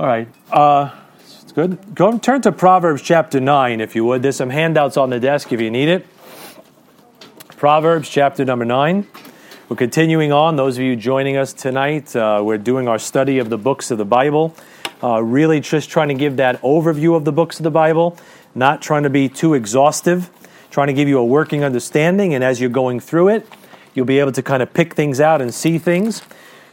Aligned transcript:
All 0.00 0.06
right. 0.06 0.28
Uh, 0.50 0.92
it's 1.20 1.52
good. 1.52 1.94
Go 1.94 2.16
turn 2.16 2.40
to 2.40 2.52
Proverbs 2.52 3.02
chapter 3.02 3.38
9, 3.38 3.82
if 3.82 3.94
you 3.94 4.02
would. 4.06 4.22
There's 4.22 4.36
some 4.36 4.48
handouts 4.48 4.96
on 4.96 5.10
the 5.10 5.20
desk 5.20 5.52
if 5.52 5.60
you 5.60 5.70
need 5.70 5.90
it. 5.90 6.06
Proverbs 7.58 8.08
chapter 8.08 8.42
number 8.46 8.64
9. 8.64 9.06
We're 9.68 9.76
continuing 9.76 10.32
on. 10.32 10.56
Those 10.56 10.78
of 10.78 10.84
you 10.84 10.96
joining 10.96 11.36
us 11.36 11.52
tonight, 11.52 12.16
uh, 12.16 12.40
we're 12.42 12.56
doing 12.56 12.88
our 12.88 12.98
study 12.98 13.40
of 13.40 13.50
the 13.50 13.58
books 13.58 13.90
of 13.90 13.98
the 13.98 14.06
Bible. 14.06 14.56
Uh, 15.04 15.22
really 15.22 15.60
just 15.60 15.90
trying 15.90 16.08
to 16.08 16.14
give 16.14 16.38
that 16.38 16.62
overview 16.62 17.14
of 17.14 17.26
the 17.26 17.32
books 17.32 17.60
of 17.60 17.64
the 17.64 17.70
Bible, 17.70 18.16
not 18.54 18.80
trying 18.80 19.02
to 19.02 19.10
be 19.10 19.28
too 19.28 19.52
exhaustive, 19.52 20.30
trying 20.70 20.86
to 20.86 20.94
give 20.94 21.08
you 21.08 21.18
a 21.18 21.24
working 21.26 21.62
understanding. 21.62 22.32
And 22.32 22.42
as 22.42 22.58
you're 22.58 22.70
going 22.70 23.00
through 23.00 23.28
it, 23.28 23.46
you'll 23.94 24.06
be 24.06 24.18
able 24.18 24.32
to 24.32 24.42
kind 24.42 24.62
of 24.62 24.72
pick 24.72 24.94
things 24.94 25.20
out 25.20 25.42
and 25.42 25.52
see 25.52 25.76
things. 25.76 26.22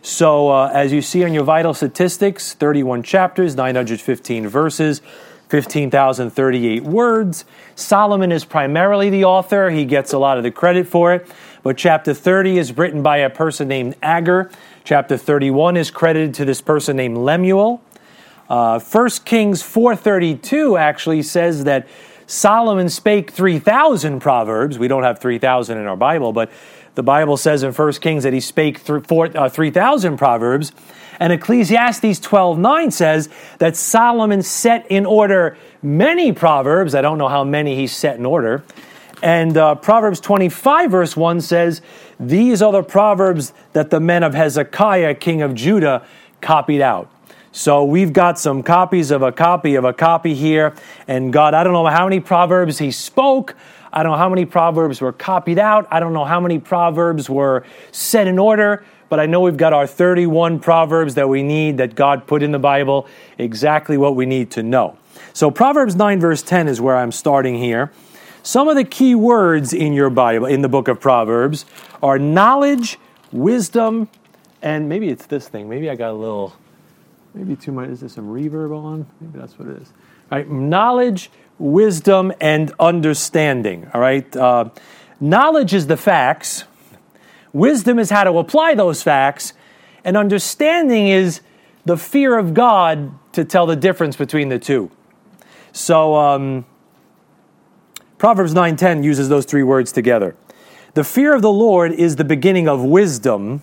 So, 0.07 0.51
uh, 0.51 0.71
as 0.73 0.93
you 0.93 1.01
see 1.01 1.25
on 1.25 1.33
your 1.33 1.43
vital 1.43 1.73
statistics, 1.73 2.53
31 2.53 3.03
chapters, 3.03 3.57
915 3.57 4.47
verses, 4.47 5.01
15,038 5.49 6.83
words. 6.83 7.43
Solomon 7.75 8.31
is 8.31 8.45
primarily 8.45 9.09
the 9.09 9.25
author, 9.25 9.69
he 9.69 9.83
gets 9.83 10.13
a 10.13 10.17
lot 10.17 10.37
of 10.37 10.43
the 10.43 10.49
credit 10.49 10.87
for 10.87 11.13
it. 11.13 11.27
But 11.61 11.75
chapter 11.75 12.13
30 12.13 12.57
is 12.57 12.77
written 12.77 13.03
by 13.03 13.17
a 13.17 13.29
person 13.29 13.67
named 13.67 13.97
Agur. 14.01 14.49
Chapter 14.85 15.17
31 15.17 15.75
is 15.75 15.91
credited 15.91 16.33
to 16.35 16.45
this 16.45 16.61
person 16.61 16.95
named 16.95 17.17
Lemuel. 17.17 17.81
Uh, 18.49 18.79
1 18.79 19.09
Kings 19.25 19.61
4.32 19.61 20.79
actually 20.79 21.21
says 21.21 21.65
that 21.65 21.85
Solomon 22.27 22.87
spake 22.87 23.31
3,000 23.31 24.21
proverbs. 24.21 24.79
We 24.79 24.87
don't 24.87 25.03
have 25.03 25.19
3,000 25.19 25.77
in 25.77 25.85
our 25.85 25.97
Bible, 25.97 26.31
but 26.31 26.49
the 26.97 27.03
Bible 27.03 27.37
says 27.37 27.61
in 27.61 27.71
1 27.71 27.93
Kings 27.93 28.23
that 28.23 28.33
he 28.33 28.39
spake 28.39 28.81
uh, 28.89 29.49
3,000 29.49 30.17
proverbs. 30.17 30.71
And 31.19 31.31
Ecclesiastes 31.31 32.19
12:9 32.19 32.91
says 32.91 33.29
that 33.59 33.75
Solomon 33.75 34.41
set 34.41 34.87
in 34.89 35.05
order 35.05 35.57
many 35.83 36.31
proverbs. 36.31 36.95
I 36.95 37.01
don't 37.01 37.19
know 37.19 37.27
how 37.27 37.43
many 37.43 37.75
he 37.75 37.85
set 37.85 38.17
in 38.17 38.25
order. 38.25 38.63
And 39.21 39.55
uh, 39.57 39.75
Proverbs 39.75 40.19
25, 40.19 40.89
verse 40.89 41.15
1 41.15 41.41
says, 41.41 41.83
These 42.19 42.63
are 42.63 42.71
the 42.71 42.81
proverbs 42.81 43.53
that 43.73 43.91
the 43.91 43.99
men 43.99 44.23
of 44.23 44.33
Hezekiah, 44.33 45.13
king 45.15 45.43
of 45.43 45.53
Judah, 45.53 46.03
copied 46.41 46.81
out. 46.81 47.11
So 47.51 47.83
we've 47.83 48.13
got 48.13 48.39
some 48.39 48.63
copies 48.63 49.11
of 49.11 49.21
a 49.21 49.31
copy 49.31 49.75
of 49.75 49.85
a 49.85 49.93
copy 49.93 50.33
here. 50.33 50.75
And 51.07 51.31
God, 51.31 51.53
I 51.53 51.63
don't 51.63 51.73
know 51.73 51.85
how 51.85 52.05
many 52.05 52.19
proverbs 52.21 52.79
he 52.79 52.89
spoke. 52.89 53.55
I 53.91 54.03
don't 54.03 54.11
know 54.11 54.17
how 54.17 54.29
many 54.29 54.45
proverbs 54.45 55.01
were 55.01 55.13
copied 55.13 55.59
out. 55.59 55.87
I 55.91 55.99
don't 55.99 56.13
know 56.13 56.25
how 56.25 56.39
many 56.39 56.59
proverbs 56.59 57.29
were 57.29 57.65
set 57.91 58.27
in 58.27 58.39
order. 58.39 58.85
But 59.09 59.19
I 59.19 59.25
know 59.25 59.41
we've 59.41 59.57
got 59.57 59.71
our 59.71 59.87
31 59.87 60.59
proverbs 60.59 61.15
that 61.15 61.29
we 61.29 61.41
need 61.41 61.77
that 61.77 61.95
God 61.95 62.27
put 62.27 62.43
in 62.43 62.51
the 62.51 62.59
Bible, 62.59 63.07
exactly 63.37 63.97
what 63.97 64.15
we 64.15 64.25
need 64.25 64.51
to 64.51 64.63
know. 64.63 64.97
So 65.33 65.49
Proverbs 65.49 65.95
9, 65.95 66.19
verse 66.19 66.41
10 66.41 66.67
is 66.67 66.81
where 66.81 66.97
I'm 66.97 67.13
starting 67.13 67.55
here. 67.55 67.91
Some 68.43 68.67
of 68.67 68.75
the 68.75 68.83
key 68.83 69.15
words 69.15 69.73
in 69.73 69.93
your 69.93 70.09
Bible, 70.09 70.45
in 70.47 70.61
the 70.61 70.69
book 70.69 70.89
of 70.89 70.99
Proverbs, 70.99 71.65
are 72.03 72.19
knowledge, 72.19 72.97
wisdom, 73.31 74.09
and 74.61 74.89
maybe 74.89 75.09
it's 75.09 75.25
this 75.25 75.47
thing. 75.47 75.69
Maybe 75.69 75.89
I 75.89 75.95
got 75.95 76.11
a 76.11 76.13
little 76.13 76.53
Maybe 77.37 77.55
too 77.55 77.71
much. 77.71 77.89
Is 77.89 77.99
there 77.99 78.09
some 78.09 78.27
reverb 78.27 78.75
on? 78.75 79.05
Maybe 79.21 79.37
that's 79.37 79.59
what 79.59 79.67
it 79.67 79.79
is. 79.79 79.93
All 80.31 80.39
right, 80.39 80.49
knowledge, 80.49 81.29
wisdom, 81.59 82.31
and 82.39 82.71
understanding. 82.79 83.89
All 83.93 84.01
right, 84.01 84.35
uh, 84.35 84.69
knowledge 85.19 85.73
is 85.73 85.87
the 85.87 85.97
facts. 85.97 86.65
Wisdom 87.53 87.99
is 87.99 88.09
how 88.09 88.23
to 88.23 88.37
apply 88.37 88.75
those 88.75 89.01
facts, 89.01 89.53
and 90.03 90.15
understanding 90.15 91.07
is 91.07 91.41
the 91.85 91.97
fear 91.97 92.37
of 92.37 92.53
God 92.53 93.11
to 93.33 93.45
tell 93.45 93.65
the 93.65 93.75
difference 93.75 94.15
between 94.15 94.49
the 94.49 94.59
two. 94.59 94.91
So, 95.71 96.15
um, 96.15 96.65
Proverbs 98.17 98.53
9:10 98.53 99.03
uses 99.03 99.29
those 99.29 99.45
three 99.45 99.63
words 99.63 99.91
together. 99.91 100.35
The 100.95 101.03
fear 101.03 101.35
of 101.35 101.43
the 101.43 101.51
Lord 101.51 101.91
is 101.91 102.15
the 102.15 102.23
beginning 102.23 102.67
of 102.67 102.83
wisdom, 102.83 103.61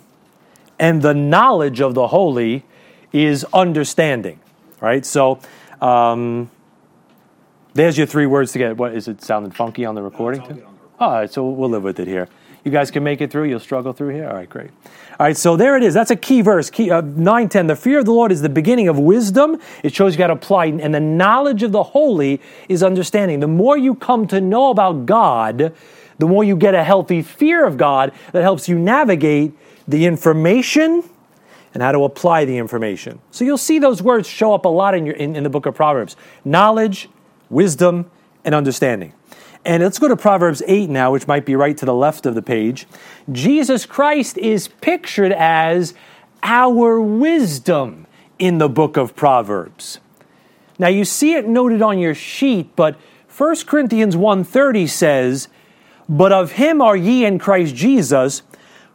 and 0.79 1.03
the 1.03 1.15
knowledge 1.15 1.81
of 1.81 1.95
the 1.95 2.09
holy 2.09 2.65
is 3.13 3.45
understanding, 3.53 4.39
right? 4.81 5.05
So 5.05 5.41
um, 5.81 6.51
there's 7.75 7.99
your 7.99 8.07
three 8.07 8.27
words 8.27 8.53
to 8.53 8.59
get. 8.59 8.77
What 8.77 8.95
is 8.95 9.09
it 9.09 9.23
sounding 9.23 9.53
funky 9.53 9.85
on 9.85 9.95
the 9.95 10.03
recording? 10.03 10.41
No, 10.43 10.67
All 10.99 11.13
right, 11.13 11.31
so 11.31 11.49
we'll 11.49 11.69
live 11.69 11.83
with 11.83 12.01
it 12.01 12.09
here. 12.09 12.29
You 12.65 12.71
guys 12.71 12.91
can 12.91 13.05
make 13.05 13.21
it 13.21 13.31
through. 13.31 13.45
You'll 13.45 13.61
struggle 13.61 13.93
through 13.93 14.15
here. 14.15 14.27
All 14.27 14.35
right, 14.35 14.49
great. 14.49 14.71
All 15.21 15.27
right, 15.27 15.37
so 15.37 15.55
there 15.55 15.77
it 15.77 15.83
is. 15.83 15.93
That's 15.93 16.11
a 16.11 16.17
key 16.17 16.41
verse. 16.41 16.71
Key, 16.71 16.91
uh, 16.91 17.03
9, 17.03 17.49
10. 17.49 17.67
The 17.67 17.77
fear 17.77 17.99
of 17.99 18.07
the 18.07 18.13
Lord 18.13 18.33
is 18.33 18.41
the 18.41 18.49
beginning 18.49 18.89
of 18.89 18.99
wisdom. 18.99 19.61
It 19.83 19.95
shows 19.95 20.15
you 20.15 20.19
got 20.19 20.29
to 20.29 20.33
apply, 20.33 20.67
and 20.67 20.95
the 20.95 21.01
knowledge 21.01 21.63
of 21.63 21.73
the 21.73 21.83
holy 21.83 22.41
is 22.69 22.83
understanding. 22.83 23.41
The 23.41 23.49
more 23.49 23.77
you 23.77 23.95
come 23.95 24.27
to 24.29 24.41
know 24.41 24.71
about 24.71 25.05
God, 25.05 25.75
the 26.19 26.27
more 26.27 26.43
you 26.43 26.57
get 26.57 26.75
a 26.75 26.85
healthy 26.85 27.23
fear 27.23 27.67
of 27.67 27.77
God 27.77 28.13
that 28.33 28.43
helps 28.43 28.69
you 28.69 28.79
navigate 28.79 29.53
the 29.87 30.07
information 30.07 31.03
and 31.75 31.83
how 31.83 31.93
to 31.93 32.05
apply 32.05 32.45
the 32.45 32.57
information. 32.57 33.19
So 33.31 33.45
you'll 33.45 33.59
see 33.59 33.79
those 33.79 34.01
words 34.01 34.29
show 34.29 34.55
up 34.55 34.65
a 34.65 34.69
lot 34.69 34.95
in, 34.95 35.05
your, 35.05 35.17
in, 35.17 35.37
in 35.37 35.43
the 35.43 35.51
book 35.51 35.67
of 35.67 35.75
Proverbs 35.75 36.17
knowledge, 36.45 37.09
wisdom, 37.51 38.11
and 38.45 38.55
understanding. 38.55 39.13
And 39.65 39.83
let's 39.83 39.99
go 39.99 40.09
to 40.09 40.17
Proverbs 40.17 40.63
8 40.67 40.91
now, 40.91 41.13
which 41.13 41.27
might 41.27 41.47
be 41.47 41.57
right 41.57 41.77
to 41.79 41.87
the 41.87 41.95
left 41.95 42.27
of 42.27 42.35
the 42.35 42.43
page. 42.43 42.87
Jesus 43.33 43.87
Christ 43.87 44.37
is 44.37 44.69
pictured 44.69 45.33
as 45.33 45.95
our 46.43 47.01
wisdom 47.01 48.07
in 48.39 48.59
the 48.59 48.69
book 48.69 48.99
of 48.99 49.17
Proverbs. 49.17 50.01
Now 50.79 50.89
you 50.89 51.05
see 51.05 51.35
it 51.35 51.47
noted 51.47 51.81
on 51.81 51.99
your 51.99 52.15
sheet, 52.15 52.77
but 52.77 52.97
1 53.29 53.67
Corinthians 53.67 54.17
1:30 54.17 54.87
says, 54.87 55.49
"But 56.09 56.33
of 56.33 56.53
him 56.53 56.83
are 56.83 56.97
ye 56.97 57.25
in 57.25 57.39
Christ 57.39 57.75
Jesus, 57.75 58.43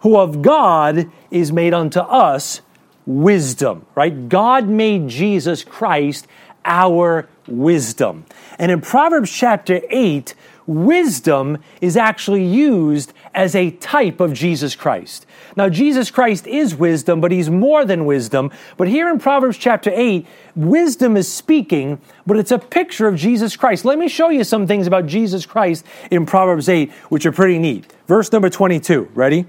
who 0.01 0.17
of 0.17 0.41
God 0.41 1.09
is 1.31 1.51
made 1.51 1.73
unto 1.73 1.99
us 1.99 2.61
wisdom, 3.07 3.85
right? 3.95 4.29
God 4.29 4.69
made 4.69 5.07
Jesus 5.07 5.63
Christ 5.63 6.27
our 6.63 7.27
wisdom. 7.51 8.25
And 8.57 8.71
in 8.71 8.81
Proverbs 8.81 9.31
chapter 9.31 9.81
8, 9.89 10.35
wisdom 10.67 11.57
is 11.81 11.97
actually 11.97 12.45
used 12.45 13.11
as 13.33 13.55
a 13.55 13.71
type 13.71 14.19
of 14.19 14.33
Jesus 14.33 14.75
Christ. 14.75 15.25
Now, 15.55 15.67
Jesus 15.67 16.11
Christ 16.11 16.45
is 16.45 16.75
wisdom, 16.75 17.21
but 17.21 17.31
he's 17.31 17.49
more 17.49 17.85
than 17.85 18.05
wisdom. 18.05 18.51
But 18.77 18.87
here 18.87 19.09
in 19.09 19.17
Proverbs 19.17 19.57
chapter 19.57 19.91
8, 19.93 20.27
wisdom 20.55 21.17
is 21.17 21.31
speaking, 21.31 21.99
but 22.27 22.37
it's 22.37 22.51
a 22.51 22.59
picture 22.59 23.07
of 23.07 23.15
Jesus 23.15 23.55
Christ. 23.55 23.83
Let 23.83 23.97
me 23.97 24.07
show 24.07 24.29
you 24.29 24.43
some 24.43 24.67
things 24.67 24.85
about 24.85 25.07
Jesus 25.07 25.45
Christ 25.45 25.85
in 26.11 26.25
Proverbs 26.25 26.69
8, 26.69 26.91
which 27.09 27.25
are 27.25 27.31
pretty 27.31 27.57
neat. 27.57 27.91
Verse 28.07 28.31
number 28.31 28.49
22, 28.49 29.09
ready? 29.15 29.45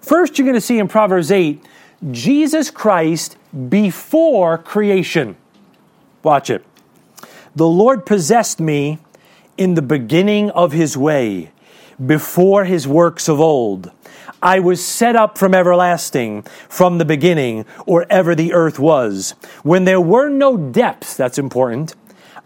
First, 0.00 0.38
you're 0.38 0.46
going 0.46 0.54
to 0.54 0.60
see 0.60 0.78
in 0.78 0.88
Proverbs 0.88 1.30
8 1.30 1.62
Jesus 2.10 2.70
Christ 2.70 3.36
before 3.68 4.58
creation. 4.58 5.36
Watch 6.22 6.50
it. 6.50 6.64
The 7.54 7.66
Lord 7.66 8.06
possessed 8.06 8.60
me 8.60 8.98
in 9.58 9.74
the 9.74 9.82
beginning 9.82 10.50
of 10.52 10.72
his 10.72 10.96
way, 10.96 11.50
before 12.04 12.64
his 12.64 12.88
works 12.88 13.28
of 13.28 13.40
old. 13.40 13.90
I 14.42 14.58
was 14.58 14.84
set 14.84 15.16
up 15.16 15.36
from 15.36 15.54
everlasting, 15.54 16.42
from 16.68 16.96
the 16.96 17.04
beginning, 17.04 17.66
or 17.86 18.06
ever 18.08 18.34
the 18.34 18.54
earth 18.54 18.78
was. 18.78 19.34
When 19.62 19.84
there 19.84 20.00
were 20.00 20.30
no 20.30 20.56
depths, 20.56 21.14
that's 21.14 21.38
important, 21.38 21.94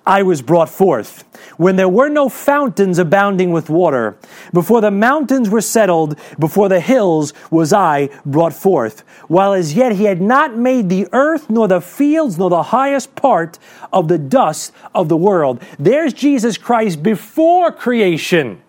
I 0.05 0.23
was 0.25 0.43
brought 0.43 0.69
forth. 0.69 1.23
When 1.57 1.77
there 1.77 1.89
were 1.89 2.09
no 2.09 2.29
fountains 2.29 2.99
abounding 2.99 3.51
with 3.51 3.71
water, 3.71 4.17
before 4.53 4.81
the 4.81 4.91
mountains 4.91 5.49
were 5.49 5.63
settled, 5.63 6.19
before 6.39 6.69
the 6.69 6.81
hills 6.81 7.33
was 7.51 7.73
I 7.73 8.11
brought 8.27 8.53
forth. 8.53 9.01
While 9.29 9.55
as 9.55 9.75
yet 9.75 9.93
he 9.93 10.05
had 10.05 10.21
not 10.21 10.57
made 10.57 10.89
the 10.89 11.09
earth, 11.13 11.49
nor 11.49 11.67
the 11.67 11.81
fields, 11.81 12.37
nor 12.37 12.51
the 12.51 12.65
highest 12.65 13.15
part 13.15 13.59
of 13.93 14.09
the 14.09 14.19
dust 14.19 14.73
of 14.95 15.09
the 15.09 15.17
world. 15.17 15.63
There's 15.79 16.13
Jesus 16.13 16.59
Christ 16.59 17.03
before 17.03 17.73
creation. 17.73 18.61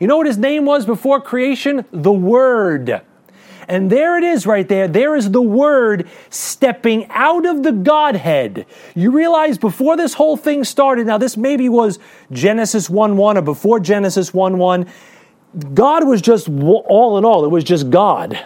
You 0.00 0.08
know 0.08 0.16
what 0.16 0.26
his 0.26 0.38
name 0.38 0.64
was 0.64 0.86
before 0.86 1.20
creation? 1.20 1.84
The 1.92 2.12
Word. 2.12 3.02
And 3.68 3.90
there 3.90 4.16
it 4.18 4.24
is 4.24 4.46
right 4.46 4.68
there. 4.68 4.88
There 4.88 5.16
is 5.16 5.30
the 5.30 5.42
Word 5.42 6.08
stepping 6.30 7.06
out 7.10 7.46
of 7.46 7.62
the 7.62 7.72
Godhead. 7.72 8.66
You 8.94 9.10
realize 9.10 9.58
before 9.58 9.96
this 9.96 10.14
whole 10.14 10.36
thing 10.36 10.64
started, 10.64 11.06
now 11.06 11.18
this 11.18 11.36
maybe 11.36 11.68
was 11.68 11.98
Genesis 12.32 12.90
1 12.90 13.16
1 13.16 13.38
or 13.38 13.42
before 13.42 13.80
Genesis 13.80 14.34
1 14.34 14.58
1, 14.58 14.86
God 15.72 16.06
was 16.06 16.20
just 16.20 16.48
all 16.48 17.18
in 17.18 17.24
all, 17.24 17.44
it 17.44 17.50
was 17.50 17.64
just 17.64 17.90
God. 17.90 18.38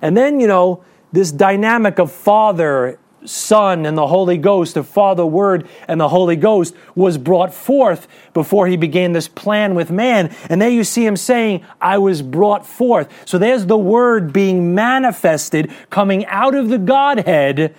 And 0.00 0.16
then, 0.16 0.40
you 0.40 0.46
know, 0.46 0.84
this 1.12 1.32
dynamic 1.32 1.98
of 1.98 2.12
Father 2.12 2.98
Son 3.26 3.84
and 3.86 3.98
the 3.98 4.06
Holy 4.06 4.38
Ghost, 4.38 4.74
the 4.74 4.84
Father, 4.84 5.26
Word, 5.26 5.68
and 5.88 6.00
the 6.00 6.08
Holy 6.08 6.36
Ghost 6.36 6.74
was 6.94 7.18
brought 7.18 7.52
forth 7.52 8.08
before 8.32 8.66
he 8.66 8.76
began 8.76 9.12
this 9.12 9.28
plan 9.28 9.74
with 9.74 9.90
man. 9.90 10.34
And 10.48 10.62
there 10.62 10.70
you 10.70 10.84
see 10.84 11.04
him 11.04 11.16
saying, 11.16 11.64
I 11.80 11.98
was 11.98 12.22
brought 12.22 12.66
forth. 12.66 13.12
So 13.28 13.38
there's 13.38 13.66
the 13.66 13.78
Word 13.78 14.32
being 14.32 14.74
manifested, 14.74 15.72
coming 15.90 16.24
out 16.26 16.54
of 16.54 16.68
the 16.68 16.78
Godhead 16.78 17.74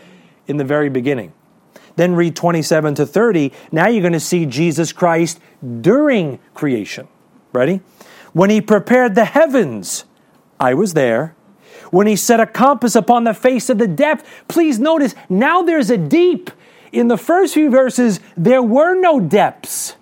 in 0.47 0.57
the 0.57 0.65
very 0.65 0.89
beginning. 0.89 1.33
Then 1.95 2.13
read 2.13 2.35
27 2.35 2.95
to 2.95 3.05
30. 3.05 3.51
Now 3.71 3.87
you're 3.87 4.01
going 4.01 4.13
to 4.13 4.19
see 4.19 4.45
Jesus 4.45 4.93
Christ 4.93 5.39
during 5.81 6.39
creation. 6.53 7.07
Ready? 7.53 7.81
When 8.33 8.49
he 8.49 8.61
prepared 8.61 9.15
the 9.15 9.25
heavens, 9.25 10.05
I 10.59 10.75
was 10.75 10.93
there. 10.93 11.35
When 11.91 12.07
he 12.07 12.15
set 12.15 12.39
a 12.39 12.45
compass 12.45 12.95
upon 12.95 13.23
the 13.23 13.33
face 13.33 13.69
of 13.69 13.77
the 13.77 13.87
depth, 13.87 14.27
please 14.47 14.79
notice 14.79 15.15
now 15.29 15.61
there's 15.61 15.89
a 15.89 15.97
deep. 15.97 16.51
In 16.91 17.07
the 17.09 17.17
first 17.17 17.53
few 17.53 17.69
verses, 17.69 18.19
there 18.35 18.63
were 18.63 18.95
no 18.95 19.19
depths. 19.19 19.95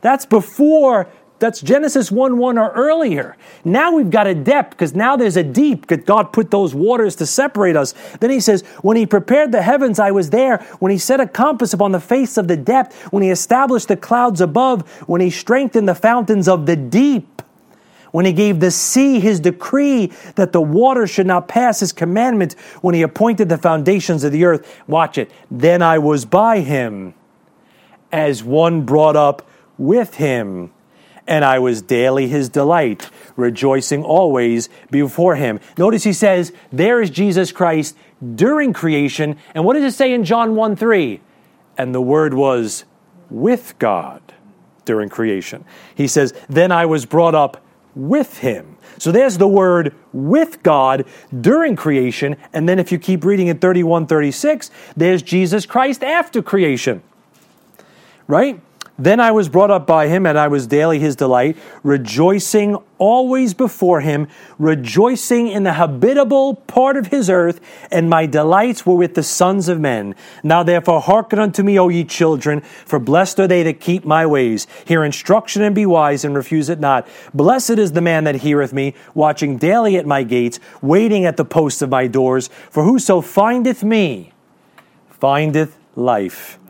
That's 0.00 0.26
before 0.26 1.08
that's 1.42 1.60
Genesis 1.60 2.12
1 2.12 2.38
1 2.38 2.56
or 2.56 2.70
earlier. 2.70 3.36
Now 3.64 3.90
we've 3.90 4.10
got 4.10 4.28
a 4.28 4.34
depth 4.34 4.70
because 4.70 4.94
now 4.94 5.16
there's 5.16 5.36
a 5.36 5.42
deep 5.42 5.80
because 5.80 6.04
God 6.04 6.32
put 6.32 6.52
those 6.52 6.72
waters 6.72 7.16
to 7.16 7.26
separate 7.26 7.74
us. 7.74 7.94
Then 8.20 8.30
he 8.30 8.38
says, 8.38 8.62
When 8.82 8.96
he 8.96 9.06
prepared 9.06 9.50
the 9.50 9.60
heavens, 9.60 9.98
I 9.98 10.12
was 10.12 10.30
there. 10.30 10.58
When 10.78 10.92
he 10.92 10.98
set 10.98 11.18
a 11.18 11.26
compass 11.26 11.72
upon 11.72 11.90
the 11.90 11.98
face 11.98 12.36
of 12.36 12.46
the 12.46 12.56
depth, 12.56 13.12
when 13.12 13.24
he 13.24 13.30
established 13.30 13.88
the 13.88 13.96
clouds 13.96 14.40
above, 14.40 14.88
when 15.08 15.20
he 15.20 15.30
strengthened 15.30 15.88
the 15.88 15.96
fountains 15.96 16.46
of 16.46 16.66
the 16.66 16.76
deep, 16.76 17.42
when 18.12 18.24
he 18.24 18.32
gave 18.32 18.60
the 18.60 18.70
sea 18.70 19.18
his 19.18 19.40
decree 19.40 20.12
that 20.36 20.52
the 20.52 20.60
water 20.60 21.06
should 21.06 21.26
not 21.26 21.48
pass 21.48 21.80
his 21.80 21.92
commandment, 21.92 22.52
when 22.80 22.94
he 22.94 23.02
appointed 23.02 23.48
the 23.48 23.58
foundations 23.58 24.22
of 24.22 24.30
the 24.30 24.44
earth. 24.44 24.82
Watch 24.86 25.18
it. 25.18 25.30
Then 25.50 25.82
I 25.82 25.98
was 25.98 26.24
by 26.24 26.60
him 26.60 27.14
as 28.12 28.44
one 28.44 28.82
brought 28.82 29.16
up 29.16 29.48
with 29.76 30.14
him 30.14 30.70
and 31.26 31.44
I 31.44 31.58
was 31.58 31.82
daily 31.82 32.28
his 32.28 32.48
delight, 32.48 33.08
rejoicing 33.36 34.02
always 34.02 34.68
before 34.90 35.36
him. 35.36 35.60
Notice 35.78 36.04
he 36.04 36.12
says, 36.12 36.52
There 36.72 37.00
is 37.00 37.10
Jesus 37.10 37.52
Christ 37.52 37.96
during 38.34 38.72
creation. 38.72 39.36
And 39.54 39.64
what 39.64 39.74
does 39.74 39.84
it 39.84 39.96
say 39.96 40.12
in 40.12 40.24
John 40.24 40.56
1 40.56 40.76
3? 40.76 41.20
And 41.78 41.94
the 41.94 42.02
Word 42.02 42.34
was 42.34 42.84
with 43.30 43.78
God 43.78 44.20
during 44.84 45.08
creation. 45.08 45.64
He 45.94 46.08
says, 46.08 46.34
Then 46.48 46.72
I 46.72 46.86
was 46.86 47.06
brought 47.06 47.34
up 47.34 47.64
with 47.94 48.38
him. 48.38 48.76
So 48.98 49.12
there's 49.12 49.38
the 49.38 49.48
word 49.48 49.94
with 50.12 50.62
God 50.62 51.06
during 51.40 51.76
creation. 51.76 52.36
And 52.52 52.68
then 52.68 52.78
if 52.78 52.92
you 52.92 52.98
keep 52.98 53.24
reading 53.24 53.48
in 53.48 53.58
31 53.58 54.06
36, 54.06 54.70
there's 54.96 55.22
Jesus 55.22 55.66
Christ 55.66 56.02
after 56.02 56.42
creation. 56.42 57.02
Right? 58.26 58.60
Then 59.02 59.18
I 59.18 59.32
was 59.32 59.48
brought 59.48 59.72
up 59.72 59.84
by 59.84 60.06
him, 60.06 60.26
and 60.26 60.38
I 60.38 60.46
was 60.46 60.68
daily 60.68 61.00
his 61.00 61.16
delight, 61.16 61.56
rejoicing 61.82 62.76
always 62.98 63.52
before 63.52 64.00
him, 64.00 64.28
rejoicing 64.60 65.48
in 65.48 65.64
the 65.64 65.72
habitable 65.72 66.54
part 66.54 66.96
of 66.96 67.08
his 67.08 67.28
earth, 67.28 67.60
and 67.90 68.08
my 68.08 68.26
delights 68.26 68.86
were 68.86 68.94
with 68.94 69.16
the 69.16 69.24
sons 69.24 69.68
of 69.68 69.80
men. 69.80 70.14
Now 70.44 70.62
therefore 70.62 71.00
hearken 71.00 71.40
unto 71.40 71.64
me, 71.64 71.80
O 71.80 71.88
ye 71.88 72.04
children, 72.04 72.60
for 72.60 73.00
blessed 73.00 73.40
are 73.40 73.48
they 73.48 73.64
that 73.64 73.80
keep 73.80 74.04
my 74.04 74.24
ways. 74.24 74.68
Hear 74.84 75.02
instruction 75.02 75.62
and 75.62 75.74
be 75.74 75.84
wise, 75.84 76.24
and 76.24 76.36
refuse 76.36 76.68
it 76.68 76.78
not. 76.78 77.08
Blessed 77.34 77.80
is 77.80 77.90
the 77.90 78.00
man 78.00 78.22
that 78.22 78.36
heareth 78.36 78.72
me, 78.72 78.94
watching 79.14 79.56
daily 79.56 79.96
at 79.96 80.06
my 80.06 80.22
gates, 80.22 80.60
waiting 80.80 81.24
at 81.24 81.36
the 81.36 81.44
posts 81.44 81.82
of 81.82 81.90
my 81.90 82.06
doors. 82.06 82.50
For 82.70 82.84
whoso 82.84 83.20
findeth 83.20 83.82
me, 83.82 84.32
findeth 85.10 85.76
life 85.96 86.60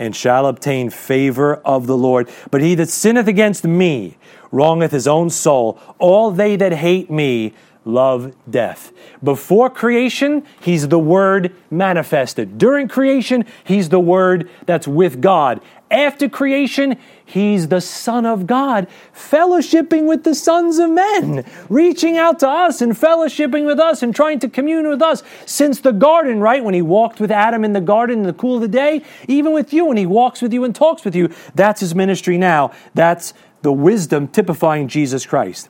and 0.00 0.16
shall 0.16 0.46
obtain 0.46 0.88
favor 0.90 1.56
of 1.56 1.86
the 1.86 1.96
Lord. 1.96 2.28
But 2.50 2.62
he 2.62 2.74
that 2.74 2.88
sinneth 2.88 3.28
against 3.28 3.64
me 3.64 4.16
wrongeth 4.50 4.90
his 4.90 5.06
own 5.06 5.28
soul. 5.30 5.78
All 5.98 6.30
they 6.30 6.56
that 6.56 6.72
hate 6.72 7.10
me 7.10 7.52
love 7.90 8.34
death. 8.50 8.92
Before 9.22 9.68
creation, 9.68 10.44
he's 10.60 10.88
the 10.88 10.98
Word 10.98 11.54
manifested. 11.70 12.58
During 12.58 12.88
creation, 12.88 13.44
he's 13.64 13.88
the 13.88 14.00
Word 14.00 14.48
that's 14.66 14.88
with 14.88 15.20
God. 15.20 15.60
After 15.90 16.28
creation, 16.28 16.96
he's 17.24 17.66
the 17.66 17.80
Son 17.80 18.24
of 18.24 18.46
God, 18.46 18.86
fellowshipping 19.12 20.06
with 20.06 20.22
the 20.22 20.36
sons 20.36 20.78
of 20.78 20.88
men, 20.90 21.44
reaching 21.68 22.16
out 22.16 22.38
to 22.40 22.48
us 22.48 22.80
and 22.80 22.92
fellowshipping 22.92 23.66
with 23.66 23.80
us 23.80 24.00
and 24.00 24.14
trying 24.14 24.38
to 24.38 24.48
commune 24.48 24.88
with 24.88 25.02
us 25.02 25.24
since 25.46 25.80
the 25.80 25.92
garden, 25.92 26.38
right? 26.38 26.62
When 26.62 26.74
he 26.74 26.82
walked 26.82 27.18
with 27.18 27.32
Adam 27.32 27.64
in 27.64 27.72
the 27.72 27.80
garden 27.80 28.20
in 28.20 28.24
the 28.24 28.32
cool 28.32 28.56
of 28.56 28.62
the 28.62 28.68
day, 28.68 29.02
even 29.26 29.52
with 29.52 29.72
you, 29.72 29.84
when 29.86 29.96
he 29.96 30.06
walks 30.06 30.40
with 30.40 30.52
you 30.52 30.62
and 30.62 30.72
talks 30.74 31.04
with 31.04 31.16
you, 31.16 31.28
that's 31.56 31.80
his 31.80 31.92
ministry 31.92 32.38
now. 32.38 32.70
That's 32.94 33.34
the 33.62 33.72
wisdom 33.72 34.28
typifying 34.28 34.86
Jesus 34.86 35.26
Christ. 35.26 35.68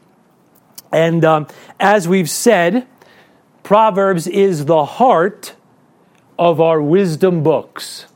And 0.92 1.24
um, 1.24 1.46
as 1.78 2.08
we've 2.08 2.30
said, 2.30 2.86
Proverbs 3.62 4.26
is 4.26 4.64
the 4.64 4.84
heart 4.84 5.54
of 6.38 6.60
our 6.60 6.80
wisdom 6.80 7.42
books. 7.42 8.06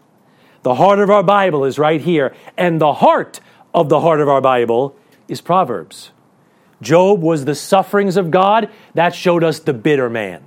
The 0.62 0.76
heart 0.76 0.98
of 0.98 1.10
our 1.10 1.22
Bible 1.22 1.64
is 1.64 1.78
right 1.78 2.00
here. 2.00 2.34
And 2.56 2.80
the 2.80 2.94
heart 2.94 3.40
of 3.74 3.88
the 3.88 4.00
heart 4.00 4.20
of 4.20 4.28
our 4.28 4.40
Bible 4.40 4.96
is 5.28 5.40
Proverbs. 5.40 6.10
Job 6.80 7.20
was 7.20 7.44
the 7.44 7.54
sufferings 7.54 8.16
of 8.16 8.30
God, 8.30 8.70
that 8.94 9.14
showed 9.14 9.44
us 9.44 9.58
the 9.58 9.72
bitter 9.72 10.10
man. 10.10 10.42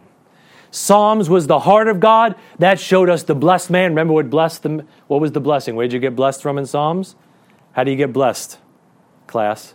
Psalms 0.71 1.29
was 1.29 1.47
the 1.47 1.59
heart 1.59 1.87
of 1.87 1.99
God, 1.99 2.35
that 2.59 2.79
showed 2.79 3.09
us 3.09 3.23
the 3.23 3.35
blessed 3.35 3.69
man. 3.69 3.91
Remember 3.91 4.13
what 4.13 4.29
blessed 4.29 4.63
them? 4.63 4.87
What 5.07 5.21
was 5.21 5.31
the 5.31 5.39
blessing? 5.39 5.75
Where 5.75 5.87
did 5.87 5.93
you 5.93 5.99
get 5.99 6.15
blessed 6.15 6.41
from 6.41 6.57
in 6.57 6.65
Psalms? 6.65 7.15
How 7.71 7.83
do 7.83 7.91
you 7.91 7.97
get 7.97 8.11
blessed, 8.11 8.57
class? 9.27 9.73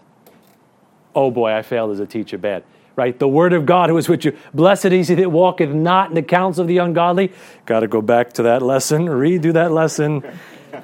Oh 1.14 1.30
boy, 1.30 1.52
I 1.52 1.62
failed 1.62 1.90
as 1.92 2.00
a 2.00 2.06
teacher 2.06 2.38
bad 2.38 2.64
right? 2.96 3.18
The 3.18 3.28
word 3.28 3.52
of 3.52 3.66
God 3.66 3.88
who 3.88 3.96
is 3.96 4.08
with 4.08 4.24
you. 4.24 4.36
Blessed 4.52 4.86
is 4.86 5.08
he 5.08 5.14
that 5.16 5.30
walketh 5.30 5.70
not 5.70 6.10
in 6.10 6.14
the 6.14 6.22
counsel 6.22 6.62
of 6.62 6.68
the 6.68 6.78
ungodly. 6.78 7.32
Got 7.66 7.80
to 7.80 7.88
go 7.88 8.02
back 8.02 8.32
to 8.34 8.42
that 8.44 8.62
lesson, 8.62 9.06
redo 9.06 9.52
that 9.54 9.72
lesson. 9.72 10.22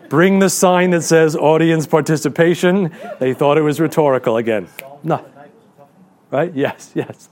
Bring 0.08 0.38
the 0.38 0.50
sign 0.50 0.90
that 0.90 1.02
says 1.02 1.34
audience 1.34 1.86
participation. 1.86 2.94
They 3.18 3.34
thought 3.34 3.58
it 3.58 3.62
was 3.62 3.80
rhetorical 3.80 4.36
again. 4.36 4.68
No. 5.02 5.24
Right? 6.30 6.54
Yes, 6.54 6.92
yes. 6.94 7.28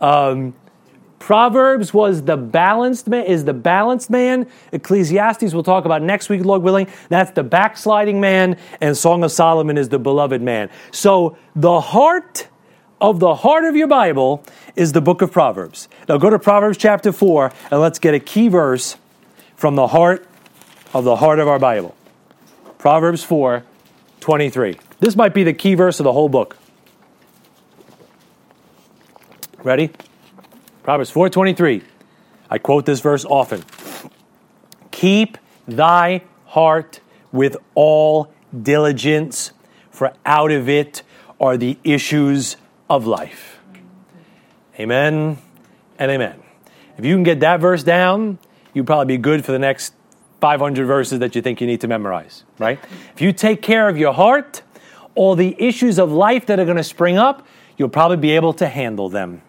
Um, 0.00 0.54
Proverbs 1.18 1.92
was 1.92 2.22
the 2.22 2.36
balanced 2.36 3.08
man, 3.08 3.24
is 3.26 3.44
the 3.44 3.52
balanced 3.52 4.08
man. 4.08 4.46
Ecclesiastes 4.72 5.52
we'll 5.52 5.62
talk 5.62 5.84
about 5.84 6.02
next 6.02 6.28
week, 6.28 6.44
Lord 6.44 6.62
willing. 6.62 6.88
That's 7.08 7.32
the 7.32 7.42
backsliding 7.42 8.20
man, 8.20 8.56
and 8.80 8.96
Song 8.96 9.24
of 9.24 9.32
Solomon 9.32 9.76
is 9.76 9.88
the 9.88 9.98
beloved 9.98 10.40
man. 10.40 10.70
So 10.92 11.36
the 11.56 11.80
heart 11.80 12.48
of 13.00 13.20
the 13.20 13.34
heart 13.34 13.64
of 13.64 13.76
your 13.76 13.88
Bible 13.88 14.44
is 14.76 14.92
the 14.92 15.00
book 15.00 15.22
of 15.22 15.32
Proverbs. 15.32 15.88
Now 16.08 16.18
go 16.18 16.30
to 16.30 16.38
Proverbs 16.38 16.78
chapter 16.78 17.12
4 17.12 17.52
and 17.70 17.80
let's 17.80 17.98
get 17.98 18.14
a 18.14 18.20
key 18.20 18.48
verse 18.48 18.96
from 19.56 19.76
the 19.76 19.88
heart 19.88 20.26
of 20.94 21.04
the 21.04 21.16
heart 21.16 21.38
of 21.38 21.48
our 21.48 21.58
Bible. 21.58 21.94
Proverbs 22.78 23.24
4 23.24 23.64
23. 24.20 24.76
This 25.00 25.16
might 25.16 25.32
be 25.32 25.44
the 25.44 25.52
key 25.52 25.74
verse 25.74 26.00
of 26.00 26.04
the 26.04 26.12
whole 26.12 26.28
book. 26.28 26.56
Ready? 29.62 29.90
Proverbs 30.88 31.10
4:23. 31.10 31.82
I 32.48 32.56
quote 32.56 32.86
this 32.86 33.00
verse 33.00 33.26
often. 33.26 33.62
Keep 34.90 35.36
thy 35.66 36.22
heart 36.46 37.00
with 37.30 37.58
all 37.74 38.32
diligence, 38.62 39.52
for 39.90 40.14
out 40.24 40.50
of 40.50 40.66
it 40.66 41.02
are 41.38 41.58
the 41.58 41.76
issues 41.84 42.56
of 42.88 43.06
life. 43.06 43.60
Amen 44.80 45.36
and 45.98 46.10
amen. 46.10 46.36
If 46.96 47.04
you 47.04 47.14
can 47.14 47.22
get 47.22 47.40
that 47.40 47.60
verse 47.60 47.82
down, 47.82 48.38
you'd 48.72 48.86
probably 48.86 49.14
be 49.14 49.18
good 49.18 49.44
for 49.44 49.52
the 49.52 49.58
next 49.58 49.92
500 50.40 50.86
verses 50.86 51.18
that 51.18 51.36
you 51.36 51.42
think 51.42 51.60
you 51.60 51.66
need 51.66 51.82
to 51.82 51.86
memorize, 51.86 52.44
right? 52.58 52.78
If 53.12 53.20
you 53.20 53.34
take 53.34 53.60
care 53.60 53.90
of 53.90 53.98
your 53.98 54.14
heart, 54.14 54.62
all 55.14 55.34
the 55.34 55.54
issues 55.58 55.98
of 55.98 56.10
life 56.10 56.46
that 56.46 56.58
are 56.58 56.64
going 56.64 56.78
to 56.78 56.82
spring 56.82 57.18
up, 57.18 57.46
you'll 57.76 57.90
probably 57.90 58.16
be 58.16 58.30
able 58.30 58.54
to 58.54 58.66
handle 58.66 59.10
them. 59.10 59.42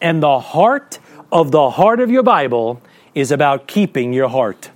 And 0.00 0.22
the 0.22 0.38
heart 0.38 0.98
of 1.32 1.50
the 1.50 1.70
heart 1.70 2.00
of 2.00 2.10
your 2.10 2.22
Bible 2.22 2.80
is 3.14 3.30
about 3.30 3.66
keeping 3.66 4.12
your 4.12 4.28
heart. 4.28 4.70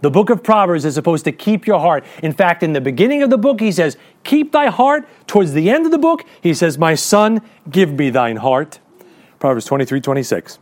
The 0.00 0.10
book 0.10 0.28
of 0.28 0.42
Proverbs 0.42 0.84
is 0.84 0.94
supposed 0.94 1.24
to 1.24 1.32
keep 1.32 1.66
your 1.66 1.80
heart. 1.80 2.04
In 2.22 2.32
fact, 2.32 2.62
in 2.62 2.74
the 2.74 2.80
beginning 2.80 3.22
of 3.22 3.30
the 3.30 3.38
book, 3.38 3.60
he 3.60 3.72
says, 3.72 3.96
Keep 4.22 4.52
thy 4.52 4.66
heart. 4.66 5.08
Towards 5.26 5.52
the 5.52 5.70
end 5.70 5.86
of 5.86 5.92
the 5.92 5.98
book, 5.98 6.24
he 6.42 6.52
says, 6.52 6.76
My 6.76 6.94
son, 6.94 7.40
give 7.70 7.92
me 7.92 8.10
thine 8.10 8.36
heart. 8.36 8.80
Proverbs 9.38 9.64
23 9.64 10.00
26. 10.00 10.58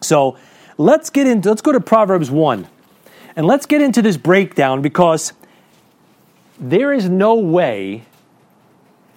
So 0.00 0.38
let's 0.78 1.10
get 1.10 1.26
into, 1.26 1.48
let's 1.48 1.62
go 1.62 1.72
to 1.72 1.80
Proverbs 1.80 2.30
1. 2.30 2.66
And 3.36 3.46
let's 3.46 3.66
get 3.66 3.82
into 3.82 4.00
this 4.00 4.16
breakdown 4.16 4.80
because 4.80 5.34
there 6.58 6.92
is 6.92 7.08
no 7.10 7.34
way 7.34 8.04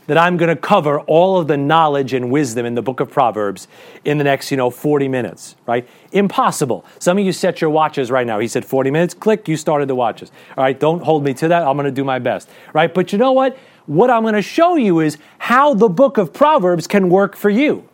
that 0.10 0.18
I'm 0.18 0.38
going 0.38 0.50
to 0.50 0.60
cover 0.60 1.02
all 1.02 1.38
of 1.40 1.48
the 1.48 1.56
knowledge 1.56 2.14
and 2.14 2.32
wisdom 2.32 2.66
in 2.66 2.74
the 2.74 2.82
book 2.82 3.00
of 3.00 3.12
Proverbs 3.12 3.68
in 4.06 4.18
the 4.18 4.24
next, 4.24 4.50
you 4.50 4.58
know, 4.58 4.72
40 4.72 5.08
minutes, 5.08 5.56
right? 5.68 5.88
Impossible. 6.12 6.84
Some 6.98 7.20
of 7.20 7.26
you 7.26 7.32
set 7.32 7.62
your 7.62 7.70
watches 7.70 8.10
right 8.10 8.26
now. 8.26 8.40
He 8.40 8.48
said 8.48 8.66
40 8.66 8.90
minutes, 8.90 9.14
click, 9.14 9.48
you 9.48 9.56
started 9.56 9.88
the 9.88 9.94
watches. 9.94 10.32
All 10.58 10.64
right, 10.64 10.80
don't 10.80 11.04
hold 11.04 11.24
me 11.24 11.36
to 11.36 11.50
that. 11.50 11.62
I'm 11.62 11.76
going 11.76 11.86
to 11.86 11.92
do 11.92 12.04
my 12.04 12.18
best, 12.18 12.50
right? 12.74 12.92
But 12.92 13.12
you 13.12 13.20
know 13.20 13.34
what? 13.34 13.56
What 13.86 14.10
I'm 14.10 14.24
going 14.24 14.34
to 14.34 14.42
show 14.42 14.78
you 14.78 15.00
is 15.00 15.20
how 15.38 15.76
the 15.76 15.90
book 15.90 16.18
of 16.18 16.34
Proverbs 16.34 16.88
can 16.88 17.10
work 17.10 17.36
for 17.36 17.52
you 17.52 17.88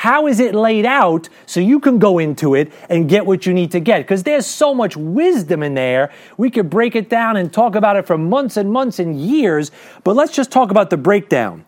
How 0.00 0.26
is 0.28 0.40
it 0.40 0.54
laid 0.54 0.86
out 0.86 1.28
so 1.44 1.60
you 1.60 1.78
can 1.78 1.98
go 1.98 2.18
into 2.18 2.54
it 2.54 2.72
and 2.88 3.06
get 3.06 3.26
what 3.26 3.44
you 3.44 3.52
need 3.52 3.70
to 3.72 3.80
get? 3.80 3.98
Because 3.98 4.22
there's 4.22 4.46
so 4.46 4.74
much 4.74 4.96
wisdom 4.96 5.62
in 5.62 5.74
there. 5.74 6.10
We 6.38 6.48
could 6.48 6.70
break 6.70 6.96
it 6.96 7.10
down 7.10 7.36
and 7.36 7.52
talk 7.52 7.74
about 7.74 7.98
it 7.98 8.06
for 8.06 8.16
months 8.16 8.56
and 8.56 8.72
months 8.72 8.98
and 8.98 9.20
years, 9.20 9.70
but 10.02 10.16
let's 10.16 10.32
just 10.32 10.50
talk 10.50 10.70
about 10.70 10.88
the 10.88 10.96
breakdown. 10.96 11.66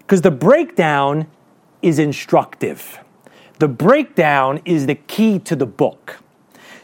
Because 0.00 0.20
the 0.20 0.30
breakdown 0.30 1.28
is 1.80 1.98
instructive. 1.98 2.98
The 3.58 3.68
breakdown 3.68 4.60
is 4.66 4.84
the 4.84 4.96
key 4.96 5.38
to 5.38 5.56
the 5.56 5.64
book. 5.64 6.18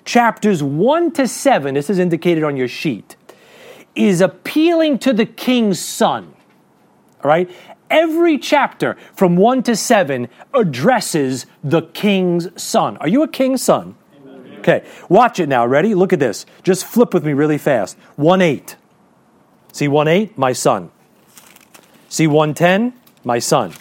Chapters 0.07 0.63
1 0.63 1.13
to 1.13 1.29
7, 1.29 1.75
this 1.75 1.91
is 1.91 1.99
indicated 1.99 2.45
on 2.45 2.57
your 2.57 2.67
sheet, 2.67 3.15
is 3.95 4.23
appealing 4.23 5.01
to 5.01 5.13
the 5.13 5.27
king's 5.27 5.79
son. 5.79 6.35
All 7.23 7.29
right? 7.29 7.51
Every 7.91 8.39
chapter 8.39 8.97
from 9.15 9.37
1 9.37 9.63
to 9.65 9.77
7 9.77 10.29
addresses 10.55 11.47
the 11.65 11.83
king's 11.83 12.49
son. 12.61 12.97
Are 12.99 13.09
you 13.09 13.23
a 13.23 13.29
king's 13.29 13.63
son? 13.63 13.95
Okay, 14.59 14.85
watch 15.09 15.41
it 15.41 15.49
now. 15.49 15.67
Ready? 15.67 15.95
Look 15.95 16.13
at 16.13 16.19
this. 16.19 16.45
Just 16.63 16.85
flip 16.85 17.15
with 17.15 17.25
me 17.25 17.33
really 17.33 17.59
fast. 17.59 17.97
1 18.17 18.43
8. 18.43 18.77
See 19.73 19.89
1 19.89 20.09
8? 20.09 20.37
My 20.37 20.53
son. 20.53 20.91
See 22.09 22.27
110? 22.27 22.93
My 23.25 23.39
son. 23.39 23.73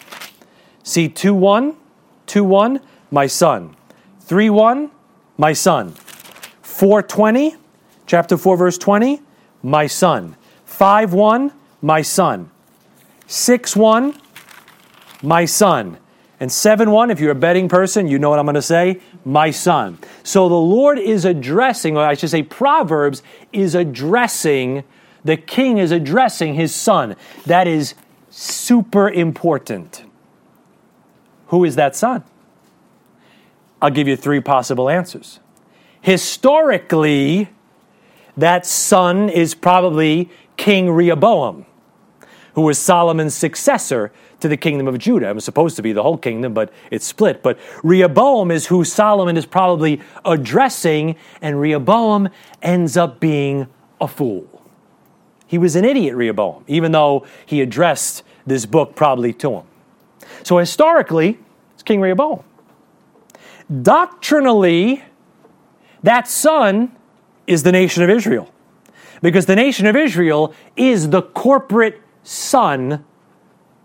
See 0.82 1.08
2 1.08 1.34
1? 1.34 1.76
2 2.26 2.44
1? 2.44 2.80
My 3.10 3.26
son. 3.26 3.76
3 4.20 4.50
1? 4.50 4.90
My 5.36 5.52
son. 5.52 5.94
420? 6.62 7.56
Chapter 8.06 8.36
4, 8.36 8.56
verse 8.56 8.78
20? 8.78 9.20
My 9.62 9.86
son. 9.86 10.36
5 10.64 11.12
1? 11.12 11.52
My 11.82 12.02
son. 12.02 12.50
6 13.28 13.76
1, 13.76 14.18
my 15.22 15.44
son. 15.44 15.98
And 16.40 16.50
7 16.50 16.90
1, 16.90 17.10
if 17.10 17.20
you're 17.20 17.32
a 17.32 17.36
betting 17.36 17.68
person, 17.68 18.08
you 18.08 18.18
know 18.18 18.30
what 18.30 18.38
I'm 18.38 18.46
going 18.46 18.54
to 18.54 18.62
say? 18.62 19.00
My 19.24 19.50
son. 19.50 19.98
So 20.22 20.48
the 20.48 20.54
Lord 20.54 20.98
is 20.98 21.24
addressing, 21.24 21.96
or 21.96 22.04
I 22.04 22.14
should 22.14 22.30
say, 22.30 22.42
Proverbs 22.42 23.22
is 23.52 23.74
addressing, 23.74 24.82
the 25.24 25.36
king 25.36 25.76
is 25.76 25.92
addressing 25.92 26.54
his 26.54 26.74
son. 26.74 27.16
That 27.44 27.66
is 27.68 27.94
super 28.30 29.10
important. 29.10 30.04
Who 31.48 31.64
is 31.64 31.76
that 31.76 31.94
son? 31.94 32.24
I'll 33.82 33.90
give 33.90 34.08
you 34.08 34.16
three 34.16 34.40
possible 34.40 34.88
answers. 34.88 35.38
Historically, 36.00 37.50
that 38.38 38.64
son 38.64 39.28
is 39.28 39.54
probably 39.54 40.30
King 40.56 40.90
Rehoboam 40.90 41.66
who 42.58 42.64
was 42.64 42.76
Solomon's 42.76 43.36
successor 43.36 44.10
to 44.40 44.48
the 44.48 44.56
kingdom 44.56 44.88
of 44.88 44.98
Judah. 44.98 45.28
It 45.28 45.34
was 45.36 45.44
supposed 45.44 45.76
to 45.76 45.82
be 45.82 45.92
the 45.92 46.02
whole 46.02 46.18
kingdom, 46.18 46.54
but 46.54 46.72
it's 46.90 47.06
split. 47.06 47.40
But 47.40 47.56
Rehoboam 47.84 48.50
is 48.50 48.66
who 48.66 48.82
Solomon 48.82 49.36
is 49.36 49.46
probably 49.46 50.00
addressing, 50.24 51.14
and 51.40 51.60
Rehoboam 51.60 52.30
ends 52.60 52.96
up 52.96 53.20
being 53.20 53.68
a 54.00 54.08
fool. 54.08 54.60
He 55.46 55.56
was 55.56 55.76
an 55.76 55.84
idiot, 55.84 56.16
Rehoboam, 56.16 56.64
even 56.66 56.90
though 56.90 57.24
he 57.46 57.60
addressed 57.60 58.24
this 58.44 58.66
book 58.66 58.96
probably 58.96 59.32
to 59.34 59.52
him. 59.52 59.64
So 60.42 60.58
historically, 60.58 61.38
it's 61.74 61.84
King 61.84 62.00
Rehoboam. 62.00 62.42
Doctrinally, 63.82 65.04
that 66.02 66.26
son 66.26 66.90
is 67.46 67.62
the 67.62 67.70
nation 67.70 68.02
of 68.02 68.10
Israel. 68.10 68.52
Because 69.22 69.46
the 69.46 69.54
nation 69.54 69.86
of 69.86 69.94
Israel 69.94 70.52
is 70.76 71.10
the 71.10 71.22
corporate 71.22 72.02
son 72.28 73.04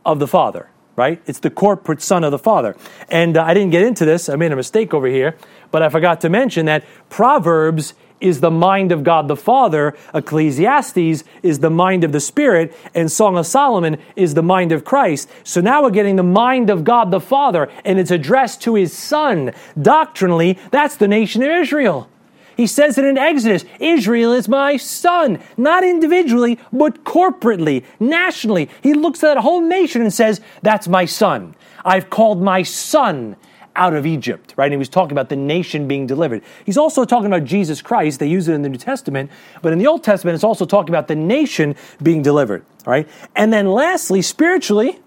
of 0.05 0.19
the 0.19 0.27
Father, 0.27 0.69
right? 0.97 1.21
It's 1.25 1.39
the 1.39 1.50
corporate 1.50 2.01
son 2.01 2.25
of 2.25 2.31
the 2.31 2.38
Father. 2.39 2.75
And 3.09 3.38
uh, 3.38 3.43
I 3.43 3.53
didn't 3.53 3.71
get 3.71 3.83
into 3.83 4.03
this, 4.03 4.27
I 4.27 4.35
made 4.35 4.51
a 4.51 4.55
mistake 4.55 4.93
over 4.93 5.07
here, 5.07 5.38
but 5.71 5.81
I 5.81 5.88
forgot 5.88 6.19
to 6.21 6.29
mention 6.29 6.65
that 6.65 6.83
Proverbs 7.09 7.93
is 8.19 8.41
the 8.41 8.51
mind 8.51 8.91
of 8.91 9.03
God 9.03 9.29
the 9.29 9.38
Father, 9.38 9.95
Ecclesiastes 10.13 11.23
is 11.41 11.59
the 11.59 11.69
mind 11.69 12.03
of 12.03 12.12
the 12.12 12.19
Spirit, 12.19 12.75
and 12.93 13.09
Song 13.09 13.38
of 13.38 13.47
Solomon 13.47 13.97
is 14.17 14.33
the 14.33 14.43
mind 14.43 14.73
of 14.73 14.83
Christ. 14.83 15.29
So 15.43 15.62
now 15.62 15.83
we're 15.83 15.89
getting 15.91 16.17
the 16.17 16.23
mind 16.23 16.69
of 16.69 16.83
God 16.83 17.12
the 17.12 17.21
Father, 17.21 17.69
and 17.85 17.97
it's 17.97 18.12
addressed 18.12 18.62
to 18.63 18.75
his 18.75 18.91
Son. 18.91 19.53
Doctrinally, 19.81 20.59
that's 20.71 20.97
the 20.97 21.07
nation 21.07 21.43
of 21.43 21.50
Israel. 21.50 22.09
He 22.55 22.67
says 22.67 22.98
it 22.98 23.05
in 23.05 23.17
Exodus 23.17 23.65
Israel 23.79 24.33
is 24.33 24.48
my 24.48 24.77
son, 24.77 25.39
not 25.57 25.83
individually, 25.83 26.60
but 26.72 27.03
corporately, 27.03 27.83
nationally. 28.00 28.69
He 28.81 28.93
looks 28.93 29.24
at 29.24 29.38
a 29.38 29.41
whole 29.41 29.62
nation 29.62 30.01
and 30.01 30.13
says, 30.13 30.41
That's 30.62 30.88
my 30.88 31.05
son. 31.05 31.55
I've 31.86 32.10
called 32.10 32.41
my 32.41 32.63
son 32.63 33.36
out 33.75 33.93
of 33.93 34.05
Egypt, 34.05 34.53
right? 34.55 34.65
And 34.65 34.74
he 34.74 34.77
was 34.77 34.89
talking 34.89 35.13
about 35.13 35.29
the 35.29 35.36
nation 35.36 35.88
being 35.88 36.05
delivered. 36.05 36.43
He's 36.65 36.77
also 36.77 37.05
talking 37.05 37.25
about 37.25 37.43
Jesus 37.43 37.81
Christ. 37.81 38.19
They 38.19 38.27
use 38.27 38.48
it 38.48 38.53
in 38.53 38.62
the 38.62 38.69
New 38.69 38.77
Testament, 38.77 39.31
but 39.62 39.74
in 39.74 39.79
the 39.79 39.88
Old 39.88 40.03
Testament, 40.03 40.36
it's 40.36 40.43
also 40.43 40.65
talking 40.65 40.89
about 40.89 41.07
the 41.07 41.15
nation 41.15 41.75
being 42.01 42.22
delivered, 42.22 42.63
right? 42.86 43.07
And 43.36 43.51
then 43.51 43.67
lastly, 43.67 44.22
spiritually, 44.22 45.00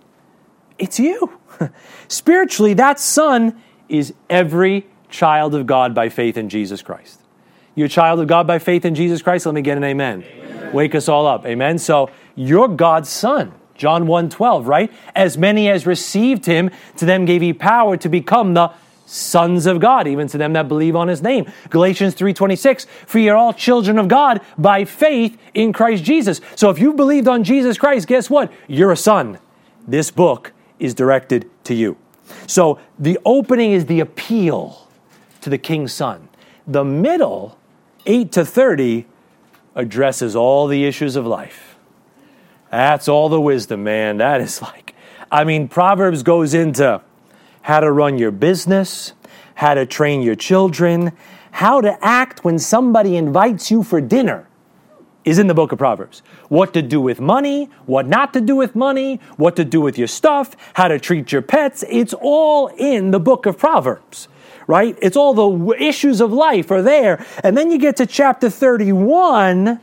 it's 0.78 0.98
you. 0.98 1.38
spiritually, 2.08 2.74
that 2.74 2.98
son 2.98 3.60
is 3.88 4.12
every 4.28 4.86
child 5.08 5.54
of 5.54 5.66
God 5.66 5.94
by 5.94 6.08
faith 6.08 6.36
in 6.36 6.48
Jesus 6.48 6.82
Christ. 6.82 7.20
You're 7.76 7.86
a 7.86 7.90
child 7.90 8.18
of 8.20 8.26
God 8.26 8.46
by 8.46 8.58
faith 8.58 8.84
in 8.84 8.94
Jesus 8.94 9.22
Christ. 9.22 9.46
Let 9.46 9.54
me 9.54 9.62
get 9.62 9.76
an 9.76 9.84
amen. 9.84 10.24
amen. 10.24 10.72
Wake 10.72 10.94
us 10.94 11.08
all 11.08 11.26
up. 11.26 11.46
Amen. 11.46 11.78
So 11.78 12.10
you're 12.34 12.68
God's 12.68 13.08
son. 13.08 13.52
John 13.74 14.06
1 14.06 14.30
12, 14.30 14.66
right? 14.66 14.90
As 15.14 15.36
many 15.36 15.68
as 15.68 15.86
received 15.86 16.46
him, 16.46 16.70
to 16.96 17.04
them 17.04 17.26
gave 17.26 17.42
he 17.42 17.52
power 17.52 17.98
to 17.98 18.08
become 18.08 18.54
the 18.54 18.72
sons 19.04 19.66
of 19.66 19.78
God, 19.78 20.08
even 20.08 20.26
to 20.28 20.38
them 20.38 20.54
that 20.54 20.68
believe 20.68 20.96
on 20.96 21.08
his 21.08 21.22
name. 21.22 21.46
Galatians 21.70 22.14
3:26, 22.14 22.86
for 23.06 23.18
you're 23.18 23.36
all 23.36 23.52
children 23.52 23.98
of 23.98 24.08
God 24.08 24.40
by 24.58 24.84
faith 24.84 25.38
in 25.54 25.72
Christ 25.72 26.02
Jesus. 26.02 26.40
So 26.56 26.70
if 26.70 26.78
you've 26.78 26.96
believed 26.96 27.28
on 27.28 27.44
Jesus 27.44 27.78
Christ, 27.78 28.08
guess 28.08 28.28
what? 28.28 28.50
You're 28.66 28.92
a 28.92 28.96
son. 28.96 29.38
This 29.86 30.10
book 30.10 30.52
is 30.78 30.94
directed 30.94 31.48
to 31.64 31.74
you. 31.74 31.96
So 32.46 32.78
the 32.98 33.18
opening 33.24 33.72
is 33.72 33.86
the 33.86 34.00
appeal 34.00 34.88
to 35.42 35.50
the 35.50 35.58
king's 35.58 35.92
son. 35.92 36.28
The 36.66 36.84
middle 36.84 37.56
8 38.06 38.32
to 38.32 38.44
30 38.44 39.06
addresses 39.74 40.34
all 40.34 40.66
the 40.66 40.84
issues 40.84 41.16
of 41.16 41.26
life. 41.26 41.76
That's 42.70 43.08
all 43.08 43.28
the 43.28 43.40
wisdom, 43.40 43.84
man. 43.84 44.18
That 44.18 44.40
is 44.40 44.62
like, 44.62 44.94
I 45.30 45.44
mean, 45.44 45.68
Proverbs 45.68 46.22
goes 46.22 46.54
into 46.54 47.02
how 47.62 47.80
to 47.80 47.90
run 47.90 48.18
your 48.18 48.30
business, 48.30 49.12
how 49.54 49.74
to 49.74 49.86
train 49.86 50.22
your 50.22 50.34
children, 50.34 51.12
how 51.52 51.80
to 51.80 52.04
act 52.04 52.44
when 52.44 52.58
somebody 52.58 53.16
invites 53.16 53.70
you 53.70 53.82
for 53.82 54.00
dinner 54.00 54.48
is 55.24 55.38
in 55.38 55.48
the 55.48 55.54
book 55.54 55.72
of 55.72 55.78
Proverbs. 55.78 56.22
What 56.48 56.72
to 56.74 56.82
do 56.82 57.00
with 57.00 57.20
money, 57.20 57.68
what 57.84 58.06
not 58.06 58.32
to 58.34 58.40
do 58.40 58.54
with 58.54 58.76
money, 58.76 59.20
what 59.36 59.56
to 59.56 59.64
do 59.64 59.80
with 59.80 59.98
your 59.98 60.06
stuff, 60.06 60.56
how 60.74 60.86
to 60.88 61.00
treat 61.00 61.32
your 61.32 61.42
pets. 61.42 61.84
It's 61.90 62.14
all 62.20 62.68
in 62.68 63.10
the 63.10 63.18
book 63.18 63.44
of 63.44 63.58
Proverbs 63.58 64.28
right? 64.66 64.98
It's 65.00 65.16
all 65.16 65.34
the 65.34 65.76
issues 65.82 66.20
of 66.20 66.32
life 66.32 66.70
are 66.70 66.82
there. 66.82 67.24
And 67.42 67.56
then 67.56 67.70
you 67.70 67.78
get 67.78 67.96
to 67.96 68.06
chapter 68.06 68.50
31, 68.50 69.80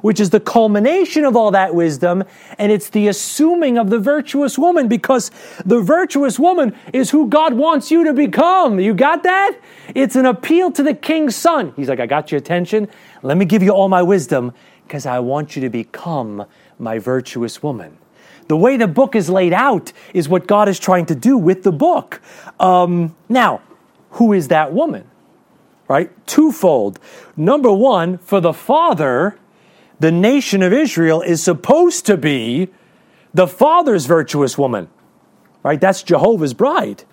which 0.00 0.20
is 0.20 0.30
the 0.30 0.40
culmination 0.40 1.24
of 1.24 1.36
all 1.36 1.50
that 1.52 1.74
wisdom, 1.74 2.24
and 2.58 2.70
it's 2.70 2.90
the 2.90 3.08
assuming 3.08 3.78
of 3.78 3.90
the 3.90 3.98
virtuous 3.98 4.58
woman 4.58 4.88
because 4.88 5.30
the 5.64 5.80
virtuous 5.80 6.38
woman 6.38 6.74
is 6.92 7.10
who 7.10 7.28
God 7.28 7.54
wants 7.54 7.90
you 7.90 8.04
to 8.04 8.12
become. 8.12 8.78
You 8.80 8.94
got 8.94 9.22
that? 9.24 9.58
It's 9.94 10.16
an 10.16 10.26
appeal 10.26 10.70
to 10.72 10.82
the 10.82 10.94
king's 10.94 11.36
son. 11.36 11.72
He's 11.76 11.88
like, 11.88 12.00
I 12.00 12.06
got 12.06 12.30
your 12.30 12.38
attention. 12.38 12.88
Let 13.22 13.36
me 13.36 13.44
give 13.44 13.62
you 13.62 13.70
all 13.70 13.88
my 13.88 14.02
wisdom 14.02 14.52
because 14.86 15.06
I 15.06 15.18
want 15.18 15.56
you 15.56 15.62
to 15.62 15.70
become 15.70 16.46
my 16.78 16.98
virtuous 16.98 17.62
woman. 17.62 17.98
The 18.48 18.56
way 18.56 18.78
the 18.78 18.88
book 18.88 19.14
is 19.14 19.28
laid 19.28 19.52
out 19.52 19.92
is 20.14 20.28
what 20.28 20.46
God 20.46 20.68
is 20.68 20.78
trying 20.78 21.04
to 21.06 21.14
do 21.14 21.36
with 21.36 21.62
the 21.62 21.72
book. 21.72 22.22
Um, 22.58 23.14
now, 23.28 23.60
who 24.12 24.32
is 24.32 24.48
that 24.48 24.72
woman? 24.72 25.08
Right? 25.86 26.10
Twofold. 26.26 26.98
Number 27.36 27.72
one, 27.72 28.18
for 28.18 28.40
the 28.40 28.52
father, 28.52 29.38
the 30.00 30.12
nation 30.12 30.62
of 30.62 30.72
Israel 30.72 31.22
is 31.22 31.42
supposed 31.42 32.06
to 32.06 32.16
be 32.16 32.68
the 33.32 33.46
father's 33.46 34.06
virtuous 34.06 34.58
woman. 34.58 34.88
Right? 35.62 35.80
That's 35.80 36.02
Jehovah's 36.02 36.54
bride. 36.54 37.04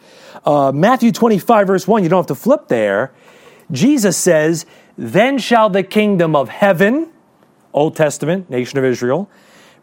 Uh, 0.46 0.72
Matthew 0.74 1.12
25, 1.12 1.68
verse 1.68 1.88
1, 1.88 2.04
you 2.04 2.10
don't 2.10 2.20
have 2.20 2.28
to 2.28 2.36
flip 2.36 2.68
there. 2.68 3.12
Jesus 3.72 4.18
says, 4.18 4.66
Then 4.98 5.38
shall 5.38 5.70
the 5.70 5.84
kingdom 5.84 6.36
of 6.36 6.50
heaven, 6.50 7.12
Old 7.74 7.96
Testament, 7.96 8.50
nation 8.50 8.78
of 8.78 8.86
Israel, 8.86 9.30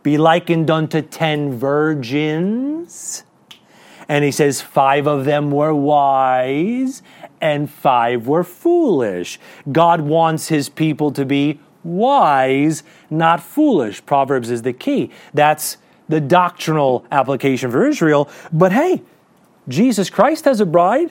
be 0.02 0.19
likened 0.19 0.71
unto 0.71 1.00
ten 1.00 1.57
virgins 1.57 3.25
and 4.09 4.25
he 4.25 4.30
says, 4.30 4.61
Five 4.61 5.06
of 5.06 5.25
them 5.25 5.50
were 5.50 5.75
wise 5.75 7.02
and 7.40 7.71
five 7.71 8.26
were 8.26 8.44
foolish. 8.44 9.38
God 9.71 10.00
wants 10.00 10.49
his 10.49 10.68
people 10.68 11.11
to 11.12 11.25
be 11.25 11.61
wise, 11.85 12.82
not 13.11 13.42
foolish. 13.42 14.04
Proverbs 14.06 14.50
is 14.50 14.62
the 14.62 14.73
key. 14.73 15.11
That's 15.35 15.76
the 16.09 16.21
doctrinal 16.21 17.04
application 17.11 17.71
for 17.71 17.87
Israel. 17.87 18.28
But 18.52 18.73
hey, 18.73 19.02
Jesus 19.68 20.11
Christ 20.11 20.44
has 20.44 20.61
a 20.61 20.66
bride. 20.66 21.11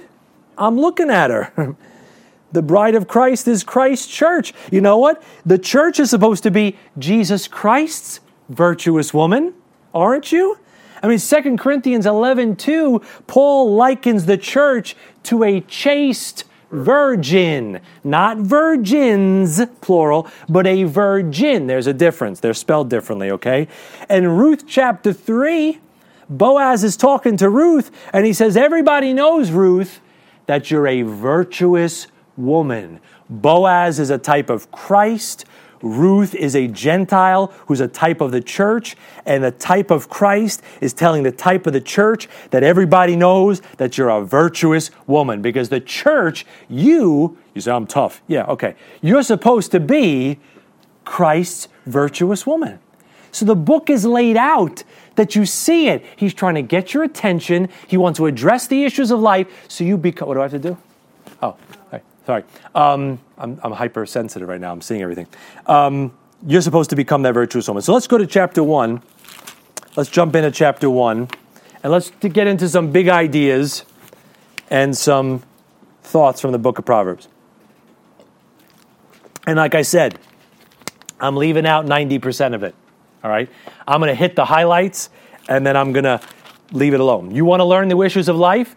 I'm 0.58 0.78
looking 0.80 1.10
at 1.10 1.30
her. 1.30 1.76
the 2.52 2.62
bride 2.62 2.96
of 2.96 3.08
Christ 3.08 3.48
is 3.48 3.64
Christ's 3.64 4.08
church. 4.08 4.54
You 4.72 4.82
know 4.82 4.98
what? 4.98 5.24
The 5.46 5.58
church 5.58 6.00
is 6.00 6.10
supposed 6.10 6.44
to 6.44 6.52
be 6.52 6.78
Jesus 7.00 7.48
Christ's 7.48 8.20
virtuous 8.50 9.14
woman, 9.14 9.54
aren't 9.94 10.32
you? 10.32 10.58
I 11.04 11.08
mean, 11.08 11.20
2 11.20 11.58
Corinthians 11.58 12.06
11 12.06 12.56
2, 12.58 13.02
Paul 13.28 13.76
likens 13.76 14.26
the 14.26 14.38
church 14.38 14.96
to 15.24 15.44
a 15.44 15.62
chaste 15.62 16.46
virgin, 16.72 17.80
not 18.04 18.38
virgins, 18.38 19.62
plural, 19.82 20.28
but 20.48 20.66
a 20.66 20.84
virgin. 20.84 21.68
There's 21.68 21.88
a 21.88 21.94
difference. 21.94 22.40
They're 22.40 22.54
spelled 22.54 22.90
differently, 22.90 23.30
okay? 23.32 23.68
And 24.10 24.40
Ruth 24.40 24.66
chapter 24.68 25.14
3, 25.14 25.80
Boaz 26.30 26.84
is 26.84 26.96
talking 26.96 27.36
to 27.38 27.50
Ruth, 27.50 27.92
and 28.14 28.26
he 28.26 28.34
says, 28.34 28.56
Everybody 28.56 29.14
knows, 29.14 29.52
Ruth, 29.52 30.00
that 30.46 30.72
you're 30.72 30.88
a 30.88 31.02
virtuous 31.02 32.08
woman. 32.38 33.00
Boaz 33.30 34.00
is 34.00 34.10
a 34.10 34.18
type 34.18 34.50
of 34.50 34.72
Christ. 34.72 35.46
Ruth 35.82 36.36
is 36.36 36.56
a 36.56 36.68
Gentile 36.68 37.48
who's 37.68 37.80
a 37.80 37.88
type 37.88 38.22
of 38.22 38.32
the 38.32 38.42
church, 38.42 38.96
and 39.26 39.44
the 39.44 39.52
type 39.52 39.92
of 39.92 40.10
Christ 40.10 40.62
is 40.80 40.94
telling 40.94 41.24
the 41.24 41.32
type 41.32 41.68
of 41.68 41.74
the 41.74 41.82
church 41.82 42.28
that 42.52 42.64
everybody 42.64 43.16
knows 43.16 43.62
that 43.78 43.98
you're 43.98 44.10
a 44.10 44.24
virtuous 44.24 44.92
woman. 45.08 45.42
Because 45.42 45.70
the 45.70 45.80
church, 45.80 46.46
you, 46.70 47.38
you 47.54 47.62
say, 47.62 47.72
I'm 47.72 47.88
tough. 47.88 48.22
Yeah, 48.28 48.46
okay. 48.46 48.76
You're 49.02 49.24
supposed 49.24 49.72
to 49.72 49.80
be 49.80 50.40
Christ's 51.06 51.68
virtuous 51.86 52.46
woman. 52.46 52.80
So 53.32 53.46
the 53.46 53.56
book 53.56 53.90
is 53.90 54.06
laid 54.06 54.38
out 54.38 54.84
that 55.16 55.36
you 55.36 55.46
see 55.46 55.88
it. 55.88 56.06
He's 56.16 56.34
trying 56.34 56.56
to 56.56 56.62
get 56.62 56.94
your 56.94 57.04
attention. 57.04 57.70
He 57.88 57.98
wants 57.98 58.18
to 58.18 58.26
address 58.26 58.68
the 58.68 58.84
issues 58.84 59.12
of 59.12 59.20
life 59.20 59.48
so 59.68 59.84
you 59.84 59.98
become. 59.98 60.28
What 60.28 60.36
do 60.36 60.42
I 60.42 60.44
have 60.44 60.52
to 60.52 60.60
do? 60.60 60.78
Sorry. 62.26 62.44
Um, 62.76 63.20
I'm, 63.38 63.60
I'm, 63.64 63.72
hypersensitive 63.72 64.48
right 64.48 64.62
now. 64.62 64.72
I'm 64.72 64.82
seeing 64.82 65.02
everything. 65.02 65.28
Um, 65.66 66.14
you're 66.46 66.62
supposed 66.62 66.90
to 66.92 66.96
become 66.96 67.24
that 67.24 67.34
virtuous 67.34 67.68
woman. 67.68 67.82
So 67.82 67.94
let's 67.94 68.08
go 68.08 68.18
to 68.18 68.28
chapter 68.28 68.64
1. 68.64 69.02
Let's 69.96 70.10
jump 70.10 70.36
into 70.36 70.52
chapter 70.52 70.90
1. 70.90 71.28
And 71.84 71.92
let's 71.92 72.12
get 72.12 72.48
into 72.48 72.70
some 72.70 72.92
big 72.92 73.10
ideas 73.10 73.86
and 74.70 74.96
some 74.96 75.42
thoughts 76.04 76.42
from 76.42 76.52
the 76.52 76.60
book 76.60 76.78
of 76.78 76.86
Proverbs. 76.86 77.28
And 79.48 79.58
like 79.58 79.74
I 79.74 79.82
said, 79.82 80.20
I'm 81.20 81.36
leaving 81.36 81.66
out 81.66 81.86
90% 81.86 82.54
of 82.54 82.64
it. 82.64 82.76
All 83.24 83.32
right? 83.32 83.50
I'm 83.88 84.00
going 84.00 84.10
to 84.10 84.16
hit 84.16 84.36
the 84.36 84.46
highlights 84.46 85.10
and 85.50 85.66
then 85.66 85.76
I'm 85.76 85.92
going 85.92 86.04
to 86.04 86.22
leave 86.72 86.94
it 86.94 87.00
alone. 87.00 87.34
You 87.34 87.46
want 87.46 87.62
to 87.62 87.66
learn 87.66 87.90
the 87.90 88.00
issues 88.02 88.30
of 88.30 88.36
life? 88.36 88.76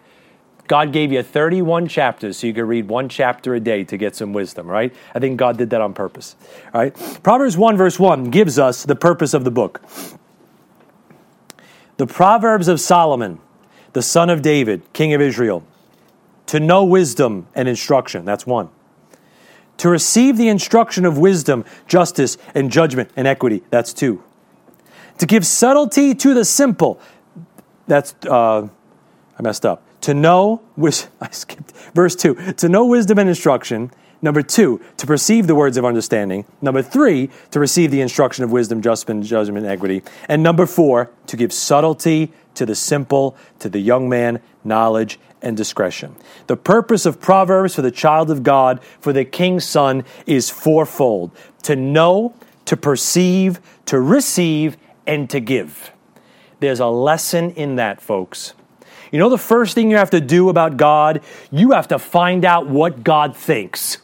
God 0.67 0.91
gave 0.91 1.11
you 1.11 1.21
31 1.21 1.87
chapters 1.87 2.37
so 2.37 2.47
you 2.47 2.53
could 2.53 2.63
read 2.63 2.87
one 2.87 3.07
chapter 3.07 3.53
a 3.53 3.59
day 3.59 3.83
to 3.83 3.97
get 3.97 4.15
some 4.15 4.33
wisdom, 4.33 4.67
right? 4.67 4.93
I 5.13 5.19
think 5.19 5.37
God 5.37 5.57
did 5.57 5.69
that 5.69 5.81
on 5.81 5.93
purpose. 5.93 6.35
Right? 6.73 6.95
Proverbs 7.21 7.55
1 7.55 7.77
verse 7.77 7.99
1 7.99 8.31
gives 8.31 8.57
us 8.57 8.83
the 8.83 8.95
purpose 8.95 9.33
of 9.33 9.43
the 9.43 9.51
book. 9.51 9.81
The 11.97 12.07
Proverbs 12.07 12.67
of 12.67 12.79
Solomon, 12.79 13.39
the 13.93 14.01
son 14.01 14.29
of 14.29 14.41
David, 14.41 14.81
king 14.91 15.13
of 15.13 15.21
Israel, 15.21 15.63
to 16.47 16.59
know 16.59 16.83
wisdom 16.83 17.47
and 17.55 17.67
instruction, 17.67 18.25
that's 18.25 18.45
one. 18.45 18.69
To 19.77 19.89
receive 19.89 20.37
the 20.37 20.47
instruction 20.47 21.05
of 21.05 21.17
wisdom, 21.17 21.63
justice, 21.87 22.37
and 22.53 22.71
judgment 22.71 23.11
and 23.15 23.27
equity, 23.27 23.63
that's 23.69 23.93
two. 23.93 24.23
To 25.19 25.25
give 25.25 25.45
subtlety 25.45 26.13
to 26.15 26.33
the 26.33 26.43
simple, 26.43 26.99
that's, 27.87 28.15
uh, 28.25 28.67
I 29.37 29.41
messed 29.41 29.65
up 29.65 29.83
to 30.05 30.13
know, 30.13 30.61
which 30.75 31.05
I 31.21 31.29
skipped, 31.31 31.71
verse 31.93 32.15
2, 32.15 32.53
to 32.53 32.69
know 32.69 32.85
wisdom 32.85 33.19
and 33.19 33.27
instruction. 33.27 33.91
Number 34.21 34.41
two, 34.41 34.81
to 34.97 35.05
perceive 35.05 35.45
the 35.45 35.53
words 35.53 35.77
of 35.77 35.85
understanding. 35.85 36.45
Number 36.61 36.81
three, 36.81 37.29
to 37.51 37.59
receive 37.59 37.91
the 37.91 38.01
instruction 38.01 38.43
of 38.43 38.51
wisdom, 38.51 38.81
justice, 38.81 39.27
judgment, 39.27 39.65
and 39.65 39.73
equity. 39.73 40.01
And 40.27 40.41
number 40.41 40.65
four, 40.65 41.11
to 41.27 41.37
give 41.37 41.53
subtlety 41.53 42.31
to 42.55 42.65
the 42.65 42.73
simple, 42.73 43.35
to 43.59 43.69
the 43.69 43.79
young 43.79 44.09
man, 44.09 44.41
knowledge 44.63 45.19
and 45.43 45.55
discretion. 45.55 46.15
The 46.47 46.57
purpose 46.57 47.05
of 47.05 47.19
Proverbs 47.21 47.75
for 47.75 47.83
the 47.83 47.91
child 47.91 48.31
of 48.31 48.41
God, 48.41 48.79
for 48.99 49.13
the 49.13 49.25
king's 49.25 49.65
son, 49.65 50.03
is 50.25 50.49
fourfold 50.49 51.29
to 51.63 51.75
know, 51.75 52.33
to 52.65 52.77
perceive, 52.77 53.59
to 53.85 53.99
receive, 53.99 54.77
and 55.05 55.29
to 55.29 55.39
give. 55.39 55.91
There's 56.61 56.79
a 56.79 56.87
lesson 56.87 57.51
in 57.51 57.75
that, 57.75 58.01
folks. 58.01 58.53
You 59.11 59.19
know 59.19 59.29
the 59.29 59.37
first 59.37 59.75
thing 59.75 59.91
you 59.91 59.97
have 59.97 60.11
to 60.11 60.21
do 60.21 60.49
about 60.49 60.77
God? 60.77 61.21
You 61.51 61.71
have 61.71 61.87
to 61.89 61.99
find 61.99 62.45
out 62.45 62.67
what 62.67 63.03
God 63.03 63.35
thinks. 63.35 63.97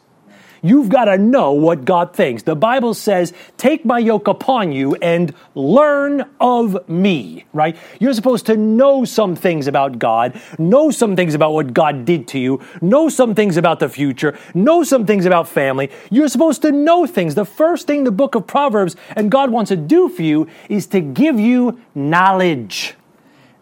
You've 0.64 0.90
got 0.90 1.06
to 1.06 1.18
know 1.18 1.54
what 1.54 1.86
God 1.86 2.14
thinks. 2.16 2.44
The 2.44 2.56
Bible 2.56 2.94
says, 2.94 3.34
Take 3.58 3.84
my 3.84 3.98
yoke 3.98 4.28
upon 4.28 4.72
you 4.72 4.96
and 4.96 5.34
learn 5.56 6.30
of 6.40 6.88
me, 6.88 7.46
right? 7.52 7.76
You're 8.00 8.14
supposed 8.14 8.46
to 8.46 8.56
know 8.56 9.04
some 9.04 9.36
things 9.36 9.66
about 9.66 9.98
God, 9.98 10.40
know 10.60 10.92
some 10.92 11.16
things 11.16 11.34
about 11.34 11.54
what 11.54 11.74
God 11.74 12.06
did 12.06 12.28
to 12.30 12.40
you, 12.40 12.62
know 12.80 13.10
some 13.10 13.34
things 13.34 13.58
about 13.58 13.80
the 13.80 13.90
future, 13.90 14.38
know 14.54 14.84
some 14.84 15.08
things 15.08 15.26
about 15.26 15.48
family. 15.48 15.90
You're 16.12 16.30
supposed 16.30 16.62
to 16.62 16.72
know 16.72 17.08
things. 17.08 17.34
The 17.34 17.46
first 17.46 17.88
thing 17.88 18.04
the 18.04 18.12
book 18.12 18.36
of 18.36 18.46
Proverbs 18.46 18.96
and 19.16 19.32
God 19.32 19.50
wants 19.50 19.70
to 19.70 19.76
do 19.76 20.10
for 20.10 20.22
you 20.22 20.48
is 20.70 20.86
to 20.88 21.02
give 21.02 21.40
you 21.40 21.82
knowledge. 21.96 22.96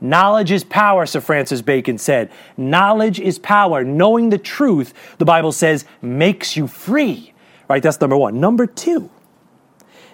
Knowledge 0.01 0.51
is 0.51 0.63
power, 0.63 1.05
Sir 1.05 1.21
Francis 1.21 1.61
Bacon 1.61 1.97
said. 1.97 2.31
Knowledge 2.55 3.19
is 3.19 3.37
power. 3.37 3.83
Knowing 3.83 4.29
the 4.29 4.37
truth, 4.37 4.93
the 5.17 5.25
Bible 5.25 5.51
says, 5.51 5.85
makes 6.01 6.55
you 6.55 6.67
free. 6.67 7.33
Right? 7.67 7.83
That's 7.83 7.99
number 7.99 8.17
one. 8.17 8.39
Number 8.39 8.65
two, 8.65 9.09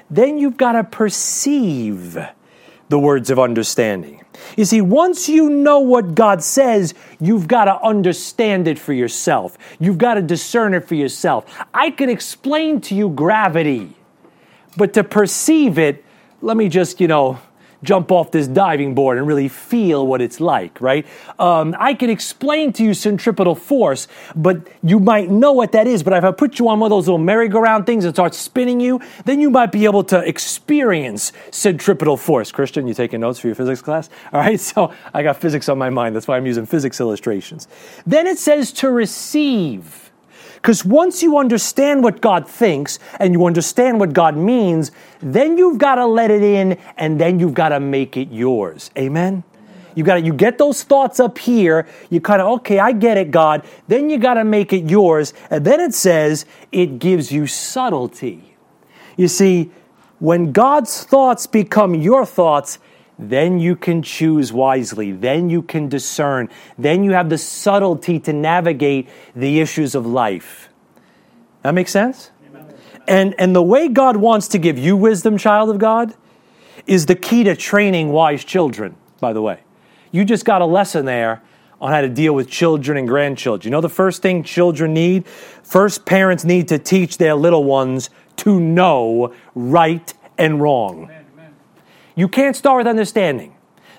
then 0.10 0.38
you've 0.38 0.58
got 0.58 0.74
to 0.74 0.84
perceive 0.84 2.18
the 2.90 3.00
words 3.00 3.30
of 3.30 3.40
understanding. 3.40 4.24
You 4.58 4.66
see, 4.66 4.82
once 4.82 5.30
you 5.30 5.50
know 5.50 5.80
what 5.80 6.14
God 6.14 6.44
says, 6.44 6.94
you've 7.20 7.48
got 7.48 7.66
to 7.66 7.82
understand 7.82 8.68
it 8.68 8.78
for 8.78 8.94
yourself. 8.94 9.58
You've 9.80 9.98
got 9.98 10.16
to 10.16 10.22
discern 10.22 10.74
it 10.74 10.86
for 10.88 10.96
yourself. 10.96 11.46
I 11.74 11.90
can 11.90 12.10
explain 12.10 12.82
to 12.82 12.96
you 12.96 13.10
gravity, 13.10 13.96
but 14.78 14.94
to 14.94 15.04
perceive 15.04 15.80
it, 15.80 16.04
let 16.42 16.58
me 16.58 16.70
just, 16.70 17.00
you 17.00 17.08
know, 17.08 17.40
jump 17.84 18.12
off 18.12 18.32
this 18.32 18.48
diving 18.48 18.96
board 18.96 19.18
and 19.18 19.28
really 19.28 19.48
feel 19.48 20.06
what 20.06 20.22
it's 20.22 20.40
like, 20.40 20.80
right? 20.82 21.06
Um, 21.40 21.76
I 21.80 21.94
can 21.94 22.10
explain 22.10 22.74
to 22.74 22.84
you 22.84 22.94
centripetal 22.94 23.56
force, 23.56 24.08
but 24.36 24.68
you 24.84 25.00
might 25.00 25.30
know 25.30 25.52
what 25.54 25.72
that 25.74 25.88
is. 25.88 26.04
But 26.04 26.14
if 26.14 26.24
I 26.24 26.32
put 26.32 26.60
you 26.60 26.68
on 26.70 26.80
one 26.80 26.92
of 26.92 26.96
those 26.96 27.08
little 27.08 27.18
merry-go-round 27.18 27.86
things 27.86 28.06
and 28.06 28.14
start 28.14 28.34
spinning 28.34 28.80
you, 28.80 29.00
then 29.26 29.40
you 29.42 29.50
might 29.50 29.72
be 29.72 29.86
able 29.86 30.04
to 30.06 30.20
experience 30.28 31.32
centripetal 31.52 32.18
force. 32.18 32.52
Christian, 32.52 32.88
you 32.88 32.94
taking 32.94 33.22
notes 33.22 33.40
for 33.40 33.48
your 33.48 33.56
physics 33.56 33.82
class? 33.82 34.10
All 34.34 34.40
right, 34.40 34.60
so 34.60 34.94
I 35.14 35.24
got 35.24 35.38
physics 35.38 35.70
on 35.70 35.78
my 35.78 35.90
mind. 35.90 36.16
That's 36.16 36.28
why 36.28 36.38
I'm 36.38 36.46
using 36.46 36.66
physics 36.66 37.00
illustrations. 37.00 37.68
Then 38.06 38.28
it 38.28 38.40
says 38.40 38.72
to 38.74 38.90
receive. 38.90 40.05
Because 40.66 40.84
once 40.84 41.22
you 41.22 41.38
understand 41.38 42.04
what 42.04 42.22
God 42.22 42.48
thinks 42.48 42.98
and 43.20 43.34
you 43.36 43.46
understand 43.46 44.00
what 44.00 44.14
God 44.14 44.36
means, 44.36 44.90
then 45.20 45.60
you've 45.60 45.78
got 45.78 45.94
to 45.96 46.08
let 46.08 46.32
it 46.32 46.42
in 46.42 46.80
and 46.98 47.22
then 47.22 47.40
you've 47.40 47.54
got 47.54 47.70
to 47.70 47.80
make 47.80 48.18
it 48.18 48.32
yours. 48.32 48.90
Amen? 48.98 49.44
You 49.94 50.04
got 50.04 50.16
to, 50.16 50.22
you 50.22 50.34
get 50.34 50.58
those 50.58 50.82
thoughts 50.82 51.20
up 51.20 51.38
here. 51.38 51.88
You 52.10 52.20
kind 52.20 52.42
of, 52.42 52.48
okay, 52.62 52.80
I 52.80 52.94
get 52.94 53.16
it, 53.16 53.30
God. 53.30 53.64
Then 53.88 54.10
you 54.10 54.18
got 54.18 54.34
to 54.34 54.44
make 54.44 54.74
it 54.74 54.90
yours. 54.90 55.36
And 55.52 55.64
then 55.64 55.80
it 55.80 55.94
says 55.94 56.48
it 56.72 56.98
gives 56.98 57.32
you 57.32 57.46
subtlety. 57.46 58.58
You 59.18 59.28
see, 59.28 59.70
when 60.18 60.52
God's 60.52 61.04
thoughts 61.04 61.46
become 61.46 61.94
your 61.94 62.26
thoughts, 62.26 62.80
then 63.18 63.60
you 63.60 63.76
can 63.76 64.02
choose 64.02 64.52
wisely. 64.52 65.12
Then 65.12 65.50
you 65.50 65.62
can 65.62 65.88
discern. 65.88 66.50
Then 66.78 67.04
you 67.04 67.12
have 67.12 67.30
the 67.30 67.38
subtlety 67.38 68.20
to 68.22 68.34
navigate 68.34 69.08
the 69.36 69.60
issues 69.60 69.96
of 69.96 70.06
life. 70.06 70.70
That 71.64 71.74
makes 71.74 71.92
sense? 71.92 72.32
And, 73.08 73.36
and 73.38 73.56
the 73.56 73.62
way 73.62 73.88
God 73.88 74.18
wants 74.18 74.48
to 74.50 74.58
give 74.58 74.78
you 74.78 74.98
wisdom, 74.98 75.38
child 75.38 75.70
of 75.70 75.78
God, 75.78 76.14
is 76.88 77.06
the 77.06 77.16
key 77.16 77.44
to 77.44 77.56
training 77.56 78.12
wise 78.12 78.44
children, 78.44 78.96
by 79.20 79.34
the 79.34 79.42
way. 79.42 79.60
You 80.12 80.26
just 80.26 80.46
got 80.46 80.62
a 80.62 80.66
lesson 80.66 81.06
there 81.06 81.42
on 81.82 81.92
how 81.92 82.02
to 82.02 82.10
deal 82.10 82.34
with 82.34 82.50
children 82.50 82.98
and 82.98 83.08
grandchildren. 83.08 83.70
You 83.70 83.72
know 83.72 83.82
the 83.82 83.90
first 83.90 84.22
thing 84.22 84.44
children 84.44 84.94
need? 84.94 85.28
First, 85.28 86.06
parents 86.06 86.44
need 86.44 86.68
to 86.70 86.80
teach 86.80 87.18
their 87.18 87.36
little 87.36 87.64
ones 87.64 88.10
to 88.38 88.60
know 88.60 89.34
right 89.54 90.14
and 90.38 90.62
wrong. 90.62 91.10
You 92.16 92.28
can't 92.28 92.56
start 92.56 92.78
with 92.78 92.88
understanding. 92.88 93.56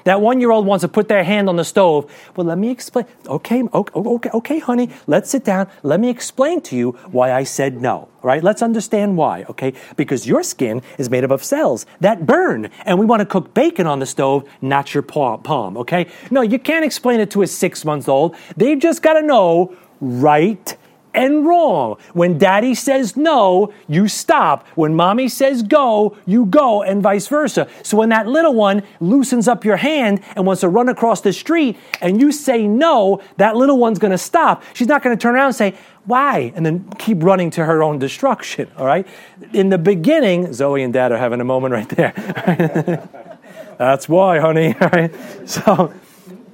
That 0.07 0.21
one 0.21 0.41
year 0.41 0.53
old 0.53 0.67
wants 0.67 0.83
to 0.83 0.89
put 0.89 1.09
their 1.09 1.25
hand 1.25 1.49
on 1.49 1.57
the 1.57 1.65
stove. 1.65 2.09
Well, 2.37 2.47
let 2.47 2.59
me 2.59 2.71
explain. 2.71 3.07
Okay, 3.27 3.65
okay, 3.65 3.93
okay, 3.93 4.31
okay, 4.33 4.59
honey, 4.61 4.89
let's 5.09 5.29
sit 5.31 5.45
down. 5.45 5.69
Let 5.83 5.99
me 5.99 6.09
explain 6.09 6.61
to 6.63 6.77
you 6.77 6.93
why 7.11 7.33
I 7.33 7.43
said 7.43 7.83
no. 7.83 8.09
right? 8.23 8.41
let's 8.41 8.63
understand 8.63 9.17
why, 9.17 9.45
okay? 9.51 9.73
Because 9.97 10.25
your 10.25 10.45
skin 10.45 10.81
is 10.97 11.11
made 11.11 11.25
up 11.25 11.33
of 11.33 11.43
cells 11.43 11.87
that 11.99 12.25
burn, 12.25 12.71
and 12.85 13.01
we 13.01 13.05
want 13.05 13.19
to 13.19 13.27
cook 13.27 13.53
bacon 13.53 13.89
on 13.89 13.99
the 13.99 14.07
stove, 14.07 14.49
not 14.63 14.95
your 14.95 15.03
palm, 15.03 15.77
okay? 15.77 16.07
No, 16.31 16.41
you 16.41 16.61
can't 16.61 16.85
explain 16.85 17.19
it 17.19 17.33
to 17.33 17.43
a 17.43 17.47
six 17.49 17.85
month 17.85 18.09
old. 18.09 18.37
They've 18.57 18.79
just 18.79 19.03
got 19.03 19.15
to 19.15 19.23
know 19.23 19.77
right 20.01 20.77
and 21.17 21.47
wrong. 21.47 21.97
When 22.13 22.39
daddy 22.39 22.75
says 22.75 23.17
no, 23.17 23.73
you 23.89 24.07
stop. 24.07 24.67
When 24.77 24.95
mommy 24.95 25.29
says 25.29 25.63
go, 25.63 26.17
you 26.27 26.47
go, 26.47 26.83
and 26.83 27.03
vice 27.03 27.27
versa. 27.27 27.69
So 27.83 27.97
when 27.97 28.11
that 28.11 28.29
little 28.29 28.55
one 28.55 28.83
loosens 29.01 29.49
up 29.49 29.65
your 29.65 29.77
hand 29.77 30.21
and 30.37 30.47
wants 30.47 30.61
to 30.61 30.69
run 30.69 30.89
across 30.89 31.23
the 31.23 31.33
street 31.33 31.77
and 32.01 32.21
you 32.21 32.31
say 32.31 32.67
no, 32.69 33.23
that 33.39 33.57
little 33.57 33.79
one's 33.79 33.99
going 33.99 34.13
to 34.13 34.19
stop. 34.19 34.63
She's 34.75 34.89
not 34.89 35.03
going 35.03 35.17
to 35.17 35.21
turn 35.21 35.35
around 35.35 35.47
and 35.47 35.57
say, 35.57 35.75
why? 36.05 36.53
And 36.55 36.65
then 36.65 36.89
keep 36.99 37.23
running 37.23 37.51
to 37.53 37.65
her 37.65 37.83
own 37.83 37.99
destruction, 37.99 38.71
all 38.77 38.87
right? 38.87 39.07
In 39.53 39.71
the 39.71 39.79
beginning, 39.79 40.53
Zoe 40.53 40.83
and 40.83 40.93
dad 40.93 41.11
are 41.11 41.19
having 41.19 41.41
a 41.41 41.45
moment 41.45 41.73
right 41.73 41.89
there. 41.89 43.09
That's 43.79 44.09
why, 44.09 44.39
honey, 44.39 44.75
all 44.81 44.89
right? 44.89 45.15
So, 45.49 45.93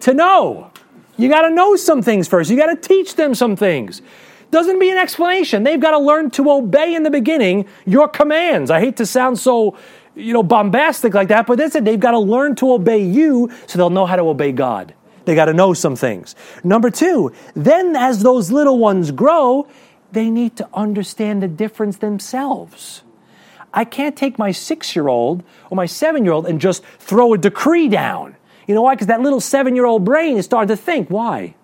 to 0.00 0.14
know. 0.14 0.70
You 1.18 1.28
got 1.28 1.42
to 1.42 1.50
know 1.50 1.76
some 1.76 2.02
things 2.02 2.26
first. 2.26 2.50
You 2.50 2.56
got 2.56 2.74
to 2.74 2.88
teach 2.88 3.16
them 3.16 3.34
some 3.34 3.54
things. 3.54 4.00
Doesn't 4.52 4.78
be 4.78 4.90
an 4.90 4.98
explanation. 4.98 5.62
They've 5.62 5.80
got 5.80 5.92
to 5.92 5.98
learn 5.98 6.30
to 6.32 6.50
obey 6.50 6.94
in 6.94 7.04
the 7.04 7.10
beginning 7.10 7.66
your 7.86 8.06
commands. 8.06 8.70
I 8.70 8.80
hate 8.80 8.98
to 8.98 9.06
sound 9.06 9.38
so, 9.38 9.78
you 10.14 10.34
know, 10.34 10.42
bombastic 10.42 11.14
like 11.14 11.28
that, 11.28 11.46
but 11.46 11.56
that's 11.56 11.74
it. 11.74 11.86
They've 11.86 11.98
got 11.98 12.10
to 12.10 12.18
learn 12.18 12.54
to 12.56 12.74
obey 12.74 13.02
you 13.02 13.50
so 13.66 13.78
they'll 13.78 13.88
know 13.88 14.04
how 14.04 14.16
to 14.16 14.24
obey 14.24 14.52
God. 14.52 14.92
They 15.24 15.34
got 15.34 15.46
to 15.46 15.54
know 15.54 15.72
some 15.72 15.96
things. 15.96 16.36
Number 16.62 16.90
two, 16.90 17.32
then 17.54 17.96
as 17.96 18.22
those 18.22 18.50
little 18.50 18.78
ones 18.78 19.10
grow, 19.10 19.66
they 20.12 20.28
need 20.28 20.54
to 20.56 20.68
understand 20.74 21.42
the 21.42 21.48
difference 21.48 21.96
themselves. 21.96 23.04
I 23.72 23.86
can't 23.86 24.14
take 24.14 24.38
my 24.38 24.52
six 24.52 24.94
year 24.94 25.08
old 25.08 25.44
or 25.70 25.76
my 25.76 25.86
seven 25.86 26.24
year 26.26 26.34
old 26.34 26.44
and 26.44 26.60
just 26.60 26.84
throw 26.98 27.32
a 27.32 27.38
decree 27.38 27.88
down. 27.88 28.36
You 28.66 28.74
know 28.74 28.82
why? 28.82 28.96
Because 28.96 29.06
that 29.06 29.22
little 29.22 29.40
seven 29.40 29.74
year 29.74 29.86
old 29.86 30.04
brain 30.04 30.36
is 30.36 30.44
starting 30.44 30.68
to 30.68 30.76
think. 30.76 31.08
Why? 31.08 31.54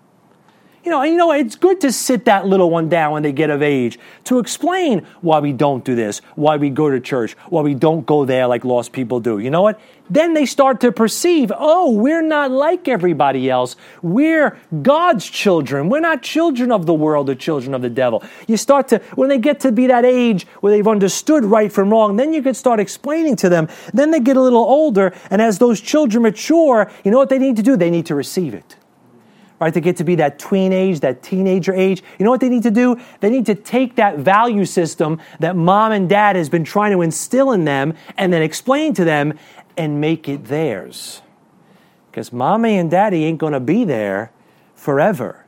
You 0.83 0.91
know, 0.91 1.03
you 1.03 1.17
know, 1.17 1.33
it's 1.33 1.57
good 1.57 1.81
to 1.81 1.91
sit 1.91 2.23
that 2.25 2.47
little 2.47 2.69
one 2.69 2.87
down 2.87 3.11
when 3.11 3.21
they 3.21 3.33
get 3.33 3.49
of 3.49 3.61
age 3.61 3.99
to 4.23 4.39
explain 4.39 5.05
why 5.19 5.39
we 5.39 5.51
don't 5.51 5.83
do 5.83 5.93
this, 5.93 6.21
why 6.35 6.55
we 6.55 6.69
go 6.69 6.89
to 6.89 7.01
church, 7.01 7.33
why 7.49 7.61
we 7.61 7.73
don't 7.75 8.05
go 8.05 8.23
there 8.23 8.47
like 8.47 8.63
lost 8.63 8.93
people 8.93 9.19
do. 9.19 9.39
You 9.39 9.49
know 9.49 9.61
what? 9.61 9.79
Then 10.09 10.33
they 10.33 10.45
start 10.45 10.79
to 10.81 10.93
perceive, 10.93 11.51
oh, 11.55 11.91
we're 11.91 12.21
not 12.21 12.49
like 12.49 12.87
everybody 12.87 13.49
else. 13.49 13.75
We're 14.01 14.57
God's 14.81 15.29
children. 15.29 15.89
We're 15.89 15.99
not 15.99 16.23
children 16.23 16.71
of 16.71 16.85
the 16.85 16.93
world 16.93 17.29
or 17.29 17.35
children 17.35 17.73
of 17.73 17.81
the 17.81 17.89
devil. 17.89 18.23
You 18.47 18.55
start 18.55 18.87
to, 18.87 18.99
when 19.15 19.27
they 19.27 19.37
get 19.37 19.59
to 19.61 19.73
be 19.73 19.87
that 19.87 20.05
age 20.05 20.47
where 20.61 20.71
they've 20.71 20.87
understood 20.87 21.43
right 21.43 21.71
from 21.71 21.89
wrong, 21.89 22.15
then 22.15 22.33
you 22.33 22.41
can 22.41 22.53
start 22.53 22.79
explaining 22.79 23.35
to 23.37 23.49
them. 23.49 23.67
Then 23.93 24.11
they 24.11 24.21
get 24.21 24.37
a 24.37 24.41
little 24.41 24.63
older, 24.63 25.13
and 25.29 25.41
as 25.41 25.59
those 25.59 25.81
children 25.81 26.23
mature, 26.23 26.89
you 27.03 27.11
know 27.11 27.17
what 27.17 27.29
they 27.29 27.39
need 27.39 27.57
to 27.57 27.63
do? 27.63 27.75
They 27.75 27.91
need 27.91 28.05
to 28.05 28.15
receive 28.15 28.53
it 28.53 28.77
right? 29.59 29.73
They 29.73 29.81
get 29.81 29.97
to 29.97 30.03
be 30.03 30.15
that 30.15 30.39
tween 30.39 30.71
age, 30.71 31.01
that 31.01 31.21
teenager 31.21 31.73
age. 31.73 32.01
You 32.17 32.25
know 32.25 32.31
what 32.31 32.39
they 32.39 32.49
need 32.49 32.63
to 32.63 32.71
do? 32.71 32.99
They 33.19 33.29
need 33.29 33.45
to 33.47 33.55
take 33.55 33.95
that 33.95 34.19
value 34.19 34.65
system 34.65 35.19
that 35.39 35.55
mom 35.55 35.91
and 35.91 36.09
dad 36.09 36.35
has 36.35 36.49
been 36.49 36.63
trying 36.63 36.91
to 36.91 37.01
instill 37.01 37.51
in 37.51 37.65
them 37.65 37.93
and 38.17 38.31
then 38.31 38.41
explain 38.41 38.93
to 38.95 39.03
them 39.03 39.37
and 39.77 40.01
make 40.01 40.27
it 40.27 40.45
theirs. 40.45 41.21
Because 42.11 42.33
mommy 42.33 42.77
and 42.77 42.89
daddy 42.89 43.25
ain't 43.25 43.37
going 43.37 43.53
to 43.53 43.59
be 43.59 43.83
there 43.83 44.31
forever. 44.75 45.45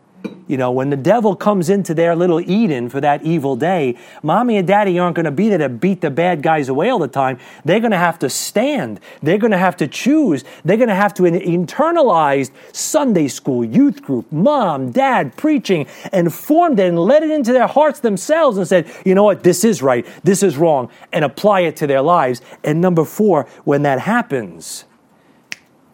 You 0.51 0.57
know, 0.57 0.69
when 0.69 0.89
the 0.89 0.97
devil 0.97 1.33
comes 1.33 1.69
into 1.69 1.93
their 1.93 2.13
little 2.13 2.41
Eden 2.41 2.89
for 2.89 2.99
that 2.99 3.23
evil 3.23 3.55
day, 3.55 3.97
mommy 4.21 4.57
and 4.57 4.67
daddy 4.67 4.99
aren't 4.99 5.15
going 5.15 5.23
to 5.23 5.31
be 5.31 5.47
there 5.47 5.59
to 5.59 5.69
beat 5.69 6.01
the 6.01 6.11
bad 6.11 6.43
guys 6.43 6.67
away 6.67 6.89
all 6.89 6.99
the 6.99 7.07
time. 7.07 7.39
They're 7.63 7.79
going 7.79 7.91
to 7.91 7.97
have 7.97 8.19
to 8.19 8.29
stand. 8.29 8.99
They're 9.23 9.37
going 9.37 9.51
to 9.51 9.57
have 9.57 9.77
to 9.77 9.87
choose. 9.87 10.43
They're 10.65 10.75
going 10.75 10.89
to 10.89 10.95
have 10.95 11.13
to 11.13 11.23
internalize 11.23 12.51
Sunday 12.73 13.29
school, 13.29 13.63
youth 13.63 14.01
group, 14.01 14.29
mom, 14.29 14.91
dad, 14.91 15.37
preaching, 15.37 15.87
and 16.11 16.33
formed 16.33 16.81
it 16.81 16.89
and 16.89 16.99
let 16.99 17.23
it 17.23 17.31
into 17.31 17.53
their 17.53 17.67
hearts 17.67 18.01
themselves 18.01 18.57
and 18.57 18.67
said, 18.67 18.91
you 19.05 19.15
know 19.15 19.23
what, 19.23 19.43
this 19.43 19.63
is 19.63 19.81
right, 19.81 20.05
this 20.25 20.43
is 20.43 20.57
wrong, 20.57 20.89
and 21.13 21.23
apply 21.23 21.61
it 21.61 21.77
to 21.77 21.87
their 21.87 22.01
lives. 22.01 22.41
And 22.61 22.81
number 22.81 23.05
four, 23.05 23.47
when 23.63 23.83
that 23.83 23.99
happens, 23.99 24.83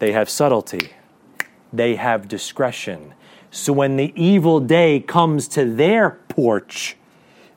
they 0.00 0.10
have 0.10 0.28
subtlety, 0.28 0.94
they 1.72 1.94
have 1.94 2.26
discretion 2.26 3.14
so 3.50 3.72
when 3.72 3.96
the 3.96 4.12
evil 4.14 4.60
day 4.60 5.00
comes 5.00 5.48
to 5.48 5.64
their 5.64 6.18
porch, 6.28 6.96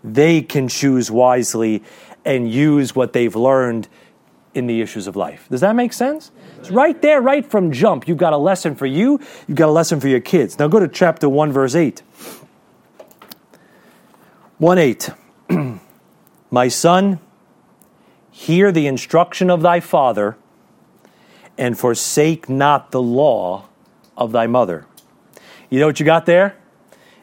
they 0.04 0.42
can 0.42 0.68
choose 0.68 1.12
wisely 1.12 1.84
and 2.26 2.52
use 2.52 2.96
what 2.96 3.14
they've 3.14 3.36
learned 3.36 3.88
in 4.54 4.68
the 4.68 4.82
issues 4.82 5.08
of 5.08 5.16
life. 5.16 5.48
Does 5.50 5.62
that 5.62 5.76
make 5.76 5.94
sense? 5.94 6.32
It's 6.60 6.72
right 6.72 7.02
there, 7.02 7.22
right 7.22 7.46
from 7.46 7.72
jump. 7.72 8.08
You've 8.08 8.18
got 8.18 8.34
a 8.34 8.38
lesson 8.38 8.76
for 8.76 8.86
you, 8.86 9.20
you've 9.48 9.58
got 9.58 9.70
a 9.70 9.72
lesson 9.72 10.00
for 10.00 10.08
your 10.08 10.20
kids. 10.20 10.60
Now 10.60 10.68
go 10.68 10.80
to 10.80 10.88
chapter 10.88 11.30
1, 11.30 11.52
verse 11.52 11.76
8. 11.76 12.02
1 14.58 14.78
8. 14.78 15.10
My 16.52 16.68
son, 16.68 17.20
hear 18.30 18.72
the 18.72 18.88
instruction 18.88 19.50
of 19.50 19.62
thy 19.62 19.80
father, 19.80 20.38
and 21.58 21.78
forsake 21.78 22.50
not 22.50 22.92
the 22.92 23.02
law 23.02 23.66
of 24.18 24.32
thy 24.32 24.48
mother. 24.48 24.86
You 25.72 25.80
know 25.80 25.88
what 25.88 26.00
you 26.00 26.06
got 26.06 26.28
there? 26.28 26.58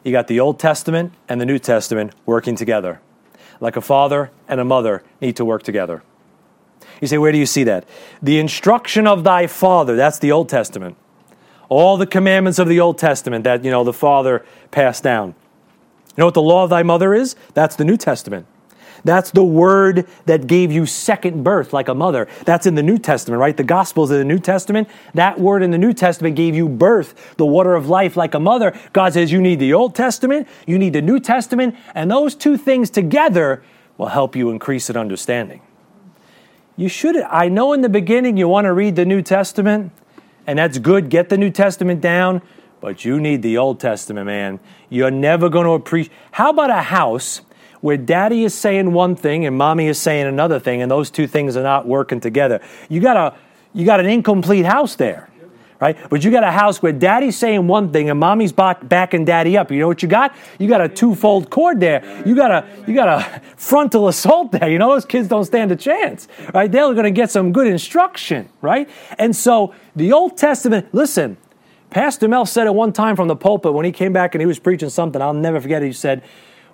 You 0.02 0.10
got 0.10 0.26
the 0.26 0.40
Old 0.40 0.58
Testament 0.58 1.12
and 1.28 1.38
the 1.40 1.44
New 1.44 1.58
Testament 1.58 2.14
working 2.24 2.56
together. 2.56 3.00
Like 3.60 3.76
a 3.76 3.82
father 3.82 4.30
and 4.48 4.58
a 4.58 4.64
mother 4.64 5.04
need 5.20 5.36
to 5.36 5.44
work 5.44 5.62
together. 5.62 6.02
You 7.02 7.06
say, 7.06 7.18
where 7.18 7.30
do 7.30 7.38
you 7.38 7.46
see 7.46 7.62
that? 7.64 7.86
The 8.22 8.38
instruction 8.38 9.06
of 9.06 9.22
thy 9.22 9.46
father, 9.46 9.96
that's 9.96 10.18
the 10.18 10.32
Old 10.32 10.48
Testament. 10.48 10.96
All 11.68 11.98
the 11.98 12.06
commandments 12.06 12.58
of 12.58 12.68
the 12.68 12.80
Old 12.80 12.96
Testament 12.96 13.44
that, 13.44 13.64
you 13.64 13.70
know, 13.70 13.84
the 13.84 13.92
father 13.92 14.44
passed 14.70 15.02
down. 15.02 15.34
You 16.08 16.22
know 16.22 16.24
what 16.24 16.34
the 16.34 16.42
law 16.42 16.64
of 16.64 16.70
thy 16.70 16.82
mother 16.82 17.12
is? 17.12 17.36
That's 17.52 17.76
the 17.76 17.84
New 17.84 17.98
Testament. 17.98 18.46
That's 19.04 19.30
the 19.30 19.44
word 19.44 20.06
that 20.26 20.46
gave 20.46 20.72
you 20.72 20.86
second 20.86 21.44
birth 21.44 21.72
like 21.72 21.88
a 21.88 21.94
mother. 21.94 22.28
That's 22.44 22.66
in 22.66 22.74
the 22.74 22.82
New 22.82 22.98
Testament, 22.98 23.40
right? 23.40 23.56
The 23.56 23.64
Gospels 23.64 24.10
in 24.10 24.18
the 24.18 24.24
New 24.24 24.38
Testament. 24.38 24.88
That 25.14 25.38
word 25.40 25.62
in 25.62 25.70
the 25.70 25.78
New 25.78 25.92
Testament 25.92 26.36
gave 26.36 26.54
you 26.54 26.68
birth, 26.68 27.36
the 27.36 27.46
water 27.46 27.74
of 27.74 27.88
life 27.88 28.16
like 28.16 28.34
a 28.34 28.40
mother. 28.40 28.78
God 28.92 29.12
says 29.14 29.32
you 29.32 29.40
need 29.40 29.58
the 29.60 29.74
Old 29.74 29.94
Testament, 29.94 30.48
you 30.66 30.78
need 30.78 30.92
the 30.92 31.02
New 31.02 31.20
Testament, 31.20 31.76
and 31.94 32.10
those 32.10 32.34
two 32.34 32.56
things 32.56 32.90
together 32.90 33.62
will 33.96 34.06
help 34.06 34.36
you 34.36 34.50
increase 34.50 34.88
in 34.88 34.96
understanding. 34.96 35.60
You 36.76 36.88
should, 36.88 37.16
I 37.16 37.48
know 37.48 37.72
in 37.72 37.80
the 37.80 37.88
beginning 37.88 38.36
you 38.36 38.46
want 38.48 38.66
to 38.66 38.72
read 38.72 38.94
the 38.94 39.04
New 39.04 39.20
Testament, 39.20 39.90
and 40.46 40.58
that's 40.58 40.78
good. 40.78 41.10
Get 41.10 41.28
the 41.28 41.36
New 41.36 41.50
Testament 41.50 42.00
down, 42.00 42.40
but 42.80 43.04
you 43.04 43.20
need 43.20 43.42
the 43.42 43.58
Old 43.58 43.80
Testament, 43.80 44.26
man. 44.26 44.60
You're 44.88 45.10
never 45.10 45.48
going 45.48 45.66
to 45.66 45.72
appreciate. 45.72 46.16
How 46.30 46.50
about 46.50 46.70
a 46.70 46.82
house? 46.82 47.40
Where 47.80 47.96
daddy 47.96 48.44
is 48.44 48.54
saying 48.54 48.92
one 48.92 49.16
thing 49.16 49.46
and 49.46 49.56
mommy 49.56 49.86
is 49.86 49.98
saying 49.98 50.26
another 50.26 50.58
thing, 50.58 50.82
and 50.82 50.90
those 50.90 51.10
two 51.10 51.26
things 51.26 51.56
are 51.56 51.62
not 51.62 51.86
working 51.86 52.20
together. 52.20 52.60
You 52.88 53.00
got 53.00 53.16
a 53.16 53.36
you 53.74 53.84
got 53.84 54.00
an 54.00 54.06
incomplete 54.06 54.64
house 54.64 54.96
there, 54.96 55.28
right? 55.80 55.96
But 56.08 56.24
you 56.24 56.30
got 56.30 56.42
a 56.42 56.50
house 56.50 56.82
where 56.82 56.92
daddy's 56.92 57.36
saying 57.36 57.66
one 57.66 57.92
thing 57.92 58.10
and 58.10 58.18
mommy's 58.18 58.52
back, 58.52 58.88
backing 58.88 59.24
daddy 59.24 59.56
up. 59.56 59.70
You 59.70 59.80
know 59.80 59.88
what 59.88 60.02
you 60.02 60.08
got? 60.08 60.34
You 60.58 60.68
got 60.68 60.80
a 60.80 60.88
twofold 60.88 61.50
cord 61.50 61.78
there. 61.78 62.22
You 62.26 62.34
got 62.34 62.50
a 62.50 62.66
you 62.86 62.94
got 62.94 63.08
a 63.08 63.40
frontal 63.56 64.08
assault 64.08 64.52
there. 64.52 64.68
You 64.68 64.78
know 64.78 64.92
those 64.92 65.04
kids 65.04 65.28
don't 65.28 65.44
stand 65.44 65.70
a 65.70 65.76
chance, 65.76 66.28
right? 66.54 66.70
They're 66.70 66.92
going 66.94 67.04
to 67.04 67.10
get 67.10 67.30
some 67.30 67.52
good 67.52 67.66
instruction, 67.66 68.48
right? 68.60 68.88
And 69.18 69.34
so 69.34 69.74
the 69.94 70.12
Old 70.12 70.36
Testament. 70.36 70.88
Listen, 70.92 71.36
Pastor 71.90 72.28
Mel 72.28 72.44
said 72.44 72.66
it 72.66 72.74
one 72.74 72.92
time 72.92 73.16
from 73.16 73.28
the 73.28 73.36
pulpit 73.36 73.72
when 73.72 73.84
he 73.84 73.92
came 73.92 74.12
back 74.12 74.34
and 74.34 74.42
he 74.42 74.46
was 74.46 74.58
preaching 74.58 74.90
something. 74.90 75.22
I'll 75.22 75.32
never 75.32 75.60
forget 75.60 75.82
it. 75.82 75.86
He 75.86 75.92
said, 75.92 76.22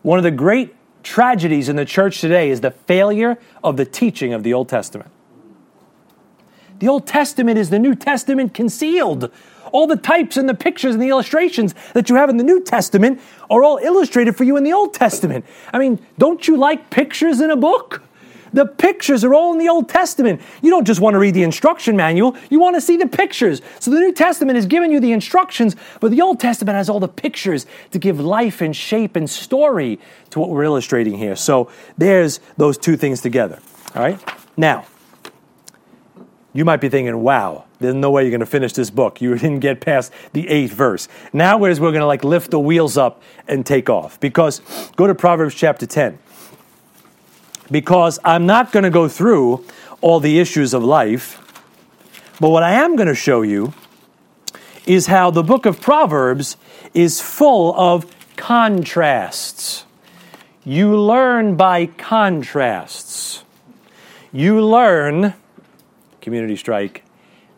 one 0.03 0.19
of 0.19 0.25
the 0.25 0.31
great 0.31 0.75
tragedies 1.05 1.69
in 1.69 1.77
the 1.77 1.85
church 1.85 2.21
today 2.21 2.51
is 2.51 2.61
the 2.61 2.73
failure 2.73 3.39
of 3.63 3.77
the 3.77 3.85
teaching 3.85 4.33
of 4.33 4.43
the 4.43 4.53
Old 4.53 4.69
Testament. 4.69 5.11
The 6.81 6.89
Old 6.89 7.07
Testament 7.07 7.59
is 7.59 7.71
the 7.71 7.79
New 7.79 7.95
Testament 7.95 8.53
concealed. 8.53 9.31
All 9.73 9.87
the 9.87 9.97
types 9.97 10.37
and 10.37 10.49
the 10.49 10.55
pictures 10.55 10.95
and 10.95 11.03
the 11.03 11.09
illustrations 11.09 11.75
that 11.93 12.09
you 12.09 12.17
have 12.17 12.29
in 12.29 12.37
the 12.37 12.45
New 12.45 12.63
Testament 12.63 13.21
are 13.49 13.63
all 13.63 13.79
illustrated 13.79 14.37
for 14.37 14.45
you 14.45 14.57
in 14.57 14.65
the 14.65 14.73
Old 14.73 14.95
Testament. 14.95 15.45
I 15.73 15.79
mean, 15.79 16.05
don't 16.19 16.47
you 16.49 16.57
like 16.57 16.91
pictures 16.91 17.41
in 17.41 17.51
a 17.51 17.57
book? 17.57 18.03
The 18.55 18.67
pictures 18.67 19.25
are 19.25 19.35
all 19.35 19.53
in 19.53 19.59
the 19.59 19.69
Old 19.69 19.89
Testament. 19.89 20.41
You 20.63 20.71
don't 20.71 20.87
just 20.87 21.01
want 21.01 21.15
to 21.15 21.19
read 21.19 21.35
the 21.35 21.43
instruction 21.43 21.97
manual, 21.97 22.37
you 22.51 22.61
want 22.61 22.77
to 22.77 22.81
see 22.81 22.97
the 22.97 23.09
pictures. 23.09 23.61
So 23.81 23.91
the 23.91 23.99
New 23.99 24.13
Testament 24.13 24.57
is 24.57 24.65
giving 24.65 24.93
you 24.93 25.01
the 25.01 25.13
instructions, 25.13 25.77
but 26.01 26.11
the 26.13 26.23
Old 26.23 26.41
Testament 26.41 26.77
has 26.77 26.89
all 26.89 27.01
the 27.01 27.09
pictures 27.09 27.67
to 27.91 27.99
give 27.99 28.21
life 28.21 28.61
and 28.61 28.75
shape 28.75 29.17
and 29.17 29.29
story 29.29 29.99
to 30.31 30.41
what 30.41 30.49
we're 30.49 30.65
illustrating 30.65 31.19
here. 31.19 31.37
So 31.37 31.69
there's 31.99 32.41
those 32.57 32.79
two 32.79 32.97
things 32.97 33.21
together. 33.21 33.61
All 33.95 34.03
right? 34.03 34.19
Now, 34.57 34.87
You 36.57 36.65
might 36.65 36.81
be 36.81 36.89
thinking, 36.89 37.19
wow, 37.19 37.65
there's 37.81 37.97
no 37.97 38.13
way 38.13 38.23
you're 38.23 38.31
going 38.31 38.39
to 38.39 38.47
finish 38.47 38.73
this 38.73 38.89
book. 38.89 39.21
You 39.21 39.35
didn't 39.35 39.59
get 39.59 39.81
past 39.81 40.13
the 40.33 40.49
eighth 40.49 40.73
verse. 40.73 41.09
Now, 41.33 41.59
whereas 41.59 41.81
we're 41.81 41.91
going 41.91 42.01
to 42.01 42.07
like 42.07 42.23
lift 42.23 42.53
the 42.53 42.61
wheels 42.61 42.97
up 42.97 43.21
and 43.49 43.67
take 43.67 43.91
off. 43.91 44.21
Because, 44.21 44.61
go 44.95 45.09
to 45.09 45.15
Proverbs 45.15 45.55
chapter 45.57 45.85
10. 45.85 46.19
Because 47.71 48.19
I'm 48.25 48.47
not 48.47 48.73
going 48.73 48.85
to 48.85 48.91
go 48.91 49.09
through 49.09 49.65
all 50.01 50.21
the 50.21 50.39
issues 50.39 50.75
of 50.75 50.85
life, 50.85 51.41
but 52.41 52.51
what 52.51 52.63
I 52.63 52.73
am 52.73 52.97
going 52.97 53.09
to 53.09 53.15
show 53.15 53.43
you 53.43 53.73
is 54.87 55.07
how 55.07 55.31
the 55.31 55.43
book 55.43 55.67
of 55.67 55.81
Proverbs 55.81 56.57
is 56.93 57.21
full 57.21 57.75
of 57.75 58.07
contrasts. 58.37 59.85
You 60.65 60.99
learn 60.99 61.57
by 61.57 61.87
contrasts. 61.87 63.45
You 64.33 64.61
learn, 64.65 65.35
community 66.21 66.57
strike, 66.57 67.05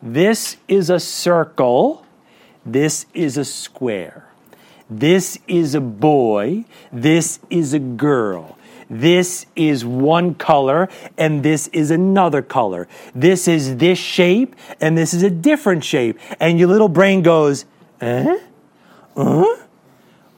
this 0.01 0.57
is 0.67 0.89
a 0.89 0.99
circle, 0.99 2.05
this 2.65 3.07
is 3.13 3.37
a 3.37 3.45
square. 3.45 4.27
This 4.89 5.39
is 5.47 5.75
a 5.75 5.81
boy, 5.81 6.65
this 6.91 7.39
is 7.49 7.73
a 7.73 7.79
girl. 7.79 8.56
This 8.89 9.45
is 9.55 9.83
one 9.83 10.35
color 10.35 10.87
and 11.17 11.43
this 11.43 11.67
is 11.67 11.91
another 11.91 12.41
color. 12.41 12.87
This 13.13 13.47
is 13.47 13.77
this 13.77 13.99
shape 13.99 14.55
and 14.79 14.97
this 14.97 15.13
is 15.13 15.23
a 15.23 15.29
different 15.29 15.83
shape. 15.83 16.19
And 16.39 16.57
your 16.57 16.69
little 16.69 16.89
brain 16.89 17.21
goes, 17.21 17.65
eh? 17.99 18.39
Uh? 19.15 19.55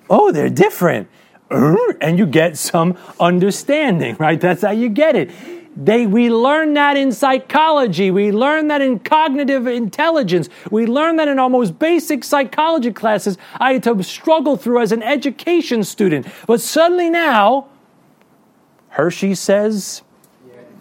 Oh, 0.10 0.32
they're 0.32 0.50
different. 0.50 1.08
Uh? 1.52 1.76
And 2.02 2.18
you 2.18 2.26
get 2.26 2.58
some 2.58 2.98
understanding, 3.20 4.16
right? 4.20 4.40
That's 4.40 4.64
how 4.64 4.72
you 4.72 4.90
get 4.90 5.16
it. 5.16 5.30
They, 5.76 6.08
we 6.08 6.30
learn 6.30 6.74
that 6.74 6.98
in 6.98 7.12
psychology. 7.12 8.12
We 8.12 8.32
learn 8.32 8.68
that 8.68 8.82
in 8.82 9.00
cognitive 9.00 9.68
intelligence. 9.68 10.50
We 10.72 10.88
learn 10.88 11.16
that 11.18 11.28
in 11.28 11.40
our 11.40 11.50
most 11.50 11.78
basic 11.78 12.24
psychology 12.24 12.92
classes 12.92 13.38
I 13.60 13.74
had 13.74 13.84
to 13.84 14.04
struggle 14.04 14.58
through 14.58 14.82
as 14.82 14.92
an 14.92 15.04
education 15.04 15.84
student. 15.84 16.28
But 16.48 16.60
suddenly 16.60 17.10
now, 17.10 17.68
Hershey 18.90 19.36
says 19.36 20.02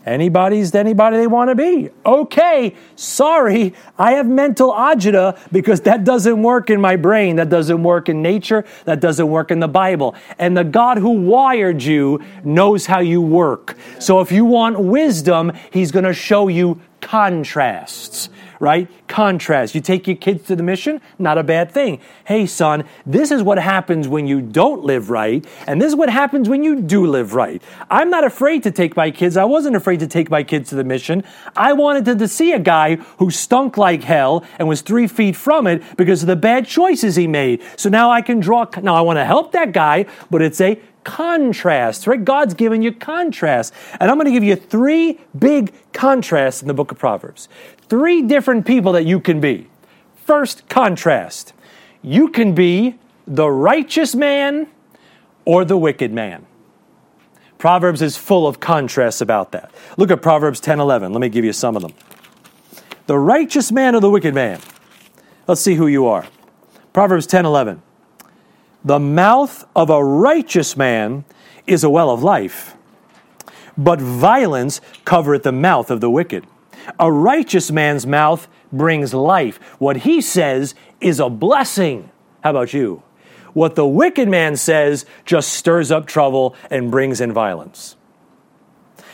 anybody's 0.08 0.74
anybody 0.74 1.16
they 1.18 1.26
want 1.26 1.50
to 1.50 1.54
be. 1.54 1.90
Okay, 2.04 2.74
sorry, 2.96 3.74
I 3.98 4.12
have 4.12 4.26
mental 4.26 4.72
agita 4.72 5.38
because 5.52 5.82
that 5.82 6.04
doesn't 6.04 6.42
work 6.42 6.70
in 6.70 6.80
my 6.80 6.96
brain. 6.96 7.36
That 7.36 7.50
doesn't 7.50 7.82
work 7.82 8.08
in 8.08 8.22
nature. 8.22 8.64
That 8.84 9.00
doesn't 9.00 9.28
work 9.28 9.50
in 9.50 9.60
the 9.60 9.68
Bible. 9.68 10.14
And 10.38 10.56
the 10.56 10.64
God 10.64 10.98
who 10.98 11.10
wired 11.10 11.82
you 11.82 12.22
knows 12.42 12.86
how 12.86 13.00
you 13.00 13.20
work. 13.20 13.76
So 13.98 14.20
if 14.20 14.32
you 14.32 14.44
want 14.44 14.80
wisdom, 14.80 15.52
He's 15.70 15.92
going 15.92 16.06
to 16.06 16.14
show 16.14 16.48
you 16.48 16.80
contrasts 17.00 18.30
right? 18.60 18.88
Contrast. 19.08 19.74
You 19.74 19.80
take 19.80 20.06
your 20.06 20.16
kids 20.16 20.46
to 20.46 20.56
the 20.56 20.62
mission, 20.62 21.00
not 21.18 21.38
a 21.38 21.42
bad 21.42 21.70
thing. 21.70 22.00
Hey, 22.24 22.46
son, 22.46 22.84
this 23.06 23.30
is 23.30 23.42
what 23.42 23.58
happens 23.58 24.08
when 24.08 24.26
you 24.26 24.40
don't 24.40 24.84
live 24.84 25.10
right, 25.10 25.46
and 25.66 25.80
this 25.80 25.88
is 25.88 25.96
what 25.96 26.10
happens 26.10 26.48
when 26.48 26.62
you 26.62 26.80
do 26.80 27.06
live 27.06 27.34
right. 27.34 27.62
I'm 27.90 28.10
not 28.10 28.24
afraid 28.24 28.62
to 28.64 28.70
take 28.70 28.96
my 28.96 29.10
kids. 29.10 29.36
I 29.36 29.44
wasn't 29.44 29.76
afraid 29.76 30.00
to 30.00 30.06
take 30.06 30.30
my 30.30 30.42
kids 30.42 30.70
to 30.70 30.74
the 30.74 30.84
mission. 30.84 31.24
I 31.56 31.72
wanted 31.72 32.18
to 32.18 32.28
see 32.28 32.52
a 32.52 32.58
guy 32.58 32.96
who 33.18 33.30
stunk 33.30 33.76
like 33.76 34.04
hell 34.04 34.44
and 34.58 34.68
was 34.68 34.80
three 34.80 35.06
feet 35.06 35.36
from 35.36 35.66
it 35.66 35.82
because 35.96 36.22
of 36.22 36.26
the 36.26 36.36
bad 36.36 36.66
choices 36.66 37.16
he 37.16 37.26
made. 37.26 37.62
So 37.76 37.88
now 37.88 38.10
I 38.10 38.22
can 38.22 38.40
draw. 38.40 38.66
Now 38.82 38.94
I 38.94 39.00
want 39.00 39.18
to 39.18 39.24
help 39.24 39.52
that 39.52 39.72
guy, 39.72 40.06
but 40.30 40.42
it's 40.42 40.60
a 40.60 40.80
contrast, 41.04 42.06
right? 42.06 42.22
God's 42.22 42.52
given 42.52 42.82
you 42.82 42.92
contrast. 42.92 43.72
And 43.98 44.10
I'm 44.10 44.18
going 44.18 44.26
to 44.26 44.32
give 44.32 44.44
you 44.44 44.56
three 44.56 45.18
big 45.38 45.72
contrasts 45.92 46.60
in 46.60 46.68
the 46.68 46.74
book 46.74 46.92
of 46.92 46.98
Proverbs. 46.98 47.48
Three 47.88 48.22
different 48.22 48.66
people 48.66 48.92
that 48.92 49.04
you 49.04 49.20
can 49.20 49.40
be. 49.40 49.68
First, 50.24 50.68
contrast. 50.68 51.52
You 52.02 52.28
can 52.28 52.54
be 52.54 52.98
the 53.26 53.50
righteous 53.50 54.14
man 54.14 54.68
or 55.44 55.64
the 55.64 55.76
wicked 55.76 56.12
man. 56.12 56.46
Proverbs 57.56 58.02
is 58.02 58.16
full 58.16 58.46
of 58.46 58.60
contrasts 58.60 59.20
about 59.20 59.52
that. 59.52 59.72
Look 59.96 60.10
at 60.10 60.22
Proverbs 60.22 60.60
10 60.60 60.78
11. 60.80 61.12
Let 61.12 61.20
me 61.20 61.28
give 61.28 61.44
you 61.44 61.52
some 61.52 61.76
of 61.76 61.82
them. 61.82 61.94
The 63.06 63.18
righteous 63.18 63.72
man 63.72 63.94
or 63.94 64.00
the 64.00 64.10
wicked 64.10 64.34
man? 64.34 64.60
Let's 65.46 65.60
see 65.60 65.74
who 65.74 65.86
you 65.86 66.06
are. 66.06 66.26
Proverbs 66.92 67.26
10 67.26 67.46
11. 67.46 67.82
The 68.84 68.98
mouth 69.00 69.66
of 69.74 69.90
a 69.90 70.04
righteous 70.04 70.76
man 70.76 71.24
is 71.66 71.82
a 71.82 71.90
well 71.90 72.10
of 72.10 72.22
life, 72.22 72.76
but 73.76 74.00
violence 74.00 74.80
covereth 75.04 75.42
the 75.42 75.52
mouth 75.52 75.90
of 75.90 76.00
the 76.00 76.10
wicked. 76.10 76.46
A 76.98 77.10
righteous 77.10 77.70
man's 77.70 78.06
mouth 78.06 78.48
brings 78.72 79.14
life. 79.14 79.56
What 79.78 79.98
he 79.98 80.20
says 80.20 80.74
is 81.00 81.20
a 81.20 81.28
blessing. 81.28 82.10
How 82.42 82.50
about 82.50 82.72
you? 82.72 83.02
What 83.52 83.74
the 83.74 83.86
wicked 83.86 84.28
man 84.28 84.56
says 84.56 85.06
just 85.24 85.52
stirs 85.52 85.90
up 85.90 86.06
trouble 86.06 86.54
and 86.70 86.90
brings 86.90 87.20
in 87.20 87.32
violence. 87.32 87.96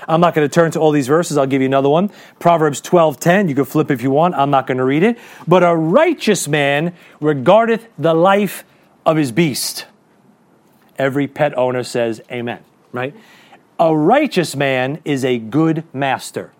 I'm 0.06 0.20
not 0.20 0.34
going 0.34 0.46
to 0.46 0.52
turn 0.52 0.70
to 0.72 0.80
all 0.80 0.90
these 0.90 1.06
verses. 1.06 1.38
I'll 1.38 1.46
give 1.46 1.62
you 1.62 1.66
another 1.66 1.88
one. 1.88 2.10
Proverbs 2.38 2.80
12:10. 2.82 3.48
You 3.48 3.54
can 3.54 3.64
flip 3.64 3.90
if 3.90 4.02
you 4.02 4.10
want. 4.10 4.34
I'm 4.34 4.50
not 4.50 4.66
going 4.66 4.78
to 4.78 4.84
read 4.84 5.02
it. 5.02 5.18
But 5.46 5.62
a 5.62 5.74
righteous 5.74 6.46
man 6.46 6.94
regardeth 7.20 7.88
the 7.98 8.14
life 8.14 8.64
of 9.06 9.16
his 9.16 9.32
beast. 9.32 9.86
Every 10.98 11.26
pet 11.26 11.56
owner 11.56 11.82
says 11.82 12.20
amen, 12.30 12.60
right? 12.92 13.14
A 13.78 13.96
righteous 13.96 14.54
man 14.54 15.00
is 15.04 15.24
a 15.24 15.38
good 15.38 15.84
master. 15.92 16.52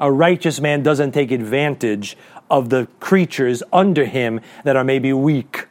A 0.00 0.10
righteous 0.10 0.60
man 0.60 0.82
doesn't 0.82 1.12
take 1.12 1.30
advantage 1.30 2.16
of 2.50 2.70
the 2.70 2.88
creatures 3.00 3.62
under 3.72 4.04
him 4.04 4.40
that 4.64 4.76
are 4.76 4.84
maybe 4.84 5.12
weak, 5.12 5.66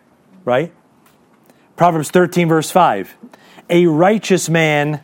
right? 0.46 0.74
Proverbs 1.76 2.12
13, 2.12 2.48
verse 2.48 2.72
5. 2.72 3.16
A 3.70 3.86
righteous 3.88 4.50
man 4.50 5.02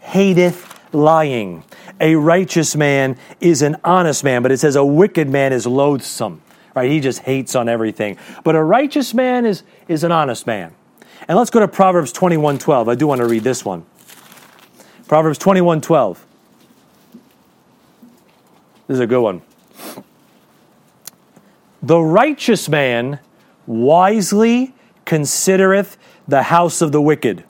hateth 0.00 0.80
lying. 0.94 1.64
A 2.00 2.14
righteous 2.14 2.74
man 2.76 3.16
is 3.40 3.62
an 3.62 3.76
honest 3.84 4.24
man, 4.24 4.42
but 4.42 4.52
it 4.52 4.58
says 4.58 4.76
a 4.76 4.84
wicked 4.84 5.28
man 5.28 5.52
is 5.52 5.66
loathsome, 5.66 6.42
right? 6.74 6.90
He 6.90 7.00
just 7.00 7.20
hates 7.20 7.54
on 7.54 7.68
everything. 7.68 8.16
But 8.44 8.56
a 8.56 8.62
righteous 8.62 9.14
man 9.14 9.44
is, 9.46 9.62
is 9.88 10.04
an 10.04 10.12
honest 10.12 10.46
man. 10.46 10.74
And 11.28 11.36
let's 11.36 11.50
go 11.50 11.60
to 11.60 11.68
Proverbs 11.68 12.12
21, 12.12 12.58
12. 12.58 12.88
I 12.88 12.94
do 12.94 13.06
want 13.06 13.20
to 13.20 13.26
read 13.26 13.44
this 13.44 13.64
one. 13.64 13.84
Proverbs 15.06 15.38
21, 15.38 15.80
12. 15.80 16.26
This 18.90 18.96
is 18.96 19.02
a 19.02 19.06
good 19.06 19.22
one. 19.22 19.42
The 21.80 22.00
righteous 22.00 22.68
man 22.68 23.20
wisely 23.64 24.74
considereth 25.04 25.96
the 26.26 26.42
house 26.42 26.82
of 26.82 26.90
the 26.90 27.00
wicked, 27.00 27.44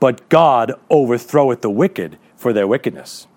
but 0.00 0.28
God 0.28 0.72
overthroweth 0.90 1.60
the 1.60 1.70
wicked 1.70 2.18
for 2.34 2.52
their 2.52 2.66
wickedness. 2.66 3.28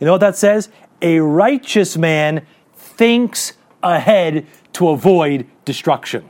You 0.00 0.06
know 0.06 0.10
what 0.10 0.20
that 0.22 0.36
says? 0.36 0.70
A 1.02 1.20
righteous 1.20 1.96
man 1.96 2.44
thinks 2.74 3.52
ahead 3.80 4.44
to 4.72 4.88
avoid 4.88 5.46
destruction. 5.64 6.28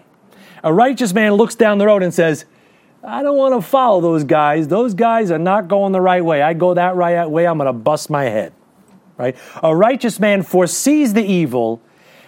A 0.63 0.71
righteous 0.71 1.15
man 1.15 1.33
looks 1.33 1.55
down 1.55 1.79
the 1.79 1.87
road 1.87 2.03
and 2.03 2.13
says, 2.13 2.45
I 3.03 3.23
don't 3.23 3.39
want 3.39 3.55
to 3.55 3.67
follow 3.67 4.03
those 4.03 4.25
guys. 4.25 4.69
Those 4.69 4.93
guys 4.93 5.31
are 5.31 5.39
not 5.39 5.67
going 5.67 5.93
the 5.93 6.01
right 6.03 6.23
way. 6.23 6.43
I 6.43 6.53
go 6.53 6.75
that 6.75 6.95
right 6.95 7.27
way, 7.27 7.47
I'm 7.47 7.57
going 7.57 7.69
to 7.69 7.73
bust 7.73 8.11
my 8.11 8.25
head 8.25 8.53
right? 9.19 9.37
A 9.63 9.75
righteous 9.77 10.19
man 10.19 10.43
foresees 10.43 11.13
the 11.13 11.23
evil 11.23 11.83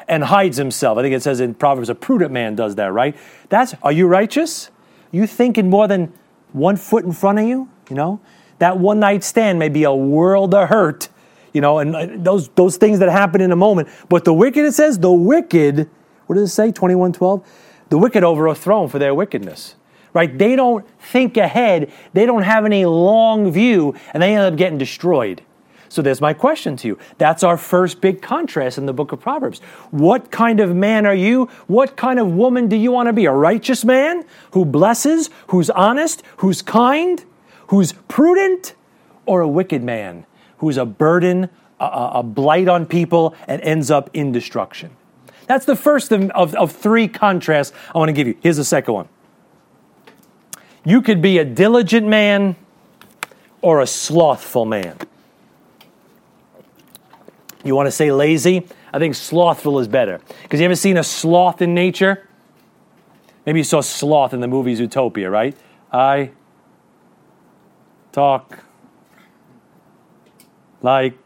and 0.09 0.25
hides 0.25 0.57
himself. 0.57 0.99
I 0.99 1.03
think 1.03 1.15
it 1.15 1.23
says 1.23 1.41
in 1.41 1.55
Proverbs, 1.55 1.89
a 1.89 1.95
prudent 1.95 2.33
man 2.33 2.57
does 2.57 2.75
that, 2.75 2.93
right? 2.93 3.17
That's, 3.49 3.75
are 3.83 3.93
you 3.93 4.09
righteous? 4.09 4.71
You 5.13 5.27
thinking 5.27 5.71
more 5.71 5.89
than 5.89 6.13
one 6.53 6.77
foot 6.77 7.05
in 7.05 7.13
front 7.13 7.39
of 7.39 7.47
you? 7.47 7.69
You 7.89 7.97
know, 7.97 8.21
that 8.59 8.79
one 8.79 9.01
night 9.01 9.25
stand 9.25 9.59
may 9.59 9.69
be 9.69 9.85
a 9.85 9.95
world 9.95 10.53
of 10.53 10.69
hurt, 10.69 11.09
you 11.53 11.61
know, 11.61 11.79
and 11.79 11.97
uh, 11.97 12.09
those, 12.17 12.49
those 12.51 12.77
things 12.77 12.99
that 12.99 13.09
happen 13.09 13.41
in 13.41 13.53
a 13.53 13.57
moment. 13.57 13.89
But 14.09 14.25
the 14.25 14.35
wicked, 14.35 14.65
it 14.65 14.75
says, 14.75 14.99
the 14.99 15.13
wicked, 15.13 15.89
what 16.27 16.35
does 16.35 16.51
it 16.51 16.55
say, 16.55 16.67
2112? 16.67 17.47
The 17.89 17.99
wicked 17.99 18.23
overthrown 18.23 18.89
for 18.89 18.99
their 18.99 19.15
wickedness 19.15 19.77
right? 20.13 20.37
They 20.37 20.57
don't 20.57 20.85
think 20.99 21.37
ahead, 21.37 21.93
they 22.15 22.27
don't 22.27 22.43
have 22.43 22.65
any 22.65 22.85
long 22.85 23.53
view, 23.53 23.95
and 24.13 24.21
they 24.21 24.35
end 24.35 24.53
up 24.53 24.57
getting 24.59 24.77
destroyed. 24.77 25.43
So 25.91 26.03
there's 26.03 26.21
my 26.21 26.33
question 26.33 26.77
to 26.79 26.89
you. 26.89 26.99
That's 27.19 27.43
our 27.43 27.57
first 27.57 28.01
big 28.01 28.23
contrast 28.23 28.79
in 28.79 28.87
the 28.87 28.93
book 28.93 29.11
of 29.11 29.21
Proverbs. 29.21 29.59
What 29.91 30.31
kind 30.31 30.61
of 30.61 30.75
man 30.75 31.05
are 31.05 31.15
you? 31.15 31.47
What 31.67 31.97
kind 31.97 32.21
of 32.21 32.33
woman 32.33 32.69
do 32.69 32.77
you 32.77 32.93
want 32.93 33.09
to 33.09 33.13
be? 33.13 33.27
A 33.27 33.33
righteous 33.33 33.85
man 33.85 34.25
who 34.53 34.65
blesses, 34.65 35.31
who's 35.49 35.69
honest, 35.69 36.23
who's 36.39 36.63
kind, 36.63 37.25
who's 37.67 37.93
prudent, 38.07 38.75
or 39.27 39.41
a 39.41 39.49
wicked 39.49 39.83
man 39.83 40.27
who's 40.59 40.77
a 40.77 40.87
burden, 40.87 41.49
a, 41.81 42.11
a 42.15 42.23
blight 42.23 42.69
on 42.69 42.87
people, 42.87 43.35
and 43.49 43.61
ends 43.63 43.91
up 43.91 44.11
in 44.15 44.31
destruction? 44.31 44.91
That's 45.47 45.65
the 45.65 45.77
first 45.77 46.13
of, 46.13 46.31
of, 46.31 46.55
of 46.55 46.71
three 46.71 47.09
contrasts 47.09 47.77
I 47.93 47.99
want 47.99 48.11
to 48.11 48.13
give 48.13 48.29
you. 48.29 48.37
Here's 48.41 48.59
the 48.59 48.65
second 48.65 48.95
one. 48.95 49.09
You 50.85 51.03
could 51.03 51.21
be 51.21 51.39
a 51.39 51.45
diligent 51.45 52.07
man 52.07 52.55
or 53.61 53.81
a 53.81 53.87
slothful 53.87 54.65
man. 54.65 54.97
You 57.65 57.75
want 57.75 57.87
to 57.87 57.93
say 57.93 58.11
lazy? 58.11 58.67
I 58.93 58.99
think 58.99 59.15
slothful 59.15 59.79
is 59.79 59.89
better. 59.89 60.21
Because 60.43 60.61
you 60.61 60.67
ever 60.67 60.75
seen 60.75 60.97
a 60.97 61.05
sloth 61.05 61.61
in 61.63 61.75
nature? 61.75 62.27
Maybe 63.47 63.61
you 63.61 63.65
saw 63.65 63.81
sloth 63.81 64.33
in 64.33 64.41
the 64.41 64.49
movie 64.49 64.75
Zootopia, 64.75 65.31
right? 65.31 65.57
I 65.93 66.31
talk 68.13 68.61
like 70.83 71.19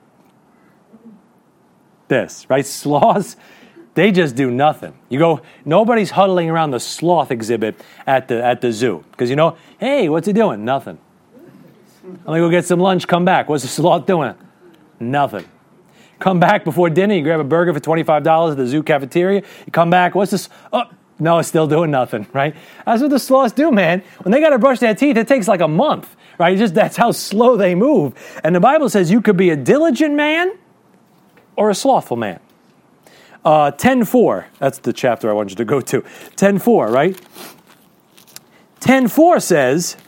this, 2.09 2.47
right? 2.49 2.67
Sloths, 2.67 3.37
they 3.95 4.11
just 4.11 4.35
do 4.35 4.51
nothing. 4.51 4.95
You 5.09 5.19
go, 5.19 5.41
nobody's 5.65 6.11
huddling 6.11 6.51
around 6.51 6.73
the 6.73 6.81
sloth 6.81 7.31
exhibit 7.31 7.81
at 8.07 8.29
the 8.29 8.45
at 8.45 8.61
the 8.61 8.73
zoo 8.73 9.05
because 9.13 9.31
you 9.31 9.37
know, 9.37 9.57
hey, 9.79 10.09
what's 10.09 10.27
he 10.27 10.33
doing? 10.33 10.65
Nothing. 10.65 10.99
I'm 12.05 12.17
gonna 12.25 12.39
go 12.41 12.51
get 12.51 12.65
some 12.65 12.81
lunch. 12.81 13.07
Come 13.07 13.25
back. 13.25 13.49
What's 13.49 13.63
the 13.63 13.69
sloth 13.69 14.07
doing? 14.07 14.35
Nothing. 15.01 15.47
Come 16.25 16.41
back 16.41 16.65
before 16.65 16.89
dinner. 16.89 17.15
You 17.15 17.23
grab 17.23 17.39
a 17.39 17.45
burger 17.45 17.75
for 17.75 17.81
twenty 17.81 18.03
five 18.03 18.23
dollars 18.23 18.53
at 18.53 18.57
the 18.57 18.67
zoo 18.67 18.83
cafeteria. 18.83 19.43
You 19.67 19.73
come 19.73 19.91
back. 19.91 20.15
What's 20.15 20.31
this? 20.31 20.49
Oh, 20.73 20.85
no, 21.19 21.39
it's 21.39 21.49
still 21.49 21.67
doing 21.67 21.91
nothing. 21.91 22.27
Right? 22.33 22.57
That's 22.87 23.03
what 23.03 23.11
the 23.11 23.19
sloths 23.19 23.53
do, 23.53 23.71
man. 23.71 24.03
When 24.23 24.33
they 24.33 24.41
got 24.41 24.49
to 24.49 24.59
brush 24.59 24.79
their 24.79 24.95
teeth, 24.95 25.19
it 25.19 25.29
takes 25.29 25.49
like 25.49 25.61
a 25.61 25.69
month. 25.69 26.17
Right? 26.39 26.57
Just 26.57 26.73
that's 26.73 26.97
how 26.97 27.13
slow 27.13 27.59
they 27.59 27.75
move. 27.75 28.15
And 28.43 28.55
the 28.55 28.61
Bible 28.61 28.89
says 28.89 29.11
you 29.11 29.21
could 29.21 29.37
be 29.37 29.51
a 29.51 29.57
diligent 29.57 30.15
man 30.15 30.57
or 31.57 31.69
a 31.69 31.75
slothful 31.75 32.17
man. 32.17 32.41
Uh, 33.45 33.73
10.4, 33.73 34.47
that's 34.59 34.79
the 34.79 34.95
chapter 34.95 35.29
I 35.29 35.35
want 35.35 35.51
you 35.51 35.57
to 35.57 35.65
go 35.67 35.83
to. 35.83 36.01
10.4, 36.01 36.91
right? 36.91 37.21
10.4 38.81 39.43
says, 39.43 39.99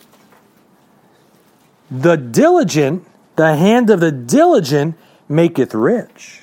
The 1.90 2.16
diligent, 2.16 3.06
the 3.36 3.54
hand 3.56 3.90
of 3.90 4.00
the 4.00 4.10
diligent 4.10 4.96
maketh 5.28 5.74
rich. 5.74 6.40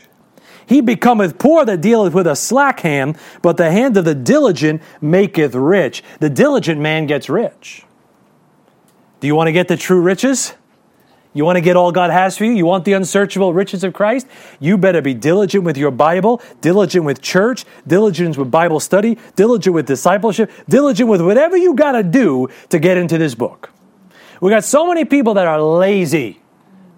He 0.66 0.82
becometh 0.82 1.38
poor 1.38 1.66
that 1.66 1.82
dealeth 1.82 2.14
with 2.14 2.28
a 2.28 2.36
slack 2.36 2.82
hand, 2.82 3.18
but 3.42 3.58
the 3.58 3.72
hand 3.72 3.98
of 3.98 4.06
the 4.06 4.16
diligent 4.16 4.82
maketh 5.02 5.56
rich. 5.56 6.04
The 6.20 6.30
diligent 6.30 6.80
man 6.80 7.06
gets 7.06 7.30
rich. 7.30 7.86
Do 9.20 9.28
you 9.28 9.36
want 9.36 9.48
to 9.48 9.52
get 9.52 9.68
the 9.68 9.78
true 9.78 10.02
riches? 10.02 10.54
You 11.36 11.46
want 11.46 11.56
to 11.56 11.62
get 11.62 11.76
all 11.76 11.92
God 11.92 12.12
has 12.12 12.38
for 12.38 12.46
you? 12.46 12.52
You 12.52 12.66
want 12.66 12.86
the 12.86 12.94
unsearchable 12.94 13.54
riches 13.54 13.84
of 13.84 13.94
Christ? 13.94 14.28
You 14.60 14.78
better 14.78 15.02
be 15.02 15.16
diligent 15.16 15.64
with 15.64 15.78
your 15.78 15.90
Bible, 15.90 16.42
diligent 16.62 17.06
with 17.06 17.22
church, 17.22 17.66
diligent 17.88 18.38
with 18.38 18.52
Bible 18.52 18.80
study, 18.80 19.18
diligent 19.36 19.74
with 19.74 19.88
discipleship, 19.88 20.52
diligent 20.70 21.10
with 21.10 21.22
whatever 21.22 21.58
you 21.58 21.74
got 21.74 21.94
to 21.94 22.04
do 22.04 22.50
to 22.70 22.78
get 22.78 22.98
into 22.98 23.18
this 23.18 23.34
book. 23.34 23.72
We 24.42 24.52
got 24.52 24.64
so 24.64 24.88
many 24.88 25.06
people 25.06 25.34
that 25.36 25.48
are 25.48 25.62
lazy. 25.62 26.43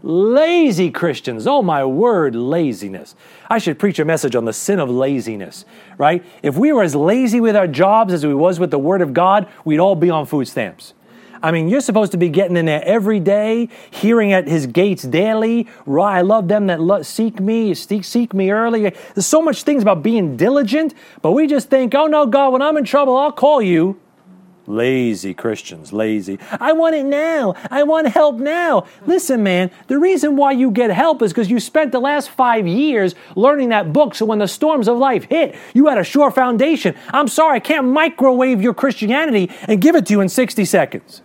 Lazy 0.08 0.92
Christians. 0.92 1.48
Oh 1.48 1.64
my 1.64 1.84
word, 1.84 2.36
laziness. 2.36 3.16
I 3.50 3.58
should 3.58 3.80
preach 3.80 3.98
a 3.98 4.06
message 4.06 4.36
on 4.36 4.46
the 4.46 4.54
sin 4.54 4.80
of 4.80 4.88
laziness, 4.88 5.66
right? 5.98 6.24
If 6.44 6.56
we 6.56 6.72
were 6.72 6.84
as 6.84 6.94
lazy 6.94 7.42
with 7.42 7.56
our 7.56 7.68
jobs 7.68 8.14
as 8.14 8.24
we 8.24 8.36
was 8.36 8.60
with 8.60 8.70
the 8.70 8.78
word 8.78 9.02
of 9.02 9.16
God, 9.16 9.48
we'd 9.66 9.80
all 9.80 9.96
be 9.96 10.12
on 10.12 10.28
food 10.28 10.48
stamps. 10.48 10.94
I 11.42 11.52
mean, 11.52 11.70
you're 11.70 11.82
supposed 11.82 12.12
to 12.12 12.20
be 12.20 12.30
getting 12.30 12.56
in 12.56 12.68
there 12.68 12.84
every 12.86 13.20
day, 13.20 13.70
hearing 13.90 14.32
at 14.32 14.48
his 14.48 14.68
gates 14.68 15.02
daily. 15.02 15.68
I 15.88 16.22
love 16.22 16.50
them 16.50 16.68
that 16.68 17.06
seek 17.06 17.40
me, 17.40 17.74
seek 17.74 18.34
me 18.34 18.52
early. 18.52 18.92
There's 19.16 19.26
so 19.26 19.42
much 19.42 19.64
things 19.64 19.82
about 19.82 20.04
being 20.04 20.38
diligent, 20.38 20.94
but 21.24 21.32
we 21.32 21.48
just 21.48 21.72
think, 21.72 21.96
oh 21.96 22.06
no, 22.06 22.28
God, 22.28 22.54
when 22.54 22.62
I'm 22.62 22.78
in 22.78 22.84
trouble, 22.84 23.18
I'll 23.18 23.32
call 23.32 23.60
you. 23.60 24.00
Lazy 24.68 25.36
Christians, 25.36 25.94
lazy. 25.94 26.40
I 26.60 26.74
want 26.74 26.96
it 26.96 27.06
now. 27.06 27.54
I 27.70 27.84
want 27.84 28.08
help 28.08 28.38
now. 28.38 28.88
Listen, 29.06 29.44
man, 29.44 29.70
the 29.88 30.00
reason 30.00 30.36
why 30.36 30.54
you 30.54 30.72
get 30.72 30.90
help 30.90 31.22
is 31.22 31.32
because 31.32 31.52
you 31.52 31.60
spent 31.60 31.92
the 31.92 32.00
last 32.00 32.32
five 32.32 32.68
years 32.68 33.14
learning 33.36 33.70
that 33.70 33.94
book. 33.94 34.16
So 34.16 34.26
when 34.26 34.40
the 34.40 34.48
storms 34.48 34.88
of 34.88 34.98
life 34.98 35.26
hit, 35.26 35.56
you 35.76 35.88
had 35.88 36.00
a 36.00 36.04
sure 36.04 36.32
foundation. 36.32 36.96
I'm 37.10 37.28
sorry, 37.28 37.58
I 37.58 37.60
can't 37.60 37.88
microwave 37.88 38.62
your 38.62 38.74
Christianity 38.74 39.52
and 39.68 39.80
give 39.80 39.96
it 39.96 40.08
to 40.08 40.14
you 40.14 40.22
in 40.22 40.30
60 40.30 40.66
seconds 40.66 41.22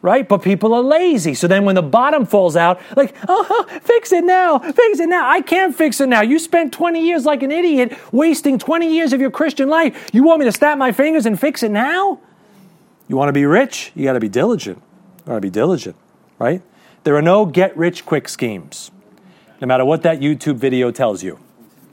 right? 0.00 0.28
But 0.28 0.42
people 0.42 0.74
are 0.74 0.80
lazy. 0.80 1.34
So 1.34 1.48
then 1.48 1.64
when 1.64 1.74
the 1.74 1.82
bottom 1.82 2.24
falls 2.24 2.56
out, 2.56 2.80
like, 2.96 3.16
oh, 3.26 3.66
fix 3.82 4.12
it 4.12 4.22
now, 4.22 4.60
fix 4.60 5.00
it 5.00 5.08
now. 5.08 5.28
I 5.28 5.40
can't 5.40 5.74
fix 5.74 6.00
it 6.00 6.08
now. 6.08 6.22
You 6.22 6.38
spent 6.38 6.72
20 6.72 7.04
years 7.04 7.24
like 7.26 7.42
an 7.42 7.50
idiot 7.50 7.98
wasting 8.12 8.60
20 8.60 8.94
years 8.94 9.12
of 9.12 9.20
your 9.20 9.32
Christian 9.32 9.68
life. 9.68 10.10
You 10.12 10.22
want 10.22 10.38
me 10.38 10.46
to 10.46 10.52
snap 10.52 10.78
my 10.78 10.92
fingers 10.92 11.26
and 11.26 11.38
fix 11.38 11.64
it 11.64 11.72
now? 11.72 12.20
You 13.08 13.16
want 13.16 13.30
to 13.30 13.32
be 13.32 13.46
rich? 13.46 13.90
You 13.94 14.04
got 14.04 14.12
to 14.12 14.20
be 14.20 14.28
diligent. 14.28 14.78
You 15.20 15.26
got 15.26 15.34
to 15.34 15.40
be 15.40 15.50
diligent, 15.50 15.96
right? 16.38 16.62
There 17.04 17.16
are 17.16 17.22
no 17.22 17.46
get 17.46 17.76
rich 17.76 18.04
quick 18.04 18.28
schemes, 18.28 18.90
no 19.60 19.66
matter 19.66 19.84
what 19.84 20.02
that 20.02 20.20
YouTube 20.20 20.56
video 20.56 20.90
tells 20.90 21.22
you, 21.22 21.38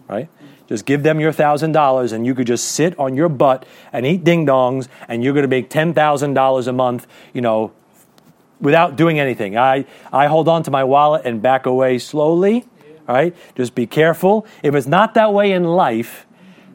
right? 0.10 0.30
Just 0.68 0.86
give 0.86 1.04
them 1.04 1.20
your 1.20 1.32
thousand 1.32 1.74
dollars 1.74 2.12
and 2.12 2.26
you 2.26 2.34
could 2.34 2.48
just 2.48 2.70
sit 2.70 2.98
on 3.00 3.16
your 3.16 3.30
butt 3.30 3.66
and 3.94 4.06
eat 4.06 4.24
ding 4.24 4.46
dongs 4.46 4.88
and 5.08 5.24
you're 5.24 5.34
going 5.34 5.44
to 5.44 5.48
make 5.48 5.70
$10,000 5.70 6.68
a 6.68 6.72
month, 6.74 7.08
you 7.34 7.42
know, 7.42 7.72
without 8.60 8.96
doing 8.96 9.20
anything. 9.20 9.58
I, 9.58 9.86
I 10.12 10.28
hold 10.28 10.48
on 10.48 10.64
to 10.64 10.72
my 10.72 10.84
wallet 10.84 11.22
and 11.26 11.42
back 11.42 11.66
away 11.66 12.00
slowly. 12.00 12.66
All 13.08 13.16
right? 13.16 13.36
Just 13.56 13.76
be 13.76 13.86
careful. 13.86 14.48
If 14.64 14.74
it's 14.74 14.88
not 14.88 15.14
that 15.14 15.34
way 15.34 15.52
in 15.52 15.64
life, 15.64 16.26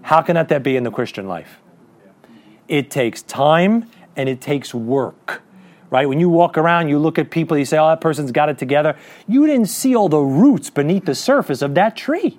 how 0.02 0.22
can 0.22 0.34
that 0.34 0.62
be 0.62 0.76
in 0.76 0.84
the 0.84 0.92
Christian 0.92 1.26
life? 1.26 1.58
It 2.68 2.90
takes 2.90 3.22
time 3.22 3.90
and 4.16 4.28
it 4.28 4.40
takes 4.40 4.74
work. 4.74 5.42
Right? 5.90 6.08
When 6.08 6.20
you 6.20 6.28
walk 6.28 6.56
around, 6.56 6.88
you 6.88 7.00
look 7.00 7.18
at 7.18 7.30
people, 7.30 7.58
you 7.58 7.64
say, 7.64 7.76
oh, 7.76 7.88
that 7.88 8.00
person's 8.00 8.30
got 8.30 8.48
it 8.48 8.58
together. 8.58 8.96
You 9.26 9.46
didn't 9.46 9.66
see 9.66 9.96
all 9.96 10.08
the 10.08 10.20
roots 10.20 10.70
beneath 10.70 11.04
the 11.04 11.16
surface 11.16 11.62
of 11.62 11.74
that 11.74 11.96
tree 11.96 12.38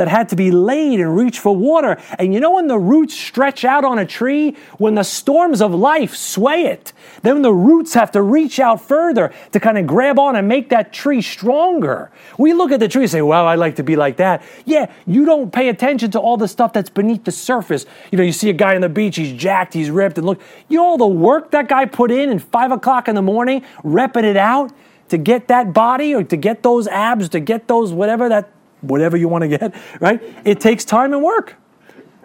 that 0.00 0.08
had 0.08 0.30
to 0.30 0.34
be 0.34 0.50
laid 0.50 0.98
and 0.98 1.14
reach 1.14 1.38
for 1.38 1.54
water. 1.54 2.00
And 2.18 2.32
you 2.32 2.40
know 2.40 2.52
when 2.52 2.68
the 2.68 2.78
roots 2.78 3.12
stretch 3.12 3.66
out 3.66 3.84
on 3.84 3.98
a 3.98 4.06
tree? 4.06 4.56
When 4.78 4.94
the 4.94 5.02
storms 5.02 5.60
of 5.60 5.74
life 5.74 6.16
sway 6.16 6.62
it, 6.62 6.94
then 7.20 7.42
the 7.42 7.52
roots 7.52 7.92
have 7.92 8.10
to 8.12 8.22
reach 8.22 8.58
out 8.58 8.80
further 8.80 9.30
to 9.52 9.60
kind 9.60 9.76
of 9.76 9.86
grab 9.86 10.18
on 10.18 10.36
and 10.36 10.48
make 10.48 10.70
that 10.70 10.94
tree 10.94 11.20
stronger. 11.20 12.10
We 12.38 12.54
look 12.54 12.72
at 12.72 12.80
the 12.80 12.88
tree 12.88 13.02
and 13.02 13.10
say, 13.10 13.20
well, 13.20 13.46
I'd 13.46 13.58
like 13.58 13.76
to 13.76 13.82
be 13.82 13.94
like 13.94 14.16
that. 14.16 14.42
Yeah, 14.64 14.90
you 15.06 15.26
don't 15.26 15.52
pay 15.52 15.68
attention 15.68 16.12
to 16.12 16.18
all 16.18 16.38
the 16.38 16.48
stuff 16.48 16.72
that's 16.72 16.88
beneath 16.88 17.24
the 17.24 17.32
surface. 17.32 17.84
You 18.10 18.16
know, 18.16 18.24
you 18.24 18.32
see 18.32 18.48
a 18.48 18.54
guy 18.54 18.76
on 18.76 18.80
the 18.80 18.88
beach, 18.88 19.16
he's 19.16 19.38
jacked, 19.38 19.74
he's 19.74 19.90
ripped, 19.90 20.16
and 20.16 20.26
look, 20.26 20.40
you 20.70 20.78
know 20.78 20.84
all 20.86 20.96
the 20.96 21.06
work 21.06 21.50
that 21.50 21.68
guy 21.68 21.84
put 21.84 22.10
in 22.10 22.30
at 22.30 22.40
five 22.40 22.72
o'clock 22.72 23.06
in 23.06 23.14
the 23.14 23.20
morning, 23.20 23.66
repping 23.84 24.24
it 24.24 24.38
out 24.38 24.72
to 25.10 25.18
get 25.18 25.48
that 25.48 25.74
body 25.74 26.14
or 26.14 26.24
to 26.24 26.38
get 26.38 26.62
those 26.62 26.86
abs, 26.86 27.28
to 27.28 27.40
get 27.40 27.68
those 27.68 27.92
whatever 27.92 28.30
that 28.30 28.48
whatever 28.80 29.16
you 29.16 29.28
want 29.28 29.42
to 29.42 29.48
get, 29.48 29.74
right? 30.00 30.22
It 30.44 30.60
takes 30.60 30.84
time 30.84 31.12
and 31.12 31.22
work. 31.22 31.56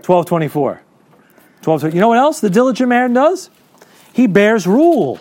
1224. 0.06 0.82
12, 1.62 1.94
you 1.96 2.00
know 2.00 2.10
what 2.10 2.20
else 2.20 2.40
the 2.40 2.50
diligent 2.50 2.90
man 2.90 3.14
does? 3.14 3.50
He 4.14 4.28
bears 4.28 4.68
rule. 4.68 5.16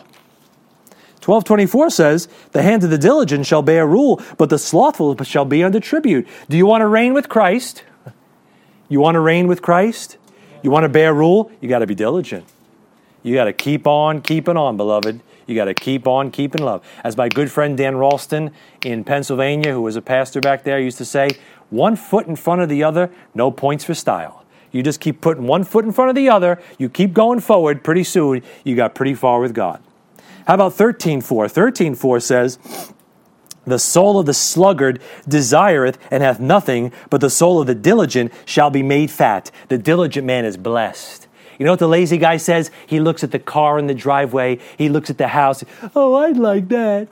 1224 1.24 1.88
says, 1.88 2.28
The 2.52 2.62
hand 2.62 2.84
of 2.84 2.90
the 2.90 2.98
diligent 2.98 3.46
shall 3.46 3.62
bear 3.62 3.86
rule, 3.86 4.20
but 4.36 4.50
the 4.50 4.58
slothful 4.58 5.16
shall 5.24 5.46
be 5.46 5.64
under 5.64 5.80
tribute. 5.80 6.28
Do 6.50 6.56
you 6.58 6.66
want 6.66 6.82
to 6.82 6.86
reign 6.86 7.14
with 7.14 7.30
Christ? 7.30 7.82
You 8.90 9.00
want 9.00 9.14
to 9.14 9.20
reign 9.20 9.46
with 9.46 9.62
Christ? 9.62 10.18
You 10.62 10.70
want 10.70 10.84
to 10.84 10.90
bear 10.90 11.14
rule? 11.14 11.50
You 11.62 11.68
got 11.68 11.78
to 11.78 11.86
be 11.86 11.94
diligent. 11.94 12.44
You 13.22 13.34
got 13.34 13.44
to 13.44 13.54
keep 13.54 13.86
on 13.86 14.20
keeping 14.20 14.58
on, 14.58 14.76
beloved. 14.76 15.20
You 15.46 15.54
got 15.54 15.66
to 15.66 15.74
keep 15.74 16.06
on 16.06 16.30
keeping 16.30 16.62
love. 16.62 16.86
As 17.02 17.16
my 17.16 17.28
good 17.28 17.50
friend 17.50 17.76
Dan 17.76 17.96
Ralston 17.96 18.50
in 18.84 19.04
Pennsylvania, 19.04 19.72
who 19.72 19.82
was 19.82 19.96
a 19.96 20.02
pastor 20.02 20.40
back 20.40 20.64
there, 20.64 20.78
used 20.78 20.98
to 20.98 21.04
say, 21.04 21.30
one 21.70 21.96
foot 21.96 22.26
in 22.26 22.36
front 22.36 22.62
of 22.62 22.68
the 22.68 22.82
other, 22.82 23.10
no 23.34 23.50
points 23.50 23.84
for 23.84 23.94
style. 23.94 24.44
You 24.72 24.82
just 24.82 25.00
keep 25.00 25.20
putting 25.20 25.46
one 25.46 25.64
foot 25.64 25.84
in 25.84 25.92
front 25.92 26.10
of 26.10 26.16
the 26.16 26.28
other, 26.28 26.60
you 26.78 26.88
keep 26.88 27.12
going 27.12 27.40
forward, 27.40 27.84
pretty 27.84 28.04
soon 28.04 28.42
you 28.64 28.74
got 28.74 28.94
pretty 28.94 29.14
far 29.14 29.40
with 29.40 29.54
God. 29.54 29.82
How 30.46 30.54
about 30.54 30.72
13.4? 30.72 31.22
13.4 31.22 32.22
says, 32.22 32.58
the 33.66 33.78
soul 33.78 34.18
of 34.18 34.26
the 34.26 34.34
sluggard 34.34 35.00
desireth 35.26 35.98
and 36.10 36.22
hath 36.22 36.38
nothing, 36.38 36.92
but 37.08 37.20
the 37.20 37.30
soul 37.30 37.60
of 37.60 37.66
the 37.66 37.74
diligent 37.74 38.32
shall 38.44 38.68
be 38.68 38.82
made 38.82 39.10
fat. 39.10 39.50
The 39.68 39.78
diligent 39.78 40.26
man 40.26 40.44
is 40.44 40.56
blessed. 40.56 41.28
You 41.58 41.64
know 41.64 41.72
what 41.72 41.78
the 41.78 41.88
lazy 41.88 42.18
guy 42.18 42.36
says? 42.36 42.70
He 42.86 43.00
looks 43.00 43.24
at 43.24 43.30
the 43.30 43.38
car 43.38 43.78
in 43.78 43.86
the 43.86 43.94
driveway, 43.94 44.58
he 44.76 44.88
looks 44.88 45.10
at 45.10 45.18
the 45.18 45.28
house. 45.28 45.64
Oh, 45.94 46.14
I'd 46.16 46.36
like 46.36 46.68
that. 46.68 47.08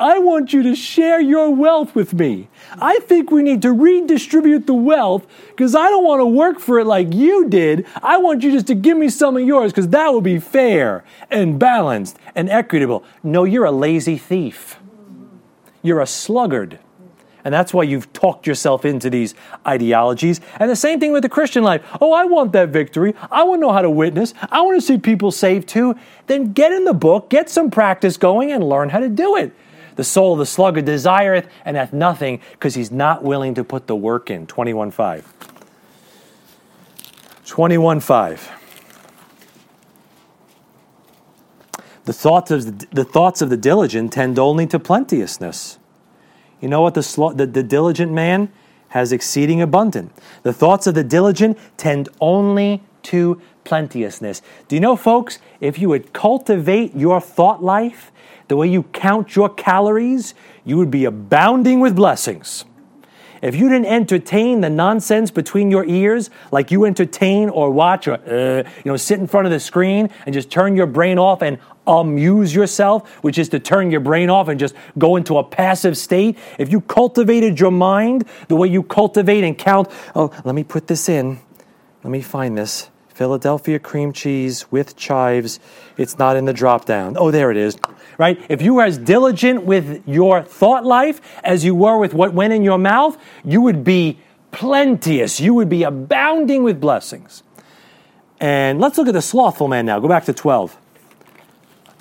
I 0.00 0.18
want 0.18 0.54
you 0.54 0.62
to 0.62 0.74
share 0.74 1.20
your 1.20 1.54
wealth 1.54 1.94
with 1.94 2.14
me. 2.14 2.48
I 2.80 3.00
think 3.00 3.30
we 3.30 3.42
need 3.42 3.60
to 3.62 3.72
redistribute 3.72 4.66
the 4.66 4.72
wealth 4.72 5.26
because 5.50 5.74
I 5.74 5.90
don't 5.90 6.04
want 6.04 6.20
to 6.20 6.26
work 6.26 6.58
for 6.58 6.78
it 6.78 6.86
like 6.86 7.12
you 7.12 7.50
did. 7.50 7.86
I 8.02 8.16
want 8.16 8.42
you 8.42 8.50
just 8.50 8.66
to 8.68 8.74
give 8.74 8.96
me 8.96 9.10
some 9.10 9.36
of 9.36 9.42
yours 9.42 9.72
because 9.72 9.88
that 9.88 10.14
would 10.14 10.24
be 10.24 10.38
fair 10.38 11.04
and 11.30 11.58
balanced 11.58 12.18
and 12.34 12.48
equitable. 12.48 13.04
No, 13.22 13.44
you're 13.44 13.66
a 13.66 13.70
lazy 13.70 14.16
thief. 14.16 14.78
You're 15.82 16.00
a 16.00 16.06
sluggard. 16.06 16.78
And 17.44 17.52
that's 17.54 17.72
why 17.72 17.84
you've 17.84 18.12
talked 18.12 18.46
yourself 18.46 18.84
into 18.84 19.10
these 19.10 19.34
ideologies. 19.66 20.40
And 20.58 20.70
the 20.70 20.76
same 20.76 21.00
thing 21.00 21.12
with 21.12 21.22
the 21.22 21.28
Christian 21.28 21.62
life. 21.62 21.82
Oh, 22.00 22.12
I 22.12 22.24
want 22.24 22.52
that 22.52 22.68
victory. 22.68 23.14
I 23.30 23.42
want 23.44 23.58
to 23.58 23.66
know 23.66 23.72
how 23.72 23.82
to 23.82 23.90
witness. 23.90 24.34
I 24.50 24.60
want 24.62 24.80
to 24.80 24.86
see 24.86 24.98
people 24.98 25.30
saved 25.30 25.68
too. 25.68 25.96
Then 26.26 26.52
get 26.52 26.72
in 26.72 26.84
the 26.84 26.94
book, 26.94 27.30
get 27.30 27.48
some 27.50 27.70
practice 27.70 28.16
going, 28.16 28.52
and 28.52 28.68
learn 28.68 28.90
how 28.90 29.00
to 29.00 29.08
do 29.08 29.36
it. 29.36 29.52
The 29.96 30.04
soul 30.04 30.34
of 30.34 30.38
the 30.38 30.46
sluggard 30.46 30.84
desireth 30.84 31.48
and 31.64 31.76
hath 31.76 31.92
nothing 31.92 32.40
because 32.52 32.74
he's 32.74 32.90
not 32.90 33.22
willing 33.22 33.54
to 33.54 33.64
put 33.64 33.86
the 33.86 33.96
work 33.96 34.30
in. 34.30 34.46
21 34.46 34.90
5. 34.90 35.34
21 37.44 38.00
5. 38.00 38.50
The 42.04 42.12
thoughts, 42.12 42.50
of 42.50 42.78
the, 42.78 42.86
the 42.92 43.04
thoughts 43.04 43.42
of 43.42 43.50
the 43.50 43.56
diligent 43.56 44.12
tend 44.12 44.38
only 44.38 44.66
to 44.68 44.78
plenteousness. 44.78 45.79
You 46.60 46.68
know 46.68 46.82
what? 46.82 46.94
The, 46.94 47.32
the, 47.36 47.46
the 47.46 47.62
diligent 47.62 48.12
man 48.12 48.50
has 48.88 49.12
exceeding 49.12 49.62
abundant. 49.62 50.12
The 50.42 50.52
thoughts 50.52 50.86
of 50.86 50.94
the 50.94 51.04
diligent 51.04 51.58
tend 51.76 52.08
only 52.20 52.82
to 53.04 53.40
plenteousness. 53.64 54.42
Do 54.68 54.76
you 54.76 54.80
know, 54.80 54.96
folks, 54.96 55.38
if 55.60 55.78
you 55.78 55.88
would 55.88 56.12
cultivate 56.12 56.94
your 56.94 57.20
thought 57.20 57.62
life, 57.62 58.10
the 58.48 58.56
way 58.56 58.68
you 58.68 58.82
count 58.82 59.36
your 59.36 59.48
calories, 59.48 60.34
you 60.64 60.76
would 60.76 60.90
be 60.90 61.04
abounding 61.04 61.80
with 61.80 61.94
blessings. 61.94 62.64
If 63.42 63.54
you 63.54 63.68
didn't 63.68 63.86
entertain 63.86 64.60
the 64.60 64.68
nonsense 64.68 65.30
between 65.30 65.70
your 65.70 65.84
ears, 65.86 66.28
like 66.50 66.70
you 66.70 66.84
entertain 66.84 67.48
or 67.48 67.70
watch 67.70 68.06
or 68.06 68.14
uh, 68.14 68.68
you 68.84 68.90
know 68.90 68.96
sit 68.96 69.18
in 69.18 69.26
front 69.26 69.46
of 69.46 69.52
the 69.52 69.60
screen 69.60 70.10
and 70.26 70.34
just 70.34 70.50
turn 70.50 70.76
your 70.76 70.86
brain 70.86 71.18
off 71.18 71.40
and 71.40 71.58
amuse 71.98 72.54
yourself, 72.54 73.08
which 73.22 73.38
is 73.38 73.48
to 73.50 73.60
turn 73.60 73.90
your 73.90 74.00
brain 74.00 74.30
off 74.30 74.48
and 74.48 74.58
just 74.58 74.74
go 74.98 75.16
into 75.16 75.38
a 75.38 75.44
passive 75.44 75.96
state. 75.96 76.38
If 76.58 76.70
you 76.70 76.80
cultivated 76.80 77.60
your 77.60 77.70
mind 77.70 78.26
the 78.48 78.56
way 78.56 78.68
you 78.68 78.82
cultivate 78.82 79.44
and 79.44 79.56
count, 79.56 79.88
oh, 80.14 80.30
let 80.44 80.54
me 80.54 80.64
put 80.64 80.86
this 80.86 81.08
in. 81.08 81.40
Let 82.02 82.10
me 82.10 82.22
find 82.22 82.56
this. 82.56 82.90
Philadelphia 83.08 83.78
cream 83.78 84.14
cheese 84.14 84.70
with 84.72 84.96
chives. 84.96 85.60
It's 85.98 86.18
not 86.18 86.36
in 86.36 86.46
the 86.46 86.54
drop 86.54 86.86
down. 86.86 87.16
Oh, 87.18 87.30
there 87.30 87.50
it 87.50 87.58
is. 87.58 87.76
Right? 88.16 88.42
If 88.48 88.62
you 88.62 88.74
were 88.74 88.84
as 88.84 88.96
diligent 88.96 89.64
with 89.64 90.02
your 90.08 90.42
thought 90.42 90.86
life 90.86 91.20
as 91.44 91.62
you 91.62 91.74
were 91.74 91.98
with 91.98 92.14
what 92.14 92.32
went 92.32 92.54
in 92.54 92.64
your 92.64 92.78
mouth, 92.78 93.18
you 93.44 93.60
would 93.60 93.84
be 93.84 94.18
plenteous. 94.52 95.38
You 95.38 95.52
would 95.52 95.68
be 95.68 95.82
abounding 95.82 96.62
with 96.62 96.80
blessings. 96.80 97.42
And 98.40 98.80
let's 98.80 98.96
look 98.96 99.06
at 99.06 99.12
the 99.12 99.20
slothful 99.20 99.68
man 99.68 99.84
now. 99.84 100.00
Go 100.00 100.08
back 100.08 100.24
to 100.24 100.32
12. 100.32 100.78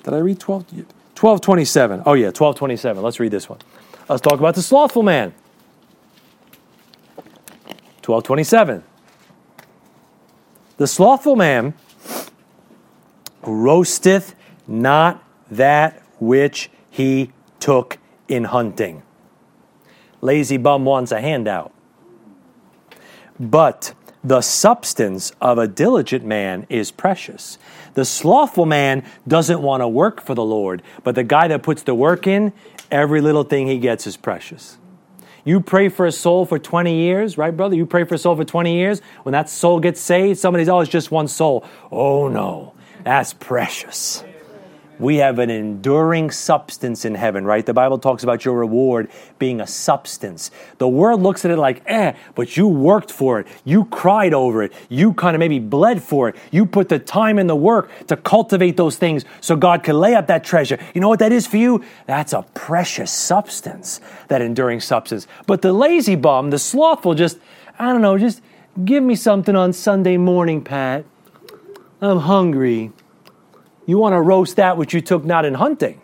Did 0.04 0.14
I 0.14 0.18
read 0.18 0.40
12? 0.40 0.64
1227. 0.72 2.04
Oh, 2.06 2.14
yeah, 2.14 2.28
1227. 2.28 3.04
Let's 3.04 3.20
read 3.20 3.32
this 3.32 3.50
one. 3.50 3.60
Let's 4.08 4.22
talk 4.22 4.40
about 4.40 4.56
the 4.56 4.62
slothful 4.62 5.04
man. 5.04 5.34
1227. 8.06 8.84
The 10.78 10.88
slothful 10.88 11.36
man 11.36 11.74
roasteth 13.44 14.34
not 14.68 15.24
that 15.52 16.02
which 16.20 16.70
he 16.90 17.32
took 17.60 17.98
in 18.28 18.46
hunting. 18.46 19.04
Lazy 20.22 20.58
bum 20.58 20.86
wants 20.86 21.12
a 21.12 21.22
handout. 21.22 21.74
But 23.40 23.94
the 24.24 24.42
substance 24.42 25.32
of 25.40 25.58
a 25.58 25.68
diligent 25.68 26.26
man 26.26 26.66
is 26.70 26.92
precious. 26.92 27.58
The 27.94 28.06
slothful 28.06 28.66
man 28.66 29.04
doesn't 29.28 29.62
want 29.62 29.82
to 29.82 29.88
work 29.88 30.22
for 30.22 30.36
the 30.36 30.44
Lord, 30.44 30.82
but 31.04 31.16
the 31.16 31.24
guy 31.24 31.48
that 31.48 31.64
puts 31.64 31.84
the 31.84 31.96
work 31.96 32.28
in, 32.28 32.54
every 32.92 33.22
little 33.22 33.44
thing 33.44 33.68
he 33.68 33.78
gets 33.78 34.08
is 34.08 34.18
precious. 34.18 34.78
You 35.46 35.62
pray 35.62 35.90
for 35.90 36.06
a 36.06 36.12
soul 36.12 36.46
for 36.46 36.60
20 36.60 36.94
years, 36.94 37.38
right, 37.38 37.56
brother? 37.56 37.76
You 37.76 37.86
pray 37.86 38.04
for 38.04 38.16
a 38.16 38.18
soul 38.18 38.36
for 38.36 38.44
20 38.44 38.74
years. 38.76 39.02
When 39.24 39.34
that 39.34 39.50
soul 39.50 39.80
gets 39.80 40.00
saved, 40.00 40.40
somebody's, 40.40 40.70
oh, 40.70 40.80
it's 40.82 40.92
just 40.92 41.12
one 41.12 41.28
soul. 41.28 41.66
Oh, 41.92 42.28
no, 42.28 42.74
that's 43.04 43.34
precious. 43.34 44.24
We 45.00 45.18
have 45.18 45.40
an 45.40 45.50
enduring 45.50 46.30
substance 46.32 47.06
in 47.06 47.16
heaven, 47.16 47.46
right? 47.46 47.66
The 47.66 47.74
Bible 47.74 47.98
talks 47.98 48.24
about 48.24 48.44
your 48.44 48.56
reward 48.56 49.10
being 49.40 49.62
a 49.62 49.68
substance. 49.68 50.52
The 50.78 50.90
world 50.90 51.22
looks 51.22 51.46
at 51.46 51.52
it 51.52 51.58
like, 51.58 51.82
eh, 51.86 52.14
but 52.36 52.58
you 52.58 52.68
worked 52.68 53.10
for 53.10 53.40
it. 53.40 53.48
You 53.64 53.86
cried 53.86 54.34
over 54.34 54.62
it. 54.62 54.74
You 54.90 55.14
kind 55.14 55.36
of 55.36 55.40
maybe 55.40 55.60
bled 55.60 56.04
for 56.04 56.28
it. 56.28 56.36
You 56.52 56.66
put 56.66 56.90
the 56.90 57.00
time 57.00 57.40
and 57.40 57.50
the 57.50 57.56
work 57.56 57.90
to 58.08 58.18
cultivate 58.18 58.76
those 58.76 58.98
things 58.98 59.24
so 59.40 59.56
God 59.56 59.84
could 59.84 59.96
lay 59.96 60.16
up 60.16 60.28
that 60.28 60.44
treasure. 60.44 60.78
You 60.94 61.00
know 61.00 61.10
what 61.10 61.20
that 61.20 61.32
is 61.32 61.48
for 61.48 61.58
you? 61.58 61.84
That's 62.06 62.34
a 62.34 62.44
precious 62.54 63.12
substance, 63.12 64.02
that 64.28 64.42
enduring 64.42 64.82
substance. 64.82 65.28
But 65.48 65.62
the 65.62 65.72
lazy 65.72 66.16
bum, 66.16 66.50
the 66.50 66.60
slothful, 66.60 67.16
just, 67.16 67.40
I 67.80 67.94
don't 67.94 68.02
know, 68.02 68.18
just 68.18 68.42
give 68.84 69.02
me 69.02 69.16
something 69.16 69.56
on 69.56 69.72
Sunday 69.72 70.18
morning, 70.18 70.62
Pat. 70.62 71.06
I'm 72.02 72.20
hungry. 72.20 72.92
You 73.90 73.98
want 73.98 74.14
to 74.14 74.22
roast 74.22 74.58
that 74.58 74.78
which 74.78 74.94
you 74.94 75.02
took 75.02 75.26
not 75.26 75.46
in 75.46 75.56
hunting. 75.56 76.00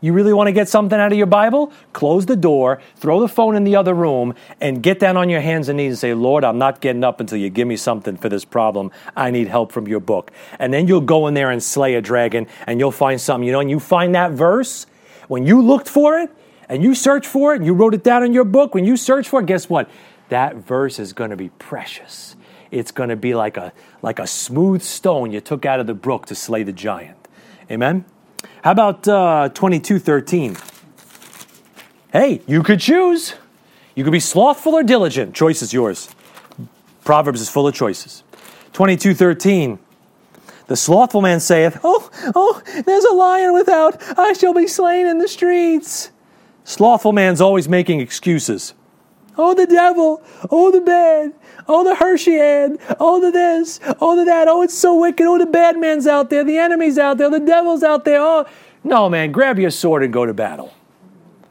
You 0.00 0.14
really 0.14 0.32
want 0.32 0.46
to 0.46 0.52
get 0.52 0.66
something 0.66 0.98
out 0.98 1.12
of 1.12 1.18
your 1.18 1.26
Bible? 1.26 1.70
Close 1.92 2.24
the 2.24 2.36
door, 2.36 2.80
throw 2.96 3.20
the 3.20 3.28
phone 3.28 3.54
in 3.54 3.64
the 3.64 3.76
other 3.76 3.92
room, 3.92 4.34
and 4.62 4.82
get 4.82 4.98
down 4.98 5.18
on 5.18 5.28
your 5.28 5.42
hands 5.42 5.68
and 5.68 5.76
knees 5.76 5.90
and 5.90 5.98
say, 5.98 6.14
Lord, 6.14 6.42
I'm 6.42 6.56
not 6.56 6.80
getting 6.80 7.04
up 7.04 7.20
until 7.20 7.36
you 7.36 7.50
give 7.50 7.68
me 7.68 7.76
something 7.76 8.16
for 8.16 8.30
this 8.30 8.46
problem. 8.46 8.90
I 9.14 9.30
need 9.30 9.46
help 9.46 9.72
from 9.72 9.86
your 9.86 10.00
book. 10.00 10.30
And 10.58 10.72
then 10.72 10.88
you'll 10.88 11.02
go 11.02 11.26
in 11.26 11.34
there 11.34 11.50
and 11.50 11.62
slay 11.62 11.96
a 11.96 12.00
dragon 12.00 12.46
and 12.66 12.80
you'll 12.80 12.92
find 12.92 13.20
something. 13.20 13.46
You 13.46 13.52
know, 13.52 13.60
and 13.60 13.68
you 13.68 13.78
find 13.78 14.14
that 14.14 14.32
verse, 14.32 14.86
when 15.26 15.44
you 15.44 15.60
looked 15.60 15.90
for 15.90 16.18
it 16.18 16.30
and 16.66 16.82
you 16.82 16.94
searched 16.94 17.28
for 17.28 17.52
it 17.52 17.56
and 17.56 17.66
you 17.66 17.74
wrote 17.74 17.92
it 17.92 18.02
down 18.02 18.24
in 18.24 18.32
your 18.32 18.44
book, 18.44 18.74
when 18.74 18.86
you 18.86 18.96
search 18.96 19.28
for 19.28 19.40
it, 19.40 19.44
guess 19.44 19.68
what? 19.68 19.90
That 20.30 20.56
verse 20.56 20.98
is 20.98 21.12
going 21.12 21.28
to 21.28 21.36
be 21.36 21.50
precious. 21.50 22.36
It's 22.70 22.90
going 22.90 23.10
to 23.10 23.16
be 23.16 23.34
like 23.34 23.58
a, 23.58 23.74
like 24.00 24.18
a 24.18 24.26
smooth 24.26 24.80
stone 24.80 25.30
you 25.30 25.42
took 25.42 25.66
out 25.66 25.78
of 25.78 25.86
the 25.86 25.92
brook 25.92 26.24
to 26.26 26.34
slay 26.34 26.62
the 26.62 26.72
giant. 26.72 27.17
Amen? 27.70 28.04
How 28.62 28.72
about 28.72 29.06
uh, 29.06 29.50
2213? 29.50 30.56
Hey, 32.12 32.40
you 32.46 32.62
could 32.62 32.80
choose. 32.80 33.34
You 33.94 34.04
could 34.04 34.12
be 34.12 34.20
slothful 34.20 34.74
or 34.74 34.82
diligent. 34.82 35.34
Choice 35.34 35.60
is 35.60 35.72
yours. 35.72 36.08
Proverbs 37.04 37.40
is 37.40 37.48
full 37.48 37.66
of 37.66 37.74
choices. 37.74 38.22
2213. 38.72 39.78
The 40.68 40.76
slothful 40.76 41.22
man 41.22 41.40
saith, 41.40 41.80
Oh, 41.82 42.10
oh, 42.34 42.62
there's 42.84 43.04
a 43.04 43.14
lion 43.14 43.54
without. 43.54 44.00
I 44.18 44.34
shall 44.34 44.54
be 44.54 44.66
slain 44.66 45.06
in 45.06 45.18
the 45.18 45.28
streets. 45.28 46.10
Slothful 46.64 47.12
man's 47.12 47.40
always 47.40 47.68
making 47.68 48.00
excuses. 48.00 48.74
Oh, 49.36 49.54
the 49.54 49.66
devil. 49.66 50.22
Oh, 50.50 50.70
the 50.70 50.80
bad. 50.80 51.32
Oh, 51.68 51.84
the 51.84 51.94
Hershey 51.94 52.40
ad. 52.40 52.78
Oh, 52.98 53.20
the 53.20 53.30
this. 53.30 53.78
Oh, 54.00 54.16
the 54.16 54.24
that. 54.24 54.48
Oh, 54.48 54.62
it's 54.62 54.76
so 54.76 54.98
wicked. 54.98 55.26
Oh, 55.26 55.38
the 55.38 55.46
bad 55.46 55.78
man's 55.78 56.06
out 56.06 56.30
there. 56.30 56.42
The 56.42 56.56
enemy's 56.56 56.96
out 56.96 57.18
there. 57.18 57.28
The 57.28 57.40
devil's 57.40 57.82
out 57.82 58.06
there. 58.06 58.20
Oh, 58.20 58.46
no, 58.82 59.10
man. 59.10 59.32
Grab 59.32 59.58
your 59.58 59.70
sword 59.70 60.02
and 60.02 60.12
go 60.12 60.24
to 60.24 60.32
battle. 60.32 60.72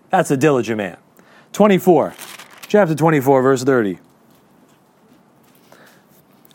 That's 0.10 0.32
a 0.32 0.38
diligent 0.38 0.78
man. 0.78 0.98
24. 1.54 2.16
Chapter 2.68 2.96
24, 2.96 3.42
verse 3.44 3.64
30. 3.64 4.00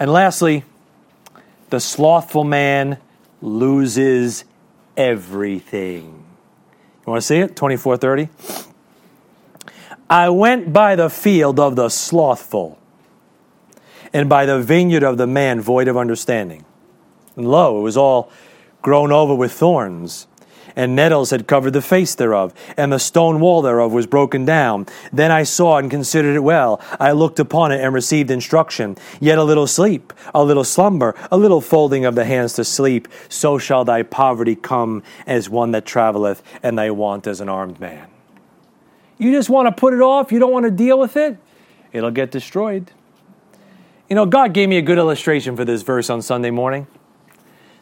And 0.00 0.10
lastly, 0.10 0.64
the 1.70 1.78
slothful 1.78 2.42
man 2.42 2.98
loses 3.40 4.44
everything. 4.96 6.24
You 7.06 7.10
want 7.10 7.20
to 7.22 7.26
see 7.26 7.38
it? 7.38 7.54
2430. 7.54 8.28
I 10.10 10.28
went 10.28 10.72
by 10.72 10.96
the 10.96 11.08
field 11.08 11.60
of 11.60 11.76
the 11.76 11.88
slothful 11.88 12.78
and 14.12 14.28
by 14.28 14.46
the 14.46 14.60
vineyard 14.60 15.02
of 15.02 15.18
the 15.18 15.26
man 15.26 15.60
void 15.60 15.88
of 15.88 15.96
understanding. 15.96 16.64
And 17.36 17.50
lo, 17.50 17.78
it 17.78 17.82
was 17.82 17.96
all 17.96 18.30
grown 18.82 19.12
over 19.12 19.34
with 19.34 19.52
thorns, 19.52 20.26
and 20.74 20.96
nettles 20.96 21.30
had 21.30 21.46
covered 21.46 21.72
the 21.72 21.82
face 21.82 22.14
thereof, 22.14 22.52
and 22.76 22.92
the 22.92 22.98
stone 22.98 23.40
wall 23.40 23.62
thereof 23.62 23.92
was 23.92 24.06
broken 24.06 24.44
down. 24.44 24.86
Then 25.12 25.30
I 25.30 25.42
saw 25.42 25.78
and 25.78 25.90
considered 25.90 26.34
it 26.34 26.40
well. 26.40 26.80
I 26.98 27.12
looked 27.12 27.38
upon 27.38 27.72
it 27.72 27.80
and 27.80 27.92
received 27.92 28.30
instruction. 28.30 28.96
Yet 29.20 29.38
a 29.38 29.44
little 29.44 29.66
sleep, 29.66 30.12
a 30.34 30.42
little 30.42 30.64
slumber, 30.64 31.14
a 31.30 31.36
little 31.36 31.60
folding 31.60 32.04
of 32.04 32.14
the 32.14 32.24
hands 32.24 32.54
to 32.54 32.64
sleep, 32.64 33.08
so 33.28 33.58
shall 33.58 33.84
thy 33.84 34.02
poverty 34.02 34.56
come 34.56 35.02
as 35.26 35.48
one 35.48 35.72
that 35.72 35.84
traveleth, 35.84 36.42
and 36.62 36.78
thy 36.78 36.90
want 36.90 37.26
as 37.26 37.40
an 37.40 37.48
armed 37.48 37.78
man. 37.78 38.08
You 39.18 39.30
just 39.30 39.50
want 39.50 39.68
to 39.68 39.78
put 39.78 39.94
it 39.94 40.00
off, 40.00 40.32
you 40.32 40.38
don't 40.38 40.52
want 40.52 40.64
to 40.64 40.70
deal 40.70 40.98
with 40.98 41.16
it, 41.16 41.36
it'll 41.92 42.10
get 42.10 42.30
destroyed. 42.30 42.90
You 44.12 44.16
know, 44.16 44.26
God 44.26 44.52
gave 44.52 44.68
me 44.68 44.76
a 44.76 44.82
good 44.82 44.98
illustration 44.98 45.56
for 45.56 45.64
this 45.64 45.80
verse 45.80 46.10
on 46.10 46.20
Sunday 46.20 46.50
morning. 46.50 46.86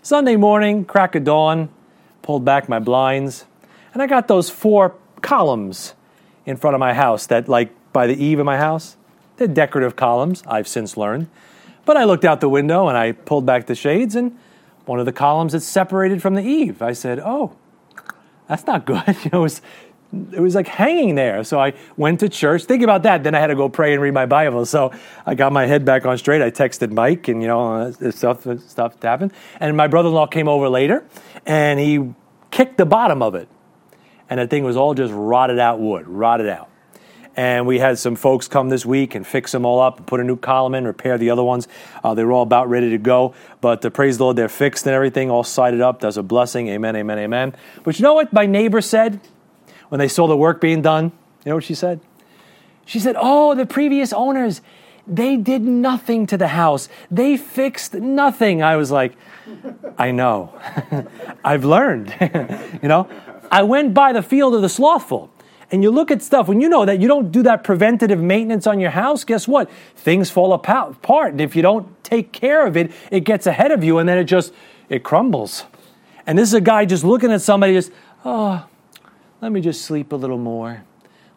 Sunday 0.00 0.36
morning, 0.36 0.84
crack 0.84 1.16
of 1.16 1.24
dawn, 1.24 1.70
pulled 2.22 2.44
back 2.44 2.68
my 2.68 2.78
blinds, 2.78 3.46
and 3.92 4.00
I 4.00 4.06
got 4.06 4.28
those 4.28 4.48
four 4.48 4.94
columns 5.22 5.94
in 6.46 6.56
front 6.56 6.74
of 6.76 6.78
my 6.78 6.94
house 6.94 7.26
that, 7.26 7.48
like, 7.48 7.72
by 7.92 8.06
the 8.06 8.14
eave 8.14 8.38
of 8.38 8.46
my 8.46 8.58
house, 8.58 8.96
they're 9.38 9.48
decorative 9.48 9.96
columns, 9.96 10.44
I've 10.46 10.68
since 10.68 10.96
learned. 10.96 11.26
But 11.84 11.96
I 11.96 12.04
looked 12.04 12.24
out 12.24 12.40
the 12.40 12.48
window 12.48 12.86
and 12.86 12.96
I 12.96 13.10
pulled 13.10 13.44
back 13.44 13.66
the 13.66 13.74
shades, 13.74 14.14
and 14.14 14.38
one 14.84 15.00
of 15.00 15.06
the 15.06 15.12
columns 15.12 15.52
is 15.52 15.66
separated 15.66 16.22
from 16.22 16.34
the 16.34 16.42
eave. 16.42 16.80
I 16.80 16.92
said, 16.92 17.18
Oh, 17.18 17.56
that's 18.48 18.68
not 18.68 18.86
good. 18.86 19.02
You 19.24 19.30
know, 19.32 19.40
it 19.40 19.42
was 19.42 19.62
it 20.12 20.40
was 20.40 20.54
like 20.54 20.66
hanging 20.66 21.14
there. 21.14 21.44
So 21.44 21.60
I 21.60 21.74
went 21.96 22.20
to 22.20 22.28
church. 22.28 22.64
Think 22.64 22.82
about 22.82 23.04
that. 23.04 23.22
Then 23.22 23.34
I 23.34 23.40
had 23.40 23.48
to 23.48 23.54
go 23.54 23.68
pray 23.68 23.92
and 23.92 24.02
read 24.02 24.14
my 24.14 24.26
Bible. 24.26 24.66
So 24.66 24.92
I 25.24 25.34
got 25.34 25.52
my 25.52 25.66
head 25.66 25.84
back 25.84 26.04
on 26.04 26.18
straight. 26.18 26.42
I 26.42 26.50
texted 26.50 26.92
Mike, 26.92 27.28
and 27.28 27.40
you 27.40 27.48
know, 27.48 27.74
uh, 27.74 28.10
stuff 28.10 28.46
stuff 28.60 29.00
happened. 29.02 29.32
And 29.60 29.76
my 29.76 29.86
brother-in-law 29.86 30.26
came 30.26 30.48
over 30.48 30.68
later, 30.68 31.04
and 31.46 31.78
he 31.78 32.12
kicked 32.50 32.78
the 32.78 32.86
bottom 32.86 33.22
of 33.22 33.34
it. 33.34 33.48
and 34.28 34.40
the 34.40 34.46
thing 34.46 34.64
was 34.64 34.76
all 34.76 34.94
just 34.94 35.12
rotted 35.12 35.58
out 35.58 35.80
wood, 35.80 36.06
rotted 36.08 36.48
out. 36.48 36.68
And 37.36 37.66
we 37.66 37.78
had 37.78 37.98
some 37.98 38.16
folks 38.16 38.48
come 38.48 38.68
this 38.68 38.84
week 38.84 39.14
and 39.14 39.26
fix 39.26 39.52
them 39.52 39.64
all 39.64 39.80
up 39.80 39.98
and 39.98 40.06
put 40.06 40.20
a 40.20 40.24
new 40.24 40.36
column 40.36 40.74
in, 40.74 40.86
repair 40.86 41.16
the 41.18 41.30
other 41.30 41.44
ones. 41.44 41.68
Uh, 42.02 42.14
they 42.14 42.24
were 42.24 42.32
all 42.32 42.42
about 42.42 42.68
ready 42.68 42.90
to 42.90 42.98
go. 42.98 43.34
But 43.60 43.84
uh, 43.84 43.90
praise 43.90 44.18
the 44.18 44.24
Lord, 44.24 44.36
they're 44.36 44.48
fixed 44.48 44.86
and 44.86 44.94
everything, 44.94 45.30
all 45.30 45.44
sided 45.44 45.80
up. 45.80 46.00
That's 46.00 46.16
a 46.16 46.22
blessing. 46.22 46.68
Amen, 46.68 46.96
amen, 46.96 47.18
amen. 47.18 47.54
But 47.84 47.98
you 47.98 48.02
know 48.02 48.14
what 48.14 48.32
my 48.32 48.46
neighbor 48.46 48.80
said 48.80 49.20
when 49.90 49.98
they 49.98 50.08
saw 50.08 50.26
the 50.26 50.36
work 50.36 50.60
being 50.60 50.82
done? 50.82 51.12
You 51.44 51.50
know 51.50 51.54
what 51.56 51.64
she 51.64 51.74
said? 51.74 52.00
She 52.86 52.98
said, 52.98 53.14
Oh, 53.18 53.54
the 53.54 53.66
previous 53.66 54.12
owners, 54.12 54.62
they 55.06 55.36
did 55.36 55.62
nothing 55.62 56.26
to 56.28 56.36
the 56.36 56.48
house. 56.48 56.88
They 57.10 57.36
fixed 57.36 57.94
nothing. 57.94 58.62
I 58.62 58.76
was 58.76 58.90
like, 58.90 59.16
I 59.98 60.10
know. 60.10 60.58
I've 61.44 61.64
learned. 61.64 62.14
you 62.82 62.88
know, 62.88 63.08
I 63.50 63.62
went 63.62 63.92
by 63.92 64.12
the 64.12 64.22
field 64.22 64.54
of 64.54 64.62
the 64.62 64.68
slothful 64.68 65.30
and 65.72 65.82
you 65.84 65.90
look 65.90 66.10
at 66.10 66.20
stuff, 66.20 66.48
when 66.48 66.60
you 66.60 66.68
know 66.68 66.84
that 66.84 67.00
you 67.00 67.06
don't 67.06 67.30
do 67.30 67.44
that 67.44 67.62
preventative 67.62 68.20
maintenance 68.20 68.66
on 68.66 68.80
your 68.80 68.90
house, 68.90 69.22
guess 69.22 69.46
what? 69.46 69.70
Things 69.94 70.28
fall 70.28 70.52
apart. 70.52 71.30
And 71.30 71.40
if 71.40 71.54
you 71.54 71.62
don't 71.62 72.02
take 72.02 72.32
care 72.32 72.66
of 72.66 72.76
it, 72.76 72.90
it 73.10 73.20
gets 73.20 73.46
ahead 73.46 73.70
of 73.70 73.84
you 73.84 73.98
and 73.98 74.08
then 74.08 74.18
it 74.18 74.24
just, 74.24 74.52
it 74.88 75.04
crumbles. 75.04 75.64
And 76.26 76.36
this 76.36 76.48
is 76.48 76.54
a 76.54 76.60
guy 76.60 76.86
just 76.86 77.04
looking 77.04 77.30
at 77.30 77.40
somebody 77.40 77.74
just, 77.74 77.92
oh, 78.24 78.66
let 79.40 79.52
me 79.52 79.60
just 79.60 79.82
sleep 79.82 80.12
a 80.12 80.16
little 80.16 80.38
more. 80.38 80.84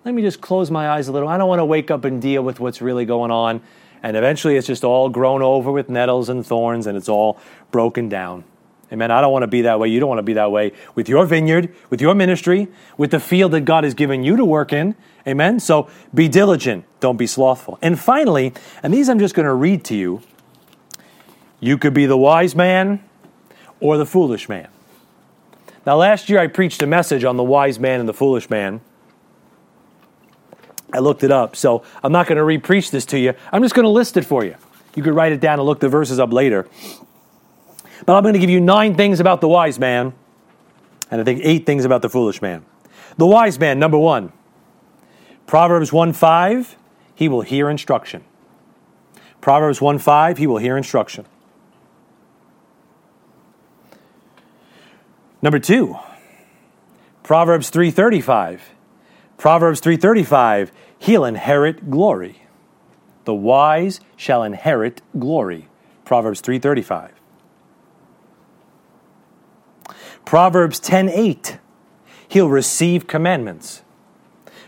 Let 0.06 0.14
me 0.14 0.22
just 0.22 0.42
close 0.42 0.70
my 0.70 0.90
eyes 0.90 1.08
a 1.08 1.12
little. 1.12 1.30
I 1.30 1.38
don't 1.38 1.48
want 1.48 1.60
to 1.60 1.66
wake 1.66 1.90
up 1.90 2.04
and 2.04 2.22
deal 2.22 2.44
with 2.44 2.60
what's 2.60 2.82
really 2.82 3.06
going 3.06 3.32
on. 3.32 3.62
And 4.02 4.18
eventually 4.18 4.58
it's 4.58 4.68
just 4.68 4.84
all 4.84 5.08
grown 5.08 5.42
over 5.42 5.72
with 5.72 5.90
nettles 5.90 6.28
and 6.28 6.46
thorns 6.46 6.88
and 6.88 6.98
it's 6.98 7.08
all 7.08 7.40
broken 7.72 8.10
down. 8.10 8.44
Amen. 8.92 9.10
I 9.10 9.22
don't 9.22 9.32
want 9.32 9.44
to 9.44 9.48
be 9.48 9.62
that 9.62 9.80
way. 9.80 9.88
You 9.88 10.00
don't 10.00 10.10
want 10.10 10.20
to 10.20 10.24
be 10.24 10.34
that 10.34 10.52
way 10.52 10.74
with 10.94 11.08
your 11.08 11.26
vineyard, 11.26 11.74
with 11.90 12.02
your 12.02 12.14
ministry, 12.14 12.68
with 12.98 13.12
the 13.12 13.20
field 13.20 13.54
that 13.54 13.62
God 13.62 13.86
has 13.86 13.94
given 13.94 14.24
you 14.24 14.36
to 14.36 14.46
work 14.46 14.74
in. 14.74 14.96
Amen. 15.26 15.60
So 15.60 15.90
be 16.14 16.28
diligent. 16.28 16.86
Don't 17.00 17.18
be 17.18 17.26
slothful. 17.26 17.80
And 17.82 17.98
finally, 17.98 18.54
and 18.84 18.94
these 18.94 19.08
I'm 19.10 19.20
just 19.20 19.34
going 19.34 19.48
to 19.48 19.54
read 19.54 19.86
to 19.86 19.96
you. 19.96 20.22
You 21.62 21.78
could 21.78 21.94
be 21.94 22.06
the 22.06 22.18
wise 22.18 22.56
man 22.56 23.02
or 23.80 23.98
the 23.98 24.06
foolish 24.06 24.50
man. 24.50 24.68
Now, 25.86 25.98
last 25.98 26.30
year 26.30 26.40
I 26.40 26.48
preached 26.48 26.82
a 26.82 26.88
message 26.88 27.24
on 27.24 27.36
the 27.36 27.44
wise 27.44 27.80
man 27.80 28.00
and 28.00 28.08
the 28.08 28.14
foolish 28.14 28.50
man. 28.50 28.82
I 30.94 31.00
looked 31.00 31.24
it 31.24 31.32
up, 31.32 31.56
so 31.56 31.84
I'm 32.04 32.12
not 32.12 32.28
going 32.28 32.38
to 32.38 32.44
re-preach 32.44 32.92
this 32.92 33.06
to 33.08 33.20
you. 33.20 33.34
I'm 33.52 33.64
just 33.64 33.74
going 33.74 33.84
to 33.84 33.90
list 33.90 34.16
it 34.16 34.26
for 34.26 34.46
you. 34.46 34.56
You 34.96 35.02
could 35.02 35.16
write 35.16 35.32
it 35.32 35.42
down 35.42 35.60
and 35.60 35.66
look 35.66 35.80
the 35.80 35.90
verses 35.90 36.20
up 36.20 36.32
later. 36.32 36.68
But 38.06 38.16
I'm 38.16 38.24
going 38.24 38.34
to 38.34 38.40
give 38.40 38.50
you 38.50 38.62
nine 38.62 38.96
things 38.96 39.20
about 39.20 39.42
the 39.42 39.48
wise 39.48 39.80
man, 39.80 40.14
and 41.10 41.20
I 41.20 41.24
think 41.24 41.42
eight 41.44 41.66
things 41.66 41.84
about 41.84 42.02
the 42.02 42.10
foolish 42.10 42.42
man. 42.42 42.64
The 43.18 43.26
wise 43.26 43.60
man, 43.60 43.80
number 43.80 43.98
one, 43.98 44.32
Proverbs 45.48 45.92
1 45.92 46.14
5, 46.14 46.78
he 47.16 47.28
will 47.28 47.42
hear 47.42 47.70
instruction. 47.70 48.24
Proverbs 49.42 49.82
1 49.82 49.98
5, 49.98 50.38
he 50.38 50.48
will 50.48 50.58
hear 50.58 50.78
instruction. 50.78 51.26
Number 55.44 55.60
two, 55.60 55.98
Proverbs 57.22 57.70
3:35. 57.70 58.62
Proverbs 59.38 59.82
3:35, 59.82 60.72
he'll 60.98 61.26
inherit 61.26 61.92
glory. 61.92 62.44
The 63.26 63.34
wise 63.34 64.00
shall 64.16 64.42
inherit 64.42 65.02
glory. 65.20 65.68
Proverbs 66.06 66.40
3:35. 66.40 67.12
Proverbs 70.24 70.80
10:8. 70.80 71.60
He'll 72.30 72.50
receive 72.50 73.06
commandments. 73.06 73.84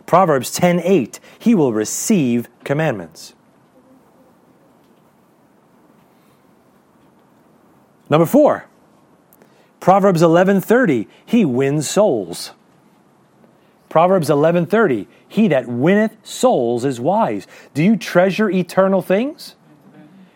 Proverbs 0.05 0.51
10:8. 0.51 1.21
He 1.39 1.55
will 1.55 1.71
receive 1.71 2.49
commandments. 2.65 3.33
Number 8.09 8.25
4. 8.25 8.65
Proverbs 9.85 10.23
11:30. 10.23 11.07
He 11.27 11.45
wins 11.45 11.87
souls. 11.87 12.53
Proverbs 13.87 14.31
11:30, 14.31 15.05
he 15.27 15.47
that 15.49 15.67
winneth 15.67 16.17
souls 16.23 16.83
is 16.83 16.99
wise. 16.99 17.45
Do 17.75 17.83
you 17.83 17.95
treasure 17.95 18.49
eternal 18.49 19.03
things? 19.03 19.53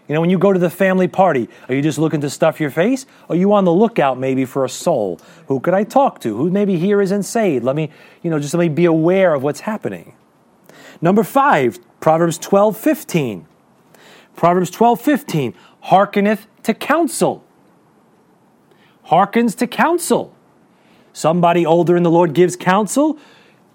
You 0.08 0.14
know, 0.14 0.22
when 0.22 0.30
you 0.30 0.38
go 0.38 0.54
to 0.54 0.60
the 0.60 0.70
family 0.70 1.08
party, 1.08 1.50
are 1.68 1.74
you 1.74 1.82
just 1.82 1.98
looking 1.98 2.22
to 2.22 2.30
stuff 2.30 2.60
your 2.60 2.70
face? 2.70 3.08
Are 3.28 3.36
you 3.36 3.52
on 3.52 3.66
the 3.66 3.72
lookout 3.72 4.20
maybe 4.20 4.46
for 4.46 4.66
a 4.66 4.70
soul? 4.70 5.20
Who 5.48 5.60
could 5.60 5.74
I 5.74 5.84
talk 5.84 6.20
to? 6.20 6.38
Who 6.38 6.52
maybe 6.52 6.78
here 6.78 7.02
isn't 7.02 7.24
saved? 7.24 7.66
Let 7.66 7.76
me, 7.76 7.90
you 8.22 8.30
know, 8.30 8.38
just 8.38 8.54
let 8.54 8.60
me 8.60 8.70
be 8.70 8.86
aware 8.86 9.34
of 9.34 9.42
what's 9.42 9.62
happening. 9.62 10.14
Number 11.02 11.24
five, 11.24 11.80
Proverbs 12.00 12.38
12, 12.38 12.78
15. 12.78 13.48
Proverbs 14.36 14.70
12, 14.70 15.02
15. 15.02 15.56
Hearkeneth 15.86 16.46
to 16.62 16.76
counsel. 16.76 17.44
Hearkens 19.10 19.56
to 19.56 19.68
counsel. 19.68 20.34
Somebody 21.14 21.66
older 21.66 21.98
in 21.98 22.04
the 22.04 22.12
Lord 22.12 22.34
gives 22.34 22.56
counsel 22.56 23.18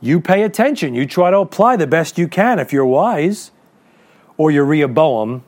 you 0.04 0.20
pay 0.20 0.42
attention. 0.42 0.94
You 0.94 1.06
try 1.06 1.30
to 1.30 1.38
apply 1.38 1.76
the 1.76 1.86
best 1.86 2.18
you 2.18 2.28
can 2.28 2.58
if 2.58 2.74
you're 2.74 2.84
wise. 2.84 3.52
Or 4.36 4.50
you're 4.50 4.66
Rehoboam, 4.66 5.44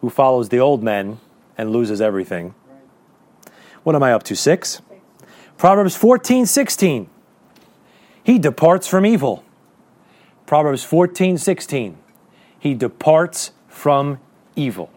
who 0.00 0.08
follows 0.08 0.48
the 0.48 0.58
old 0.58 0.82
men 0.82 1.20
and 1.58 1.72
loses 1.72 2.00
everything. 2.00 2.54
What 3.82 3.94
am 3.94 4.02
I 4.02 4.14
up 4.14 4.22
to? 4.24 4.34
Six? 4.34 4.80
Proverbs 5.58 5.94
14, 5.94 6.46
16. 6.46 7.10
He 8.24 8.38
departs 8.38 8.86
from 8.86 9.04
evil. 9.04 9.44
Proverbs 10.46 10.84
14, 10.84 11.36
16. 11.36 11.98
He 12.58 12.74
departs 12.74 13.50
from 13.68 14.20
evil. 14.56 14.90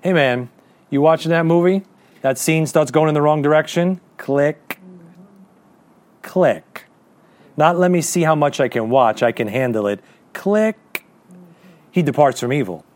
Hey 0.00 0.14
man, 0.14 0.48
you 0.92 1.00
watching 1.00 1.30
that 1.30 1.46
movie? 1.46 1.82
That 2.20 2.38
scene 2.38 2.66
starts 2.66 2.92
going 2.92 3.08
in 3.08 3.14
the 3.14 3.22
wrong 3.22 3.42
direction? 3.42 4.00
Click 4.16 4.78
click. 6.22 6.84
Not 7.56 7.78
let 7.78 7.90
me 7.90 8.00
see 8.00 8.22
how 8.22 8.34
much 8.34 8.60
I 8.60 8.68
can 8.68 8.88
watch, 8.88 9.22
I 9.22 9.32
can 9.32 9.48
handle 9.48 9.86
it. 9.86 10.00
Click. 10.32 11.04
He 11.90 12.00
departs 12.00 12.40
from 12.40 12.52
evil. 12.52 12.86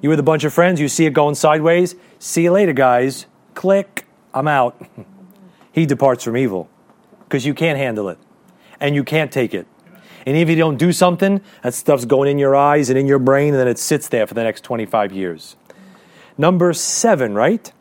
You 0.00 0.08
with 0.08 0.18
a 0.18 0.22
bunch 0.22 0.44
of 0.44 0.52
friends, 0.54 0.80
you 0.80 0.88
see 0.88 1.04
it 1.04 1.12
going 1.12 1.34
sideways. 1.34 1.94
See 2.18 2.44
you 2.44 2.52
later, 2.52 2.72
guys. 2.72 3.26
Click. 3.54 4.06
I'm 4.32 4.48
out. 4.48 4.80
he 5.72 5.84
departs 5.84 6.24
from 6.24 6.36
evil 6.36 6.70
because 7.24 7.44
you 7.44 7.52
can't 7.52 7.76
handle 7.76 8.08
it 8.08 8.18
and 8.80 8.94
you 8.94 9.04
can't 9.04 9.30
take 9.30 9.52
it. 9.52 9.66
And 10.24 10.36
if 10.36 10.48
you 10.48 10.56
don't 10.56 10.76
do 10.76 10.92
something, 10.92 11.40
that 11.62 11.74
stuff's 11.74 12.04
going 12.04 12.30
in 12.30 12.38
your 12.38 12.56
eyes 12.56 12.88
and 12.88 12.98
in 12.98 13.06
your 13.06 13.18
brain, 13.20 13.48
and 13.48 13.60
then 13.60 13.68
it 13.68 13.78
sits 13.78 14.08
there 14.08 14.26
for 14.26 14.34
the 14.34 14.42
next 14.42 14.62
25 14.62 15.12
years. 15.12 15.54
Number 16.38 16.72
seven, 16.72 17.34
right? 17.34 17.72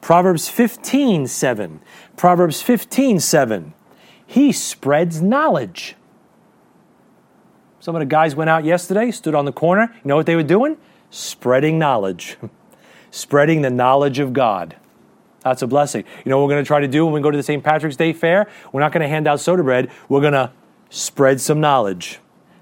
Proverbs 0.00 0.48
15, 0.48 1.26
7. 1.26 1.80
Proverbs 2.16 2.62
15, 2.62 3.20
7. 3.20 3.74
He 4.26 4.52
spreads 4.52 5.20
knowledge. 5.22 5.96
Some 7.80 7.94
of 7.94 8.00
the 8.00 8.06
guys 8.06 8.34
went 8.34 8.50
out 8.50 8.64
yesterday, 8.64 9.10
stood 9.10 9.34
on 9.34 9.44
the 9.44 9.52
corner. 9.52 9.92
You 9.94 10.08
know 10.08 10.16
what 10.16 10.26
they 10.26 10.36
were 10.36 10.42
doing? 10.42 10.76
Spreading 11.10 11.78
knowledge, 11.78 12.36
spreading 13.10 13.62
the 13.62 13.70
knowledge 13.70 14.18
of 14.18 14.32
God. 14.32 14.76
That's 15.42 15.62
a 15.62 15.68
blessing. 15.68 16.02
You 16.24 16.30
know 16.30 16.38
what 16.38 16.48
we're 16.48 16.54
going 16.54 16.64
to 16.64 16.66
try 16.66 16.80
to 16.80 16.88
do 16.88 17.04
when 17.04 17.14
we 17.14 17.20
go 17.20 17.30
to 17.30 17.36
the 17.36 17.42
St. 17.44 17.62
Patrick's 17.62 17.94
Day 17.94 18.12
fair? 18.12 18.48
We're 18.72 18.80
not 18.80 18.90
going 18.90 19.02
to 19.02 19.08
hand 19.08 19.28
out 19.28 19.38
soda 19.38 19.62
bread. 19.62 19.92
We're 20.08 20.20
going 20.20 20.32
to 20.32 20.50
spread 20.90 21.40
some 21.40 21.60
knowledge. 21.60 22.18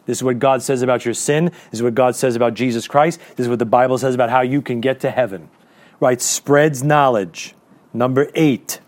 This 0.07 0.19
is 0.19 0.25
what 0.25 0.39
God 0.39 0.63
says 0.63 0.83
about 0.83 1.05
your 1.05 1.15
sin. 1.15 1.47
This 1.47 1.75
is 1.75 1.83
what 1.83 1.95
God 1.95 2.15
says 2.15 2.37
about 2.37 2.55
Jesus 2.55 2.87
Christ. 2.87 3.21
This 3.37 3.45
is 3.45 3.49
what 3.49 3.59
the 3.59 3.65
Bible 3.65 3.99
says 3.99 4.15
about 4.15 4.31
how 4.31 4.43
you 4.43 4.61
can 4.61 4.81
get 4.81 5.01
to 5.01 5.11
heaven. 5.11 5.49
Right? 6.01 6.21
Spreads 6.21 6.83
knowledge. 6.83 7.55
Number 7.93 8.29
eight, 8.35 8.81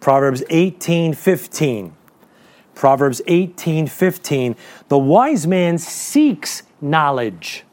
Proverbs 0.00 0.42
18 0.48 1.14
15. 1.14 1.94
Proverbs 2.74 3.20
18 3.26 3.86
15. 3.86 4.56
The 4.88 4.98
wise 4.98 5.46
man 5.46 5.78
seeks 5.78 6.62
knowledge. 6.80 7.64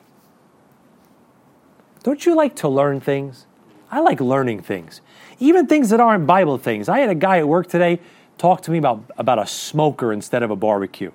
Don't 2.03 2.25
you 2.25 2.36
like 2.36 2.55
to 2.57 2.67
learn 2.67 2.99
things? 2.99 3.45
I 3.89 4.01
like 4.01 4.19
learning 4.19 4.61
things, 4.61 5.01
even 5.39 5.67
things 5.67 5.89
that 5.89 5.99
aren't 5.99 6.28
Bible 6.28 6.57
things. 6.57 6.89
I 6.89 6.99
had 6.99 7.09
a 7.09 7.15
guy 7.15 7.39
at 7.39 7.47
work 7.47 7.67
today 7.67 7.99
talk 8.38 8.61
to 8.63 8.71
me 8.71 8.78
about, 8.78 9.03
about 9.17 9.39
a 9.39 9.47
smoker 9.47 10.11
instead 10.11 10.43
of 10.43 10.51
a 10.51 10.55
barbecue. 10.55 11.11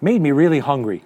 Made 0.00 0.20
me 0.20 0.30
really 0.32 0.58
hungry. 0.58 1.04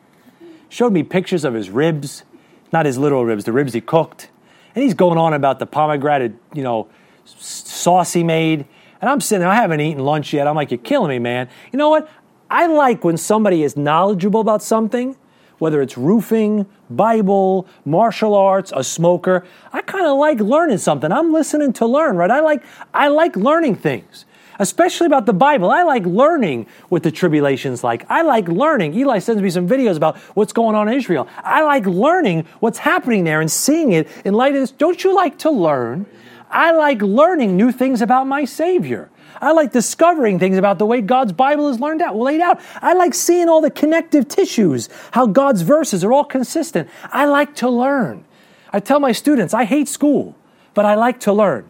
Showed 0.69 0.93
me 0.93 1.03
pictures 1.03 1.45
of 1.45 1.55
his 1.55 1.71
ribs, 1.71 2.25
not 2.73 2.87
his 2.87 2.99
literal 2.99 3.25
ribs, 3.25 3.45
the 3.45 3.53
ribs 3.53 3.73
he 3.73 3.81
cooked. 3.81 4.31
And 4.75 4.85
he's 4.85 4.95
going 4.95 5.19
on 5.19 5.35
about 5.35 5.59
the 5.59 5.67
pomegranate, 5.67 6.35
you 6.55 6.63
know, 6.63 6.89
sauce 7.25 8.13
he 8.13 8.23
made 8.23 8.67
and 9.01 9.09
I'm 9.09 9.21
sitting 9.21 9.41
there, 9.41 9.49
I 9.49 9.55
haven't 9.55 9.81
eaten 9.81 10.05
lunch 10.05 10.33
yet. 10.33 10.47
I'm 10.47 10.55
like, 10.55 10.71
you're 10.71 10.79
killing 10.79 11.09
me, 11.09 11.19
man. 11.19 11.49
You 11.73 11.79
know 11.79 11.89
what? 11.89 12.11
I 12.51 12.67
like 12.67 13.05
when 13.05 13.17
somebody 13.17 13.63
is 13.63 13.77
knowledgeable 13.77 14.41
about 14.41 14.63
something, 14.63 15.17
whether 15.59 15.81
it's 15.81 15.97
roofing, 15.97 16.67
Bible, 16.91 17.67
martial 17.85 18.35
arts, 18.35 18.73
a 18.75 18.85
smoker. 18.85 19.47
I 19.73 19.83
kind 19.83 20.07
of 20.07 20.19
like 20.19 20.41
learning 20.41 20.79
something. 20.79 21.11
I'm 21.13 21.33
listening 21.33 21.73
to 21.75 21.87
learn, 21.87 22.17
right? 22.17 22.31
I 22.31 22.41
like 22.41 22.63
I 22.93 23.09
like 23.09 23.37
learning 23.37 23.77
things. 23.77 24.27
Especially 24.61 25.07
about 25.07 25.27
the 25.27 25.33
Bible. 25.33 25.71
I 25.71 25.83
like 25.83 26.05
learning 26.05 26.67
what 26.91 27.03
the 27.03 27.11
tribulation's 27.11 27.83
like. 27.83 28.09
I 28.09 28.23
like 28.23 28.47
learning. 28.47 28.95
Eli 28.95 29.19
sends 29.19 29.43
me 29.43 29.51
some 29.51 29.67
videos 29.67 29.97
about 29.97 30.19
what's 30.37 30.53
going 30.53 30.77
on 30.77 30.87
in 30.89 30.95
Israel. 30.95 31.27
I 31.39 31.63
like 31.63 31.87
learning 31.87 32.45
what's 32.61 32.79
happening 32.79 33.25
there 33.25 33.41
and 33.41 33.51
seeing 33.51 33.93
it 33.93 34.07
in 34.25 34.35
light 34.35 34.55
of 34.55 34.61
this. 34.61 34.71
Don't 34.71 35.03
you 35.03 35.17
like 35.17 35.39
to 35.39 35.51
learn? 35.51 36.07
I 36.51 36.73
like 36.73 37.01
learning 37.01 37.57
new 37.57 37.73
things 37.73 38.03
about 38.03 38.27
my 38.27 38.45
Savior. 38.45 39.11
I 39.41 39.53
like 39.53 39.73
discovering 39.73 40.39
things 40.39 40.59
about 40.59 40.79
the 40.79 40.85
way 40.85 41.01
God's 41.01 41.33
Bible 41.33 41.71
is 41.71 41.81
learned 41.81 42.03
out, 42.03 42.17
laid 42.17 42.43
out. 42.43 42.61
I 42.83 42.93
like 42.93 43.15
seeing 43.15 43.49
all 43.49 43.63
the 43.63 43.71
connective 43.71 44.29
tissues, 44.29 44.91
how 45.13 45.27
God's 45.27 45.63
verses 45.63 46.05
are 46.05 46.13
all 46.13 46.25
consistent. 46.25 46.91
I 47.05 47.25
like 47.25 47.55
to 47.57 47.71
learn. 47.71 48.25
I 48.73 48.81
tell 48.81 49.01
my 49.01 49.13
students, 49.13 49.55
I 49.55 49.65
hate 49.65 49.89
school, 49.89 50.37
but 50.75 50.85
I 50.85 50.97
like 50.97 51.21
to 51.21 51.33
learn. 51.33 51.67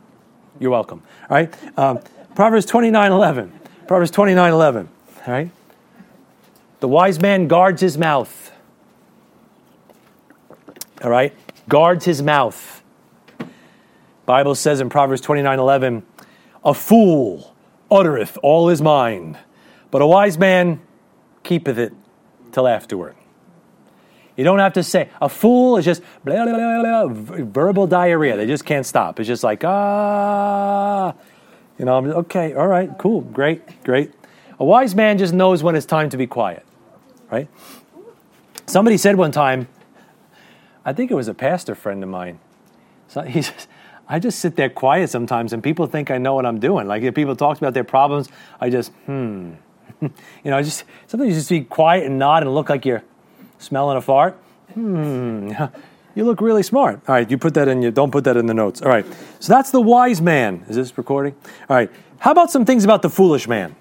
You're 0.59 0.73
welcome. 0.73 1.03
All 1.29 1.37
right. 1.37 1.79
Um, 1.79 2.01
Proverbs 2.41 2.65
29 2.65 3.13
11. 3.13 3.53
Proverbs 3.87 4.11
29 4.11 4.53
11. 4.55 4.89
All 5.27 5.35
right. 5.35 5.51
The 6.81 6.89
wise 6.89 7.21
man 7.21 7.49
guards 7.49 7.83
his 7.83 7.99
mouth. 7.99 8.51
All 11.05 11.11
right. 11.11 11.35
Guards 11.69 12.07
his 12.07 12.23
mouth. 12.23 12.83
Bible 14.25 14.55
says 14.55 14.81
in 14.81 14.89
Proverbs 14.89 15.21
29 15.21 15.59
11, 15.59 16.03
a 16.65 16.73
fool 16.73 17.55
uttereth 17.91 18.39
all 18.43 18.69
his 18.69 18.81
mind, 18.81 19.37
but 19.91 20.01
a 20.01 20.07
wise 20.07 20.39
man 20.39 20.81
keepeth 21.43 21.77
it 21.77 21.93
till 22.53 22.67
afterward. 22.67 23.17
You 24.35 24.45
don't 24.45 24.61
have 24.61 24.73
to 24.73 24.83
say. 24.83 25.11
A 25.21 25.29
fool 25.29 25.77
is 25.77 25.85
just 25.85 26.01
blah, 26.25 26.47
blah, 26.47 27.05
blah, 27.05 27.45
verbal 27.45 27.87
diarrhea. 27.87 28.39
They 28.39 28.47
just 28.47 28.65
can't 28.65 28.87
stop. 28.87 29.21
It's 29.21 29.27
just 29.27 29.45
like, 29.45 29.63
ah. 29.63 31.13
You 31.81 31.87
know, 31.87 31.97
I'm, 31.97 32.07
okay, 32.11 32.53
all 32.53 32.67
right, 32.67 32.91
cool, 32.99 33.23
great, 33.23 33.83
great. 33.85 34.13
A 34.59 34.65
wise 34.67 34.95
man 34.95 35.17
just 35.17 35.33
knows 35.33 35.63
when 35.63 35.75
it's 35.75 35.87
time 35.87 36.11
to 36.11 36.19
be 36.19 36.27
quiet, 36.27 36.67
right? 37.31 37.49
Somebody 38.67 38.99
said 38.99 39.17
one 39.17 39.33
time, 39.33 39.67
I 40.85 40.93
think 40.93 41.11
it 41.11 41.15
was 41.15 41.27
a 41.27 41.33
pastor 41.33 41.75
friend 41.75 42.03
of 42.03 42.11
mine. 42.11 42.39
So 43.09 43.23
he 43.37 43.41
says, 43.41 43.67
I 44.07 44.19
just 44.19 44.41
sit 44.41 44.57
there 44.57 44.69
quiet 44.69 45.09
sometimes, 45.09 45.55
and 45.55 45.63
people 45.63 45.87
think 45.87 46.11
I 46.11 46.19
know 46.19 46.35
what 46.35 46.45
I'm 46.45 46.61
doing. 46.61 46.87
Like 46.87 47.03
if 47.03 47.15
people 47.15 47.35
talk 47.35 47.57
about 47.57 47.73
their 47.73 47.83
problems, 47.83 48.29
I 48.61 48.69
just 48.69 48.93
hmm, 49.07 49.53
you 50.03 50.11
know, 50.45 50.59
I 50.59 50.63
just 50.63 50.85
sometimes 51.07 51.31
you 51.31 51.35
just 51.35 51.49
be 51.49 51.63
quiet 51.63 52.05
and 52.05 52.19
nod 52.19 52.43
and 52.43 52.55
look 52.55 52.69
like 52.69 52.85
you're 52.85 53.05
smelling 53.59 53.97
a 53.97 54.03
fart. 54.03 54.35
Hmm, 54.75 55.51
you 56.21 56.27
look 56.27 56.43
really 56.43 56.63
smart. 56.63 57.01
All 57.09 57.15
right, 57.15 57.31
you 57.31 57.39
put 57.39 57.55
that 57.55 57.67
in. 57.67 57.81
You 57.81 57.91
don't 57.91 58.11
put 58.11 58.25
that 58.25 58.37
in 58.37 58.45
the 58.45 58.53
notes. 58.53 58.83
All 58.83 58.91
right, 58.91 59.07
so 59.39 59.55
that's 59.55 59.71
the 59.71 59.81
wise 59.81 60.21
man. 60.21 60.67
Is 60.69 60.77
this 60.77 60.99
recording? 60.99 61.35
All 61.69 61.75
right. 61.75 61.91
How 62.19 62.31
about 62.31 62.51
some 62.51 62.67
things 62.67 62.85
about 62.85 63.01
the 63.01 63.09
foolish 63.09 63.49
man? 63.49 63.75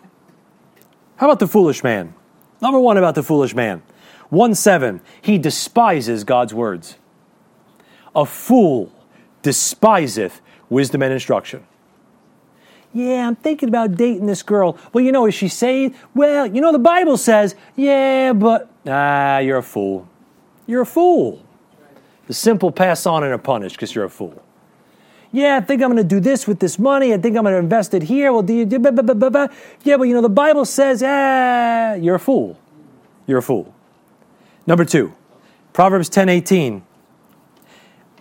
How 1.18 1.28
about 1.28 1.40
the 1.40 1.48
foolish 1.48 1.84
man? 1.84 2.14
Number 2.62 2.80
one 2.80 2.96
about 2.96 3.16
the 3.16 3.24
foolish 3.24 3.54
man. 3.54 3.84
1 4.30 4.56
7, 4.56 5.02
he 5.22 5.38
despises 5.38 6.24
God's 6.24 6.54
words. 6.54 6.96
A 8.16 8.26
fool 8.26 8.90
despiseth 9.42 10.40
wisdom 10.70 11.02
and 11.02 11.12
instruction. 11.12 11.66
Yeah, 12.94 13.28
I'm 13.28 13.36
thinking 13.36 13.68
about 13.68 13.98
dating 13.98 14.28
this 14.28 14.44
girl. 14.44 14.78
Well, 14.94 15.04
you 15.04 15.12
know, 15.12 15.26
is 15.26 15.34
she 15.34 15.50
saved? 15.50 15.98
Well, 16.16 16.46
you 16.46 16.62
know, 16.62 16.72
the 16.72 16.80
Bible 16.80 17.18
says, 17.18 17.56
yeah, 17.76 18.32
but, 18.32 18.72
ah, 18.88 19.40
you're 19.40 19.58
a 19.58 19.64
fool. 19.64 20.08
You're 20.68 20.84
a 20.84 20.86
fool. 20.86 21.44
The 22.30 22.36
simple 22.36 22.72
pass 22.72 23.08
on 23.08 23.24
and 23.24 23.34
are 23.34 23.40
punished 23.40 23.76
because 23.76 23.96
you're 23.96 24.06
a 24.06 24.10
fool. 24.10 24.44
Yeah, 25.32 25.58
I 25.58 25.62
think 25.62 25.82
I'm 25.82 25.90
going 25.90 25.98
to 25.98 26.04
do 26.04 26.20
this 26.20 26.46
with 26.46 26.60
this 26.60 26.78
money. 26.78 27.12
I 27.12 27.18
think 27.18 27.36
I'm 27.36 27.42
going 27.42 27.56
to 27.56 27.60
invest 27.60 27.96
it 27.96 28.04
here. 28.04 28.32
Well, 28.32 28.44
do 28.44 28.54
you, 28.54 28.68
blah, 28.68 28.92
blah, 28.92 29.16
blah, 29.16 29.30
blah. 29.32 29.48
yeah, 29.84 29.98
but 29.98 30.04
you 30.04 30.14
know, 30.14 30.22
the 30.22 30.30
Bible 30.30 30.64
says, 30.66 31.02
ah, 31.04 31.96
you're 31.96 32.14
a 32.14 32.20
fool. 32.20 32.56
You're 33.26 33.40
a 33.40 33.42
fool. 33.42 33.74
Number 34.68 34.86
two, 34.86 35.16
Proverbs 35.74 36.08
10 36.08 36.30
18. 36.30 36.84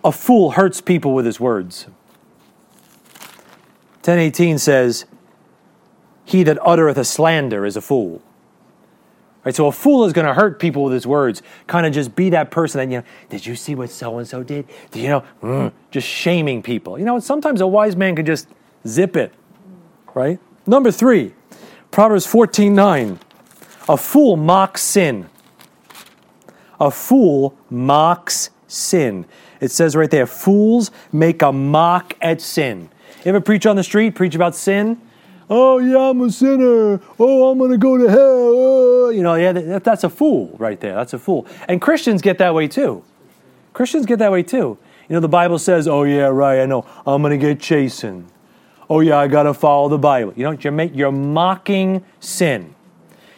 A 0.02 0.10
fool 0.10 0.52
hurts 0.52 0.80
people 0.80 1.12
with 1.12 1.26
his 1.26 1.38
words. 1.38 1.86
1018 4.04 4.56
says, 4.56 5.04
He 6.24 6.42
that 6.44 6.58
uttereth 6.66 6.96
a 6.96 7.04
slander 7.04 7.66
is 7.66 7.76
a 7.76 7.82
fool. 7.82 8.22
Right, 9.44 9.54
so 9.54 9.66
a 9.66 9.72
fool 9.72 10.04
is 10.04 10.12
going 10.12 10.26
to 10.26 10.34
hurt 10.34 10.58
people 10.58 10.84
with 10.84 10.92
his 10.92 11.06
words. 11.06 11.42
Kind 11.66 11.86
of 11.86 11.92
just 11.92 12.14
be 12.16 12.30
that 12.30 12.50
person 12.50 12.78
that, 12.78 12.92
you 12.92 13.00
know, 13.00 13.06
did 13.30 13.46
you 13.46 13.54
see 13.54 13.74
what 13.74 13.90
so 13.90 14.18
and 14.18 14.26
so 14.26 14.42
did? 14.42 14.66
Did 14.90 15.02
you 15.02 15.08
know? 15.08 15.24
Mm, 15.42 15.72
just 15.90 16.08
shaming 16.08 16.62
people. 16.62 16.98
You 16.98 17.04
know, 17.04 17.18
sometimes 17.20 17.60
a 17.60 17.66
wise 17.66 17.96
man 17.96 18.16
can 18.16 18.26
just 18.26 18.48
zip 18.86 19.16
it. 19.16 19.32
Right? 20.14 20.40
Number 20.66 20.90
three, 20.90 21.34
Proverbs 21.90 22.26
14 22.26 22.74
9. 22.74 23.18
A 23.88 23.96
fool 23.96 24.36
mocks 24.36 24.82
sin. 24.82 25.30
A 26.78 26.90
fool 26.90 27.56
mocks 27.70 28.50
sin. 28.66 29.24
It 29.60 29.70
says 29.70 29.96
right 29.96 30.10
there, 30.10 30.26
fools 30.26 30.90
make 31.10 31.42
a 31.42 31.52
mock 31.52 32.14
at 32.20 32.40
sin. 32.40 32.90
You 33.24 33.30
ever 33.30 33.40
preach 33.40 33.66
on 33.66 33.76
the 33.76 33.82
street, 33.82 34.14
preach 34.14 34.34
about 34.34 34.54
sin? 34.54 35.00
Oh, 35.50 35.78
yeah, 35.78 36.10
I'm 36.10 36.20
a 36.20 36.30
sinner. 36.30 37.00
Oh, 37.18 37.50
I'm 37.50 37.58
going 37.58 37.70
to 37.70 37.78
go 37.78 37.96
to 37.96 38.08
hell. 38.08 38.18
Oh. 38.20 39.10
You 39.10 39.22
know, 39.22 39.34
yeah, 39.34 39.52
that, 39.52 39.84
that's 39.84 40.04
a 40.04 40.10
fool 40.10 40.54
right 40.58 40.78
there. 40.80 40.94
That's 40.94 41.14
a 41.14 41.18
fool. 41.18 41.46
And 41.68 41.80
Christians 41.80 42.20
get 42.20 42.38
that 42.38 42.54
way 42.54 42.68
too. 42.68 43.02
Christians 43.72 44.06
get 44.06 44.18
that 44.18 44.30
way 44.30 44.42
too. 44.42 44.78
You 45.08 45.14
know, 45.14 45.20
the 45.20 45.28
Bible 45.28 45.58
says, 45.58 45.88
oh, 45.88 46.02
yeah, 46.02 46.26
right, 46.26 46.60
I 46.60 46.66
know. 46.66 46.84
I'm 47.06 47.22
going 47.22 47.38
to 47.38 47.38
get 47.38 47.60
chastened. 47.60 48.30
Oh, 48.90 49.00
yeah, 49.00 49.16
I 49.16 49.28
got 49.28 49.44
to 49.44 49.54
follow 49.54 49.88
the 49.88 49.98
Bible. 49.98 50.34
You 50.36 50.44
know, 50.44 50.50
you're, 50.50 50.72
make, 50.72 50.94
you're 50.94 51.12
mocking 51.12 52.04
sin. 52.20 52.74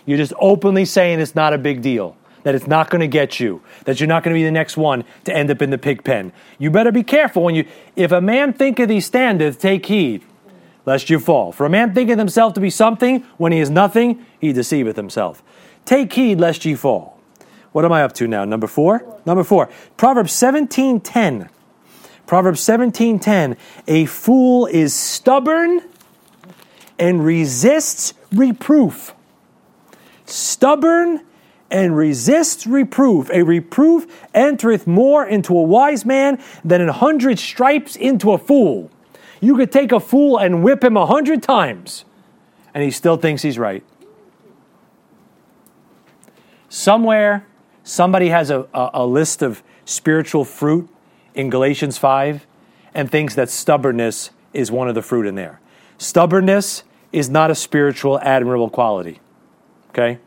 You're 0.06 0.18
just 0.18 0.32
openly 0.40 0.84
saying 0.84 1.20
it's 1.20 1.34
not 1.34 1.52
a 1.52 1.58
big 1.58 1.82
deal 1.82 2.16
that 2.42 2.54
it's 2.54 2.66
not 2.66 2.90
going 2.90 3.00
to 3.00 3.06
get 3.06 3.38
you, 3.38 3.62
that 3.84 4.00
you're 4.00 4.06
not 4.06 4.22
going 4.22 4.34
to 4.34 4.38
be 4.38 4.44
the 4.44 4.50
next 4.50 4.76
one 4.76 5.04
to 5.24 5.34
end 5.34 5.50
up 5.50 5.60
in 5.60 5.70
the 5.70 5.78
pig 5.78 6.02
pen. 6.04 6.32
You 6.58 6.70
better 6.70 6.92
be 6.92 7.02
careful 7.02 7.42
when 7.42 7.54
you, 7.54 7.66
if 7.96 8.12
a 8.12 8.20
man 8.20 8.52
thinketh 8.52 8.88
he 8.88 9.00
standeth, 9.00 9.58
take 9.58 9.86
heed, 9.86 10.24
lest 10.86 11.10
you 11.10 11.18
fall. 11.18 11.52
For 11.52 11.66
a 11.66 11.70
man 11.70 11.94
thinketh 11.94 12.18
himself 12.18 12.54
to 12.54 12.60
be 12.60 12.70
something, 12.70 13.20
when 13.36 13.52
he 13.52 13.60
is 13.60 13.70
nothing, 13.70 14.24
he 14.40 14.52
deceiveth 14.52 14.96
himself. 14.96 15.42
Take 15.84 16.12
heed 16.12 16.40
lest 16.40 16.64
ye 16.64 16.74
fall. 16.74 17.18
What 17.72 17.84
am 17.84 17.92
I 17.92 18.02
up 18.02 18.12
to 18.14 18.26
now? 18.26 18.44
Number 18.44 18.66
four? 18.66 19.20
Number 19.24 19.44
four. 19.44 19.68
Proverbs 19.96 20.32
17.10. 20.32 21.48
Proverbs 22.26 22.60
17.10. 22.60 23.56
A 23.86 24.06
fool 24.06 24.66
is 24.66 24.94
stubborn 24.94 25.82
and 26.98 27.24
resists 27.24 28.14
reproof. 28.32 29.14
Stubborn 30.26 31.24
and 31.70 31.96
resists 31.96 32.66
reproof. 32.66 33.30
A 33.30 33.42
reproof 33.42 34.06
entereth 34.34 34.86
more 34.86 35.24
into 35.24 35.56
a 35.56 35.62
wise 35.62 36.04
man 36.04 36.42
than 36.64 36.80
an 36.80 36.88
hundred 36.88 37.38
stripes 37.38 37.96
into 37.96 38.32
a 38.32 38.38
fool. 38.38 38.90
You 39.40 39.56
could 39.56 39.72
take 39.72 39.92
a 39.92 40.00
fool 40.00 40.38
and 40.38 40.62
whip 40.62 40.84
him 40.84 40.96
a 40.96 41.06
hundred 41.06 41.42
times, 41.42 42.04
and 42.74 42.84
he 42.84 42.90
still 42.90 43.16
thinks 43.16 43.42
he's 43.42 43.58
right. 43.58 43.82
Somewhere, 46.68 47.46
somebody 47.82 48.28
has 48.28 48.50
a, 48.50 48.66
a, 48.72 48.90
a 48.94 49.06
list 49.06 49.42
of 49.42 49.62
spiritual 49.84 50.44
fruit 50.44 50.88
in 51.34 51.50
Galatians 51.50 51.98
5 51.98 52.46
and 52.94 53.10
thinks 53.10 53.34
that 53.34 53.50
stubbornness 53.50 54.30
is 54.52 54.70
one 54.70 54.88
of 54.88 54.94
the 54.94 55.02
fruit 55.02 55.26
in 55.26 55.34
there. 55.34 55.60
Stubbornness 55.98 56.84
is 57.12 57.28
not 57.28 57.50
a 57.50 57.54
spiritual, 57.54 58.18
admirable 58.20 58.70
quality. 58.70 59.20
Okay? 59.90 60.18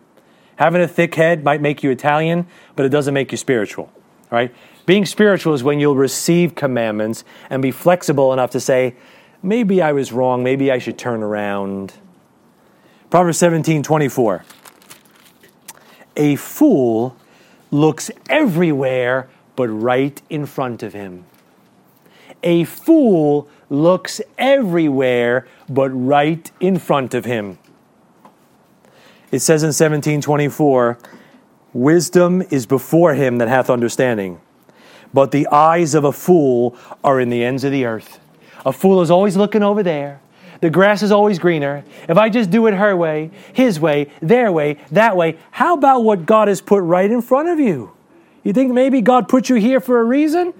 Having 0.58 0.82
a 0.82 0.88
thick 0.88 1.16
head 1.16 1.44
might 1.44 1.62
make 1.62 1.84
you 1.84 1.90
Italian, 1.92 2.46
but 2.76 2.86
it 2.86 2.90
doesn't 2.90 3.14
make 3.14 3.32
you 3.32 3.38
spiritual. 3.38 3.92
Right? 4.30 4.54
Being 4.86 5.06
spiritual 5.06 5.54
is 5.54 5.64
when 5.64 5.80
you'll 5.80 5.96
receive 5.96 6.56
commandments 6.56 7.24
and 7.50 7.62
be 7.62 7.72
flexible 7.72 8.34
enough 8.34 8.52
to 8.52 8.60
say, 8.60 8.96
maybe 9.42 9.82
I 9.82 9.94
was 9.94 10.12
wrong, 10.12 10.44
maybe 10.44 10.72
I 10.72 10.78
should 10.78 10.98
turn 10.98 11.24
around. 11.24 11.94
Proverbs 13.10 13.38
17 13.38 13.84
24. 13.84 14.44
A 16.16 16.36
fool 16.36 17.16
looks 17.72 18.12
everywhere 18.30 19.30
but 19.56 19.68
right 19.68 20.22
in 20.30 20.46
front 20.46 20.84
of 20.84 20.94
him. 20.94 21.26
A 22.44 22.66
fool 22.66 23.48
looks 23.70 24.20
everywhere 24.38 25.48
but 25.70 25.90
right 25.90 26.52
in 26.60 26.78
front 26.78 27.14
of 27.14 27.26
him. 27.26 27.58
It 29.32 29.40
says 29.40 29.64
in 29.64 29.68
1724, 29.68 31.00
Wisdom 31.74 32.44
is 32.52 32.68
before 32.68 33.16
him 33.16 33.40
that 33.40 33.48
hath 33.48 33.70
understanding, 33.70 34.40
but 35.14 35.32
the 35.32 35.48
eyes 35.48 35.94
of 35.94 36.04
a 36.04 36.12
fool 36.12 36.76
are 37.04 37.20
in 37.20 37.30
the 37.30 37.44
ends 37.44 37.64
of 37.64 37.72
the 37.72 37.86
earth. 37.86 38.20
A 38.66 38.74
fool 38.74 39.02
is 39.02 39.12
always 39.12 39.38
looking 39.38 39.64
over 39.64 39.84
there. 39.84 40.22
The 40.62 40.70
grass 40.70 41.04
is 41.04 41.12
always 41.12 41.40
greener. 41.40 41.84
If 42.08 42.18
I 42.18 42.30
just 42.30 42.50
do 42.50 42.68
it 42.68 42.74
her 42.74 42.96
way, 42.96 43.32
his 43.52 43.80
way, 43.80 44.10
their 44.22 44.52
way, 44.52 44.78
that 44.92 45.18
way, 45.18 45.38
how 45.52 45.74
about 45.74 46.06
what 46.06 46.26
God 46.26 46.48
has 46.48 46.62
put 46.62 46.82
right 46.84 47.12
in 47.12 47.22
front 47.22 47.50
of 47.50 47.60
you? 47.60 47.92
You 48.44 48.54
think 48.54 48.72
maybe 48.72 49.02
God 49.02 49.28
put 49.28 49.50
you 49.50 49.56
here 49.56 49.80
for 49.80 50.00
a 50.00 50.04
reason? 50.04 50.54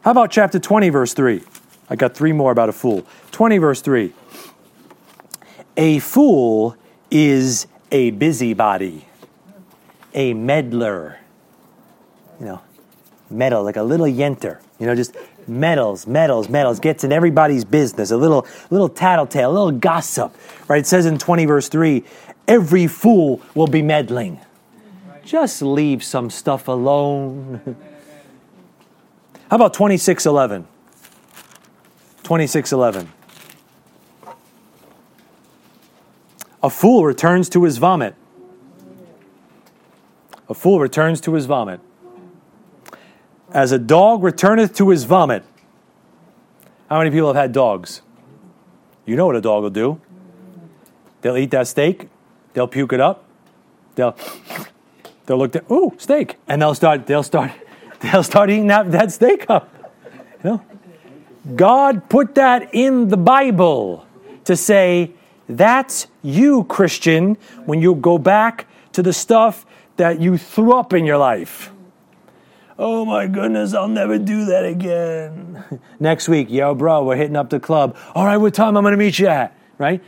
How 0.00 0.10
about 0.10 0.30
chapter 0.30 0.58
20, 0.58 0.88
verse 0.88 1.14
3? 1.14 1.42
I 1.88 1.96
got 1.96 2.14
three 2.14 2.32
more 2.32 2.50
about 2.50 2.68
a 2.68 2.72
fool. 2.72 3.06
20, 3.32 3.58
verse 3.58 3.80
3. 3.82 4.12
A 5.76 5.98
fool 5.98 6.76
is 7.10 7.66
a 7.90 8.10
busybody, 8.10 9.06
a 10.14 10.34
meddler. 10.34 11.18
You 12.40 12.46
know, 12.46 12.60
meddle, 13.30 13.62
like 13.62 13.76
a 13.76 13.82
little 13.82 14.06
yenta. 14.06 14.58
You 14.78 14.86
know, 14.86 14.94
just 14.94 15.16
meddles, 15.46 16.06
meddles, 16.06 16.48
meddles, 16.48 16.80
gets 16.80 17.04
in 17.04 17.12
everybody's 17.12 17.64
business, 17.64 18.10
a 18.10 18.16
little, 18.16 18.46
little 18.70 18.88
tattletale, 18.88 19.50
a 19.50 19.52
little 19.52 19.72
gossip. 19.72 20.34
Right? 20.68 20.80
It 20.80 20.86
says 20.86 21.06
in 21.06 21.18
20 21.18 21.44
verse 21.44 21.68
3, 21.68 22.04
every 22.48 22.86
fool 22.86 23.40
will 23.54 23.66
be 23.66 23.82
meddling. 23.82 24.40
Just 25.24 25.62
leave 25.62 26.04
some 26.04 26.28
stuff 26.28 26.68
alone. 26.68 27.76
How 29.50 29.56
about 29.56 29.74
2611? 29.74 30.66
2611. 32.24 33.12
A 36.62 36.70
fool 36.70 37.04
returns 37.04 37.48
to 37.50 37.64
his 37.64 37.76
vomit. 37.76 38.14
A 40.48 40.54
fool 40.54 40.80
returns 40.80 41.20
to 41.22 41.34
his 41.34 41.46
vomit. 41.46 41.80
As 43.54 43.72
a 43.72 43.78
dog 43.78 44.22
returneth 44.22 44.74
to 44.74 44.90
his 44.90 45.04
vomit. 45.04 45.44
How 46.90 46.98
many 46.98 47.10
people 47.10 47.28
have 47.28 47.36
had 47.36 47.52
dogs? 47.52 48.02
You 49.06 49.16
know 49.16 49.26
what 49.26 49.36
a 49.36 49.40
dog 49.40 49.62
will 49.62 49.70
do. 49.70 50.00
They'll 51.22 51.36
eat 51.36 51.52
that 51.52 51.68
steak, 51.68 52.08
they'll 52.52 52.68
puke 52.68 52.92
it 52.92 53.00
up, 53.00 53.24
they'll 53.94 54.16
they'll 55.24 55.38
look 55.38 55.56
at 55.56 55.70
ooh, 55.70 55.94
steak. 55.98 56.36
And 56.46 56.60
they'll 56.60 56.74
start 56.74 57.06
they'll 57.06 57.22
start 57.22 57.52
they'll 58.00 58.22
start 58.22 58.50
eating 58.50 58.66
that, 58.66 58.90
that 58.92 59.12
steak 59.12 59.48
up. 59.48 59.72
You 60.42 60.50
know? 60.50 60.62
God 61.54 62.08
put 62.08 62.34
that 62.34 62.74
in 62.74 63.08
the 63.08 63.16
Bible 63.16 64.06
to 64.44 64.56
say, 64.56 65.12
that's 65.48 66.06
you, 66.22 66.64
Christian, 66.64 67.36
when 67.66 67.80
you 67.80 67.94
go 67.94 68.18
back 68.18 68.66
to 68.92 69.02
the 69.02 69.12
stuff 69.12 69.66
that 69.96 70.20
you 70.20 70.38
threw 70.38 70.72
up 70.72 70.92
in 70.92 71.04
your 71.04 71.18
life. 71.18 71.70
Oh 72.78 73.04
my 73.04 73.26
goodness, 73.28 73.72
I'll 73.72 73.88
never 73.88 74.18
do 74.18 74.46
that 74.46 74.64
again. 74.64 75.64
Next 76.00 76.28
week, 76.28 76.50
yo, 76.50 76.74
bro, 76.74 77.04
we're 77.04 77.16
hitting 77.16 77.36
up 77.36 77.50
the 77.50 77.60
club. 77.60 77.96
All 78.14 78.24
right, 78.24 78.36
what 78.36 78.52
time 78.54 78.76
I'm 78.76 78.84
to 78.84 78.96
meet 78.96 79.18
you 79.18 79.28
at? 79.28 79.56
Right? 79.78 80.02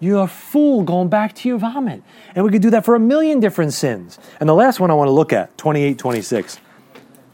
You're 0.00 0.24
a 0.24 0.28
fool 0.28 0.82
going 0.82 1.08
back 1.08 1.34
to 1.36 1.48
your 1.48 1.58
vomit. 1.58 2.02
And 2.34 2.44
we 2.44 2.50
could 2.50 2.62
do 2.62 2.70
that 2.70 2.84
for 2.84 2.94
a 2.94 3.00
million 3.00 3.40
different 3.40 3.72
sins. 3.72 4.18
And 4.38 4.48
the 4.48 4.54
last 4.54 4.80
one 4.80 4.90
I 4.90 4.94
want 4.94 5.08
to 5.08 5.12
look 5.12 5.32
at, 5.32 5.56
28, 5.58 5.98
26. 5.98 6.58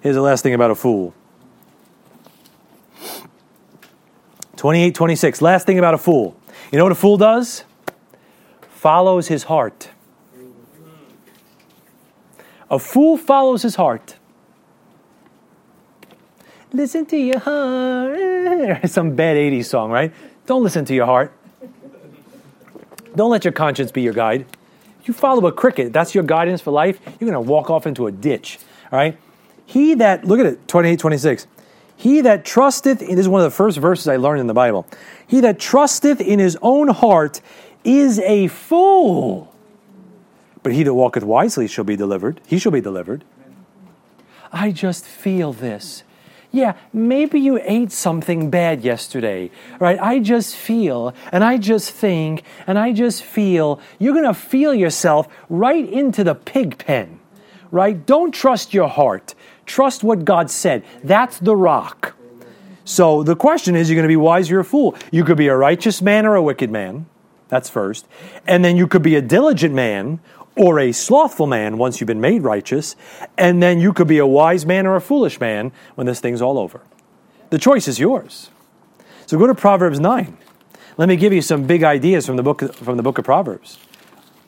Here's 0.01 0.14
the 0.14 0.22
last 0.22 0.43
thing 0.43 0.55
about 0.55 0.70
a 0.70 0.74
fool. 0.74 1.14
28, 4.57 4.95
26. 4.95 5.43
Last 5.43 5.66
thing 5.66 5.78
about 5.78 5.95
a 5.95 5.99
fool. 5.99 6.37
You 6.72 6.78
know 6.78 6.84
what 6.84 6.93
a 6.93 6.97
fool 6.97 7.16
does? 7.16 7.64
Follows 8.68 9.28
his 9.28 9.45
heart. 9.45 9.91
A 12.68 12.78
fool 12.78 13.16
follows 13.16 13.62
his 13.62 13.76
heart. 13.76 14.16
Listen 16.77 17.07
to 17.07 17.16
your 17.16 17.39
heart. 17.39 18.91
Some 18.91 19.16
bad 19.16 19.39
80s 19.39 19.64
song, 19.64 19.91
right? 19.91 20.12
Don't 20.45 20.62
listen 20.62 20.85
to 20.85 20.95
your 20.95 21.07
heart. 21.07 21.33
Don't 23.14 23.31
let 23.31 23.47
your 23.47 23.53
conscience 23.53 23.91
be 23.91 24.03
your 24.03 24.12
guide. 24.12 24.45
You 25.05 25.14
follow 25.14 25.47
a 25.47 25.53
cricket, 25.53 25.95
that's 25.95 26.14
your 26.14 26.24
guidance 26.24 26.61
for 26.61 26.72
life, 26.72 27.01
you're 27.07 27.31
going 27.31 27.33
to 27.33 27.41
walk 27.41 27.70
off 27.70 27.87
into 27.87 28.07
a 28.07 28.12
ditch. 28.12 28.59
All 28.93 28.99
right? 28.99 29.16
He 29.64 29.95
that, 29.95 30.27
look 30.27 30.39
at 30.39 30.45
it, 30.45 30.68
28, 30.68 30.99
26. 30.99 31.47
He 31.97 32.20
that 32.20 32.45
trusteth, 32.45 32.99
this 32.99 33.11
is 33.11 33.29
one 33.29 33.41
of 33.41 33.51
the 33.51 33.57
first 33.57 33.79
verses 33.79 34.07
I 34.07 34.16
learned 34.16 34.41
in 34.41 34.47
the 34.47 34.55
Bible. 34.55 34.87
He 35.27 35.41
that 35.41 35.59
trusteth 35.59 36.20
in 36.20 36.39
his 36.39 36.59
own 36.61 36.89
heart 36.89 37.41
is 37.85 38.18
a 38.18 38.49
fool. 38.49 39.55
But 40.62 40.74
he 40.74 40.83
that 40.83 40.93
walketh 40.93 41.24
wisely 41.24 41.68
shall 41.68 41.85
be 41.85 41.97
delivered. 41.97 42.43
He 42.47 42.59
shall 42.59 42.72
be 42.72 42.83
delivered. 42.83 43.24
I 44.53 44.72
just 44.72 45.07
feel 45.07 45.55
this. 45.55 46.03
Yeah, 46.57 46.73
maybe 46.91 47.39
you 47.39 47.61
ate 47.63 47.93
something 47.93 48.49
bad 48.49 48.83
yesterday, 48.83 49.51
right? 49.79 50.01
I 50.01 50.21
just 50.21 50.57
feel, 50.57 51.13
and 51.31 51.45
I 51.45 51.59
just 51.59 51.91
think, 51.91 52.45
and 52.67 52.79
I 52.79 52.95
just 52.95 53.23
feel. 53.23 53.79
You're 53.99 54.15
going 54.15 54.25
to 54.25 54.33
feel 54.33 54.73
yourself 54.73 55.29
right 55.51 55.87
into 55.87 56.25
the 56.25 56.35
pig 56.35 56.79
pen, 56.79 57.21
right? 57.71 58.07
Don't 58.07 58.33
trust 58.33 58.73
your 58.73 58.89
heart. 58.89 59.35
Trust 59.67 60.03
what 60.03 60.25
God 60.25 60.51
said. 60.51 60.83
That's 61.05 61.39
the 61.41 61.55
rock. 61.55 62.17
So 62.87 63.23
the 63.23 63.37
question 63.37 63.77
is, 63.77 63.91
you're 63.91 63.97
going 63.97 64.09
to 64.09 64.09
be 64.09 64.17
wise 64.17 64.51
or 64.51 64.61
a 64.61 64.65
fool? 64.65 64.97
You 65.13 65.25
could 65.25 65.37
be 65.37 65.49
a 65.49 65.57
righteous 65.57 66.01
man 66.01 66.25
or 66.25 66.37
a 66.37 66.43
wicked 66.43 66.71
man. 66.71 67.05
That's 67.49 67.69
first. 67.69 68.09
And 68.47 68.65
then 68.65 68.79
you 68.79 68.87
could 68.87 69.03
be 69.03 69.17
a 69.17 69.21
diligent 69.21 69.75
man 69.75 70.21
or 70.57 70.81
a 70.81 70.91
slothful 70.91 71.47
man 71.47 71.77
once 71.79 72.01
you've 72.01 72.09
been 72.09 72.21
made 72.21 72.43
righteous. 72.43 72.97
And 73.39 73.63
then 73.63 73.79
you 73.79 73.93
could 73.93 74.09
be 74.09 74.19
a 74.19 74.27
wise 74.27 74.67
man 74.67 74.87
or 74.87 74.97
a 74.97 75.01
foolish 75.01 75.39
man 75.39 75.71
when 75.95 76.07
this 76.07 76.19
thing's 76.19 76.43
all 76.43 76.59
over. 76.59 76.81
The 77.51 77.59
choice 77.59 77.87
is 77.87 77.99
yours. 77.99 78.51
So 79.27 79.39
go 79.39 79.47
to 79.47 79.55
Proverbs 79.55 80.01
9. 80.01 80.37
Let 80.97 81.09
me 81.09 81.17
give 81.17 81.33
you 81.33 81.43
some 81.43 81.67
big 81.67 81.85
ideas 81.85 82.27
from 82.27 82.37
the 82.37 82.43
book, 82.43 82.75
from 82.75 82.97
the 82.97 83.03
book 83.03 83.19
of 83.19 83.25
Proverbs. 83.25 83.79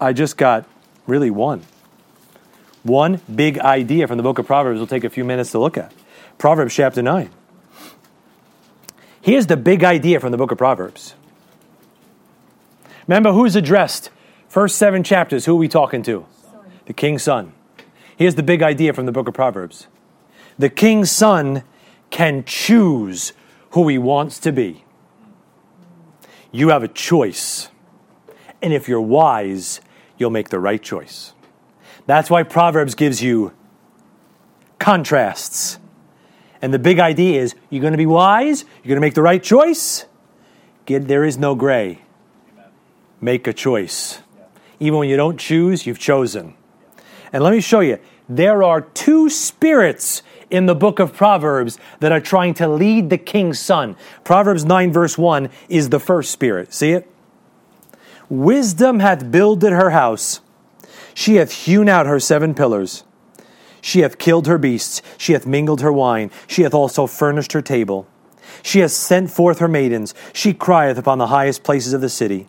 I 0.01 0.13
just 0.13 0.37
got 0.37 0.67
really 1.07 1.31
one. 1.31 1.65
One 2.83 3.21
big 3.33 3.59
idea 3.59 4.09
from 4.09 4.17
the 4.17 4.23
book 4.23 4.39
of 4.39 4.47
Proverbs 4.47 4.79
we'll 4.79 4.87
take 4.87 5.05
a 5.05 5.11
few 5.11 5.25
minutes 5.25 5.51
to 5.51 5.59
look 5.59 5.77
at. 5.77 5.93
Proverbs 6.39 6.75
chapter 6.75 7.03
9. 7.03 7.31
Here's 9.21 9.47
the 9.47 9.57
big 9.57 9.85
idea 9.85 10.21
from 10.21 10.31
the 10.31 10.39
book 10.39 10.53
of 10.53 10.59
Proverbs. 10.59 11.15
Remember 13.07 13.33
who's 13.33 13.57
addressed? 13.57 14.11
First 14.49 14.77
seven 14.77 15.05
chapters, 15.05 15.45
who 15.45 15.53
are 15.53 15.59
we 15.59 15.69
talking 15.69 16.03
to? 16.05 16.27
The 16.87 16.95
king's 16.95 17.23
son. 17.23 17.53
Here's 18.17 18.35
the 18.35 18.43
big 18.43 18.63
idea 18.63 18.93
from 18.93 19.07
the 19.07 19.13
book 19.13 19.29
of 19.29 19.35
Proverbs 19.35 19.87
the 20.59 20.71
king's 20.71 21.11
son 21.11 21.63
can 22.11 22.43
choose 22.45 23.33
who 23.71 23.87
he 23.89 23.99
wants 23.99 24.39
to 24.41 24.51
be. 24.51 24.85
You 26.51 26.71
have 26.71 26.83
a 26.83 26.89
choice. 26.89 27.69
And 28.61 28.73
if 28.73 28.89
you're 28.89 29.01
wise, 29.01 29.81
you'll 30.17 30.31
make 30.31 30.49
the 30.49 30.59
right 30.59 30.83
choice. 30.83 31.33
That's 32.07 32.29
why 32.29 32.43
Proverbs 32.43 32.97
gives 32.97 33.23
you 33.23 33.53
contrasts. 34.81 35.79
And 36.61 36.75
the 36.75 36.79
big 36.79 36.99
idea 36.99 37.41
is 37.41 37.55
you're 37.71 37.83
going 37.83 37.93
to 37.93 37.99
be 37.99 38.07
wise, 38.07 38.65
you're 38.83 38.89
going 38.89 38.97
to 38.97 39.01
make 39.01 39.15
the 39.15 39.23
right 39.23 39.43
choice. 39.43 40.07
Get, 40.87 41.07
there 41.07 41.25
is 41.25 41.39
no 41.39 41.55
gray. 41.55 42.03
Make 43.21 43.47
a 43.47 43.53
choice. 43.53 44.23
Even 44.81 44.99
when 44.99 45.09
you 45.09 45.17
don't 45.17 45.39
choose, 45.39 45.87
you've 45.87 45.99
chosen. 45.99 46.55
And 47.33 47.43
let 47.43 47.53
me 47.53 47.61
show 47.61 47.81
you 47.81 47.99
there 48.29 48.63
are 48.63 48.81
two 48.81 49.29
spirits 49.29 50.23
in 50.51 50.67
the 50.67 50.75
book 50.75 50.99
of 50.99 51.13
Proverbs 51.13 51.79
that 52.01 52.13
are 52.13 52.21
trying 52.21 52.55
to 52.55 52.69
lead 52.69 53.11
the 53.11 53.19
king's 53.19 53.59
son. 53.59 53.97
Proverbs 54.25 54.65
9, 54.65 54.93
verse 54.93 55.19
1 55.19 55.51
is 55.69 55.91
the 55.91 56.01
first 56.01 56.31
spirit. 56.31 56.73
See 56.73 56.93
it? 56.93 57.11
Wisdom 58.29 59.01
hath 59.01 59.31
builded 59.31 59.73
her 59.73 59.91
house 59.91 60.41
she 61.19 61.35
hath 61.35 61.51
hewn 61.51 61.89
out 61.89 62.07
her 62.07 62.21
seven 62.21 62.55
pillars. 62.55 63.03
She 63.81 64.03
hath 64.03 64.19
killed 64.19 64.47
her 64.47 64.57
beasts. 64.57 65.03
She 65.17 65.33
hath 65.33 65.49
mingled 65.49 65.81
her 65.81 65.93
wine. 65.93 66.31
She 66.47 66.63
hath 66.63 66.75
also 66.75 67.09
furnished 67.09 67.55
her 67.55 67.61
table. 67.61 68.07
She 68.63 68.79
hath 68.79 68.93
sent 68.93 69.29
forth 69.29 69.59
her 69.59 69.67
maidens. 69.67 70.15
She 70.33 70.55
crieth 70.55 70.97
upon 70.97 71.19
the 71.19 71.27
highest 71.27 71.65
places 71.65 71.93
of 71.93 72.01
the 72.01 72.09
city. 72.09 72.47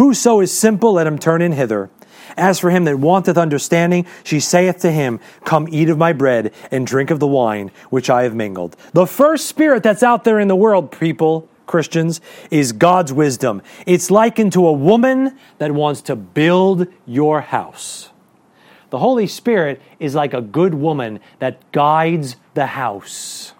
Whoso 0.00 0.40
is 0.40 0.50
simple, 0.50 0.94
let 0.94 1.06
him 1.06 1.18
turn 1.18 1.42
in 1.42 1.52
hither. 1.52 1.90
As 2.34 2.58
for 2.58 2.70
him 2.70 2.84
that 2.84 2.98
wanteth 2.98 3.36
understanding, 3.36 4.06
she 4.24 4.40
saith 4.40 4.78
to 4.78 4.90
him, 4.90 5.20
Come 5.44 5.68
eat 5.70 5.90
of 5.90 5.98
my 5.98 6.14
bread 6.14 6.54
and 6.70 6.86
drink 6.86 7.10
of 7.10 7.20
the 7.20 7.26
wine 7.26 7.70
which 7.90 8.08
I 8.08 8.22
have 8.22 8.34
mingled. 8.34 8.76
The 8.94 9.06
first 9.06 9.46
spirit 9.46 9.82
that's 9.82 10.02
out 10.02 10.24
there 10.24 10.40
in 10.40 10.48
the 10.48 10.56
world, 10.56 10.90
people, 10.90 11.50
Christians, 11.66 12.22
is 12.50 12.72
God's 12.72 13.12
wisdom. 13.12 13.60
It's 13.84 14.10
likened 14.10 14.54
to 14.54 14.66
a 14.66 14.72
woman 14.72 15.36
that 15.58 15.72
wants 15.72 16.00
to 16.02 16.16
build 16.16 16.86
your 17.04 17.42
house. 17.42 18.08
The 18.88 19.00
Holy 19.00 19.26
Spirit 19.26 19.82
is 19.98 20.14
like 20.14 20.32
a 20.32 20.40
good 20.40 20.72
woman 20.72 21.20
that 21.40 21.72
guides 21.72 22.36
the 22.54 22.64
house. 22.64 23.52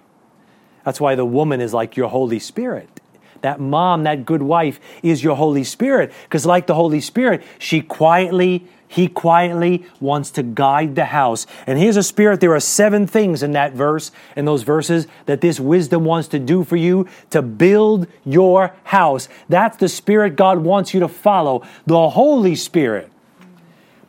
That's 0.86 1.02
why 1.02 1.16
the 1.16 1.26
woman 1.26 1.60
is 1.60 1.74
like 1.74 1.98
your 1.98 2.08
Holy 2.08 2.38
Spirit. 2.38 2.99
That 3.42 3.60
mom, 3.60 4.04
that 4.04 4.24
good 4.24 4.42
wife, 4.42 4.80
is 5.02 5.22
your 5.24 5.36
Holy 5.36 5.64
Spirit. 5.64 6.12
Because, 6.24 6.44
like 6.44 6.66
the 6.66 6.74
Holy 6.74 7.00
Spirit, 7.00 7.42
she 7.58 7.80
quietly 7.80 8.66
he 8.90 9.06
quietly 9.06 9.86
wants 10.00 10.32
to 10.32 10.42
guide 10.42 10.96
the 10.96 11.04
house. 11.04 11.46
And 11.64 11.78
here's 11.78 11.96
a 11.96 12.02
spirit. 12.02 12.40
There 12.40 12.56
are 12.56 12.60
seven 12.60 13.06
things 13.06 13.40
in 13.40 13.52
that 13.52 13.72
verse, 13.72 14.10
in 14.34 14.46
those 14.46 14.64
verses, 14.64 15.06
that 15.26 15.40
this 15.40 15.60
wisdom 15.60 16.04
wants 16.04 16.26
to 16.28 16.40
do 16.40 16.64
for 16.64 16.74
you 16.74 17.06
to 17.30 17.40
build 17.40 18.08
your 18.24 18.74
house. 18.82 19.28
That's 19.48 19.76
the 19.76 19.88
spirit 19.88 20.34
God 20.34 20.58
wants 20.58 20.92
you 20.92 20.98
to 20.98 21.06
follow, 21.06 21.62
the 21.86 22.10
Holy 22.10 22.56
Spirit. 22.56 23.12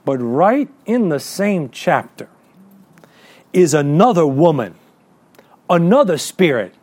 But 0.03 0.17
right 0.17 0.67
in 0.87 1.09
the 1.09 1.19
same 1.19 1.69
chapter 1.69 2.27
is 3.53 3.75
another 3.75 4.25
woman, 4.25 4.73
another 5.69 6.17
spirit 6.17 6.73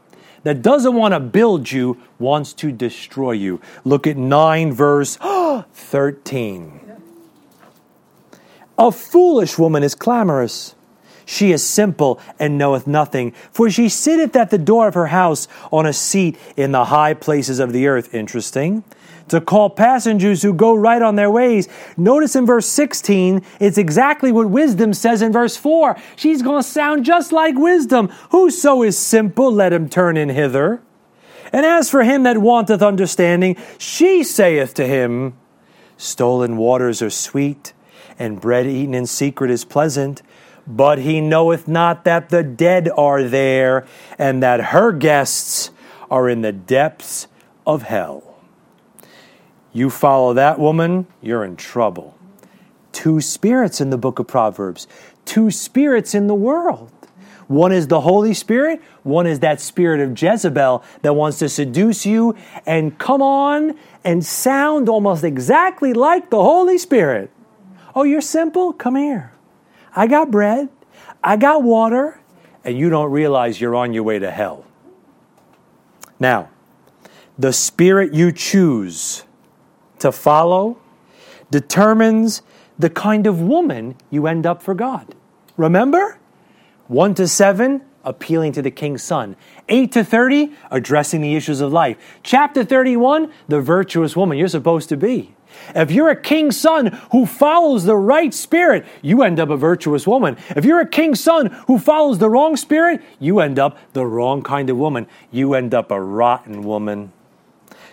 that 0.42 0.62
doesn't 0.62 0.94
want 0.94 1.14
to 1.14 1.20
build 1.20 1.70
you, 1.70 1.98
wants 2.18 2.52
to 2.54 2.72
destroy 2.72 3.32
you. 3.32 3.60
Look 3.84 4.06
at 4.06 4.16
9 4.16 4.72
verse 4.72 5.16
13. 5.72 6.80
A 8.78 8.92
foolish 8.92 9.58
woman 9.58 9.82
is 9.82 9.94
clamorous. 9.94 10.74
She 11.26 11.52
is 11.52 11.62
simple 11.62 12.20
and 12.38 12.56
knoweth 12.56 12.86
nothing, 12.86 13.32
for 13.52 13.68
she 13.68 13.90
sitteth 13.90 14.34
at 14.34 14.48
the 14.50 14.56
door 14.56 14.88
of 14.88 14.94
her 14.94 15.08
house 15.08 15.46
on 15.70 15.84
a 15.84 15.92
seat 15.92 16.38
in 16.56 16.72
the 16.72 16.86
high 16.86 17.12
places 17.12 17.58
of 17.58 17.74
the 17.74 17.86
earth. 17.86 18.14
Interesting. 18.14 18.82
To 19.28 19.40
call 19.40 19.70
passengers 19.70 20.42
who 20.42 20.52
go 20.54 20.74
right 20.74 21.02
on 21.02 21.16
their 21.16 21.30
ways. 21.30 21.68
Notice 21.96 22.34
in 22.34 22.46
verse 22.46 22.66
16, 22.66 23.44
it's 23.60 23.78
exactly 23.78 24.32
what 24.32 24.50
wisdom 24.50 24.94
says 24.94 25.22
in 25.22 25.32
verse 25.32 25.56
4. 25.56 25.96
She's 26.16 26.42
going 26.42 26.62
to 26.62 26.68
sound 26.68 27.04
just 27.04 27.32
like 27.32 27.56
wisdom. 27.56 28.08
Whoso 28.30 28.82
is 28.82 28.98
simple, 28.98 29.52
let 29.52 29.72
him 29.72 29.88
turn 29.88 30.16
in 30.16 30.30
hither. 30.30 30.82
And 31.52 31.64
as 31.64 31.90
for 31.90 32.02
him 32.02 32.24
that 32.24 32.38
wanteth 32.38 32.82
understanding, 32.82 33.56
she 33.78 34.22
saith 34.22 34.74
to 34.74 34.86
him, 34.86 35.34
Stolen 35.96 36.56
waters 36.56 37.02
are 37.02 37.10
sweet, 37.10 37.72
and 38.18 38.40
bread 38.40 38.66
eaten 38.66 38.94
in 38.94 39.06
secret 39.06 39.50
is 39.50 39.64
pleasant. 39.64 40.22
But 40.66 40.98
he 40.98 41.20
knoweth 41.20 41.66
not 41.66 42.04
that 42.04 42.28
the 42.28 42.42
dead 42.42 42.90
are 42.96 43.24
there, 43.24 43.86
and 44.18 44.42
that 44.42 44.66
her 44.66 44.92
guests 44.92 45.70
are 46.10 46.28
in 46.28 46.42
the 46.42 46.52
depths 46.52 47.26
of 47.66 47.82
hell. 47.82 48.27
You 49.78 49.90
follow 49.90 50.34
that 50.34 50.58
woman, 50.58 51.06
you're 51.22 51.44
in 51.44 51.54
trouble. 51.54 52.18
Two 52.90 53.20
spirits 53.20 53.80
in 53.80 53.90
the 53.90 53.96
book 53.96 54.18
of 54.18 54.26
Proverbs, 54.26 54.88
two 55.24 55.52
spirits 55.52 56.16
in 56.16 56.26
the 56.26 56.34
world. 56.34 56.90
One 57.46 57.70
is 57.70 57.86
the 57.86 58.00
Holy 58.00 58.34
Spirit, 58.34 58.82
one 59.04 59.28
is 59.28 59.38
that 59.38 59.60
spirit 59.60 60.00
of 60.00 60.20
Jezebel 60.20 60.82
that 61.02 61.14
wants 61.14 61.38
to 61.38 61.48
seduce 61.48 62.04
you 62.04 62.34
and 62.66 62.98
come 62.98 63.22
on 63.22 63.78
and 64.02 64.26
sound 64.26 64.88
almost 64.88 65.22
exactly 65.22 65.92
like 65.92 66.28
the 66.30 66.42
Holy 66.42 66.76
Spirit. 66.76 67.30
Oh, 67.94 68.02
you're 68.02 68.20
simple? 68.20 68.72
Come 68.72 68.96
here. 68.96 69.32
I 69.94 70.08
got 70.08 70.32
bread, 70.32 70.70
I 71.22 71.36
got 71.36 71.62
water, 71.62 72.20
and 72.64 72.76
you 72.76 72.90
don't 72.90 73.12
realize 73.12 73.60
you're 73.60 73.76
on 73.76 73.92
your 73.92 74.02
way 74.02 74.18
to 74.18 74.32
hell. 74.32 74.64
Now, 76.18 76.48
the 77.38 77.52
spirit 77.52 78.12
you 78.12 78.32
choose 78.32 79.22
to 80.00 80.12
follow 80.12 80.78
determines 81.50 82.42
the 82.78 82.90
kind 82.90 83.26
of 83.26 83.40
woman 83.40 83.96
you 84.10 84.26
end 84.26 84.46
up 84.46 84.62
for 84.62 84.74
God. 84.74 85.14
Remember? 85.56 86.18
1 86.88 87.14
to 87.14 87.28
7, 87.28 87.82
appealing 88.04 88.52
to 88.52 88.62
the 88.62 88.70
king's 88.70 89.02
son. 89.02 89.36
8 89.68 89.92
to 89.92 90.04
30, 90.04 90.52
addressing 90.70 91.20
the 91.20 91.34
issues 91.36 91.60
of 91.60 91.72
life. 91.72 91.96
Chapter 92.22 92.64
31, 92.64 93.32
the 93.48 93.60
virtuous 93.60 94.16
woman 94.16 94.38
you're 94.38 94.48
supposed 94.48 94.88
to 94.88 94.96
be. 94.96 95.34
If 95.74 95.90
you're 95.90 96.10
a 96.10 96.20
king's 96.20 96.58
son 96.58 96.98
who 97.12 97.26
follows 97.26 97.84
the 97.84 97.96
right 97.96 98.32
spirit, 98.32 98.86
you 99.02 99.22
end 99.22 99.40
up 99.40 99.50
a 99.50 99.56
virtuous 99.56 100.06
woman. 100.06 100.36
If 100.50 100.64
you're 100.64 100.80
a 100.80 100.88
king's 100.88 101.20
son 101.20 101.46
who 101.66 101.78
follows 101.78 102.18
the 102.18 102.30
wrong 102.30 102.56
spirit, 102.56 103.02
you 103.18 103.40
end 103.40 103.58
up 103.58 103.78
the 103.92 104.06
wrong 104.06 104.42
kind 104.42 104.70
of 104.70 104.76
woman. 104.76 105.06
You 105.30 105.54
end 105.54 105.74
up 105.74 105.90
a 105.90 106.00
rotten 106.00 106.62
woman. 106.62 107.12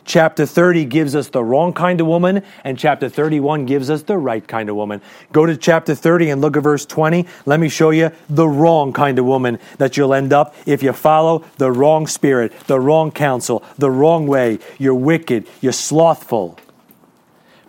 Chapter 0.06 0.45
30 0.45 0.86
gives 0.86 1.16
us 1.16 1.30
the 1.30 1.43
wrong 1.43 1.74
kind 1.74 1.99
of 1.99 2.06
woman, 2.06 2.43
and 2.64 2.78
chapter 2.78 3.10
31 3.10 3.66
gives 3.66 3.89
us 3.89 4.03
the 4.03 4.18
right 4.18 4.47
kind 4.47 4.70
of 4.70 4.76
woman. 4.76 5.01
Go 5.32 5.47
to 5.47 5.58
chapter 5.58 5.95
30 5.95 6.30
and 6.30 6.41
look 6.41 6.56
at 6.56 6.62
verse 6.62 6.86
20. 6.86 7.26
Let 7.47 7.60
me 7.60 7.70
show 7.70 7.89
you 7.89 8.12
the 8.30 8.47
wrong 8.47 8.93
kind 8.93 9.18
of 9.18 9.26
woman 9.26 9.58
that 9.80 9.97
you'll 9.97 10.14
end 10.14 10.32
up 10.32 10.53
if 10.68 10.84
you 10.84 10.93
follow 10.93 11.43
the 11.58 11.72
wrong 11.72 12.06
spirit, 12.06 12.53
the 12.68 12.80
wrong 12.80 13.12
counsel, 13.12 13.64
the 13.80 13.89
wrong 13.89 14.28
way. 14.28 14.60
You're 14.78 14.93
wicked, 14.93 15.47
you're 15.60 15.74
slothful. 15.74 16.60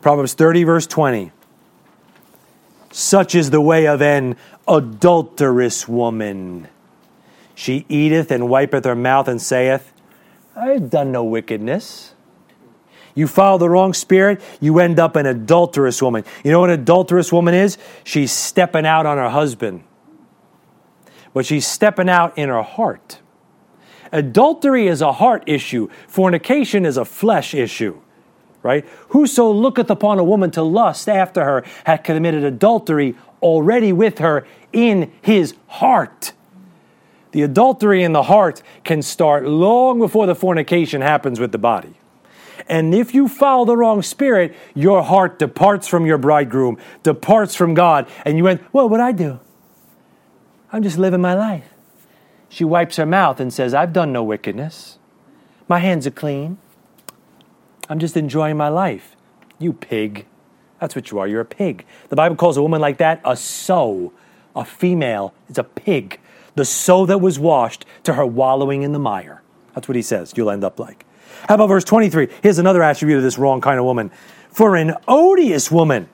Proverbs 0.03 0.35
30, 0.35 0.65
verse 0.65 0.87
20. 0.87 1.33
Such 2.93 3.35
is 3.35 3.49
the 3.51 3.63
way 3.63 3.87
of 3.87 4.03
an 4.03 4.37
adulterous 4.69 5.89
woman. 5.89 6.69
She 7.55 7.87
eateth 7.89 8.31
and 8.31 8.51
wipeth 8.51 8.85
her 8.85 8.95
mouth 8.95 9.27
and 9.27 9.41
saith, 9.41 9.91
I 10.55 10.69
have 10.69 10.91
done 10.91 11.13
no 11.13 11.25
wickedness. 11.25 12.13
You 13.17 13.27
follow 13.27 13.59
the 13.59 13.69
wrong 13.69 13.93
spirit, 13.95 14.41
you 14.61 14.79
end 14.79 15.01
up 15.01 15.17
an 15.17 15.27
adulterous 15.27 16.01
woman. 16.01 16.25
You 16.45 16.53
know 16.53 16.61
what 16.61 16.71
an 16.71 16.79
adulterous 16.79 17.33
woman 17.33 17.55
is? 17.55 17.79
She's 18.05 18.31
stepping 18.31 18.87
out 18.87 19.07
on 19.07 19.17
her 19.17 19.31
husband, 19.31 19.83
but 21.35 21.45
she's 21.45 21.67
stepping 21.67 22.09
out 22.09 22.39
in 22.39 22.49
her 22.49 22.63
heart. 22.63 23.19
Adultery 24.13 24.87
is 24.87 25.03
a 25.03 25.13
heart 25.13 25.43
issue, 25.49 25.89
fornication 26.07 26.87
is 26.87 26.97
a 26.97 27.05
flesh 27.05 27.53
issue 27.53 28.01
right? 28.67 28.85
Whoso 29.11 29.49
looketh 29.53 29.91
upon 29.91 30.19
a 30.19 30.25
woman 30.25 30.51
to 30.51 30.63
lust 30.63 31.09
after 31.09 31.45
her 31.45 31.65
hath 31.85 32.03
committed 32.03 32.43
adultery 32.43 33.15
already 33.41 33.93
with 33.93 34.19
her 34.19 34.45
in 34.73 35.13
his 35.23 35.55
heart. 35.69 36.33
The 37.31 37.43
adultery 37.43 38.03
in 38.03 38.13
the 38.13 38.25
heart 38.25 38.63
can 38.83 39.03
start 39.03 39.47
long 39.47 40.01
before 40.01 40.27
the 40.27 40.35
fornication 40.35 41.01
happens 41.01 41.39
with 41.39 41.53
the 41.53 41.59
body. 41.59 41.95
And 42.69 42.95
if 42.95 43.15
you 43.15 43.29
follow 43.29 43.65
the 43.65 43.77
wrong 43.77 44.03
spirit, 44.03 44.55
your 44.75 45.03
heart 45.03 45.39
departs 45.39 45.89
from 45.89 46.07
your 46.07 46.19
bridegroom, 46.19 46.79
departs 47.03 47.55
from 47.55 47.75
God, 47.75 48.09
and 48.25 48.37
you 48.37 48.45
went, 48.45 48.63
Well, 48.73 48.85
what 48.85 48.93
would 48.93 49.01
I 49.01 49.13
do? 49.13 49.41
I'm 50.73 50.83
just 50.83 50.99
living 50.99 51.21
my 51.21 51.35
life. 51.35 51.69
She 52.49 52.65
wipes 52.65 52.97
her 52.97 53.07
mouth 53.07 53.41
and 53.41 53.53
says, 53.53 53.75
I've 53.75 53.93
done 53.93 54.13
no 54.13 54.23
wickedness. 54.23 54.99
My 55.69 55.79
hands 55.79 56.07
are 56.07 56.13
clean. 56.13 56.59
I'm 57.89 57.99
just 57.99 58.17
enjoying 58.17 58.57
my 58.57 58.69
life. 58.69 59.17
You 59.59 59.73
pig. 59.73 60.27
That's 60.81 60.95
what 60.95 61.11
you 61.11 61.19
are. 61.19 61.27
You're 61.27 61.41
a 61.41 61.45
pig. 61.45 61.85
The 62.09 62.17
Bible 62.17 62.37
calls 62.37 62.57
a 62.57 62.63
woman 62.63 62.81
like 62.81 62.99
that 62.99 63.21
a 63.25 63.37
sow. 63.37 64.13
A 64.55 64.65
female 64.65 65.35
is 65.49 65.59
a 65.59 65.65
pig. 65.65 66.21
The 66.55 66.65
sow 66.65 67.07
that 67.07 67.21
was 67.21 67.39
washed 67.39 67.85
to 68.05 68.15
her 68.15 68.27
wallowing 68.27 68.83
in 68.83 68.93
the 68.93 68.99
mire. 68.99 69.43
That's 69.75 69.89
what 69.89 69.97
he 69.97 70.03
says 70.03 70.33
you'll 70.37 70.51
end 70.51 70.65
up 70.65 70.79
like. 70.79 71.05
How 71.49 71.55
about 71.57 71.69
verse 71.69 71.85
23? 71.85 72.29
Here's 72.43 72.59
another 72.59 72.83
attribute 72.83 73.19
of 73.19 73.23
this 73.23 73.39
wrong 73.39 73.61
kind 73.61 73.79
of 73.79 73.85
woman. 73.85 74.11
For 74.51 74.77
an 74.77 74.95
odious 75.07 75.71
woman, 75.71 76.09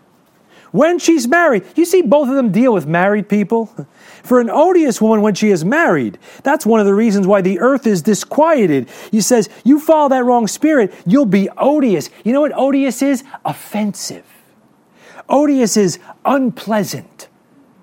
when 0.72 0.98
she's 0.98 1.28
married, 1.28 1.64
you 1.76 1.84
see 1.84 2.00
both 2.00 2.28
of 2.28 2.34
them 2.34 2.50
deal 2.50 2.72
with 2.72 2.86
married 2.86 3.28
people. 3.28 3.66
For 4.24 4.40
an 4.40 4.48
odious 4.50 5.00
woman 5.00 5.20
when 5.20 5.34
she 5.34 5.50
is 5.50 5.64
married, 5.64 6.18
that's 6.44 6.64
one 6.64 6.78
of 6.78 6.86
the 6.86 6.94
reasons 6.94 7.26
why 7.26 7.42
the 7.42 7.58
earth 7.58 7.86
is 7.86 8.02
disquieted. 8.02 8.88
He 9.10 9.20
says, 9.20 9.48
You 9.64 9.80
follow 9.80 10.08
that 10.10 10.24
wrong 10.24 10.46
spirit, 10.46 10.94
you'll 11.04 11.26
be 11.26 11.48
odious. 11.58 12.08
You 12.24 12.32
know 12.32 12.40
what 12.40 12.56
odious 12.56 13.02
is? 13.02 13.24
Offensive. 13.44 14.24
Odious 15.28 15.76
is 15.76 15.98
unpleasant. 16.24 17.28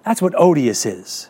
That's 0.03 0.21
what 0.21 0.33
odious 0.37 0.85
is. 0.85 1.29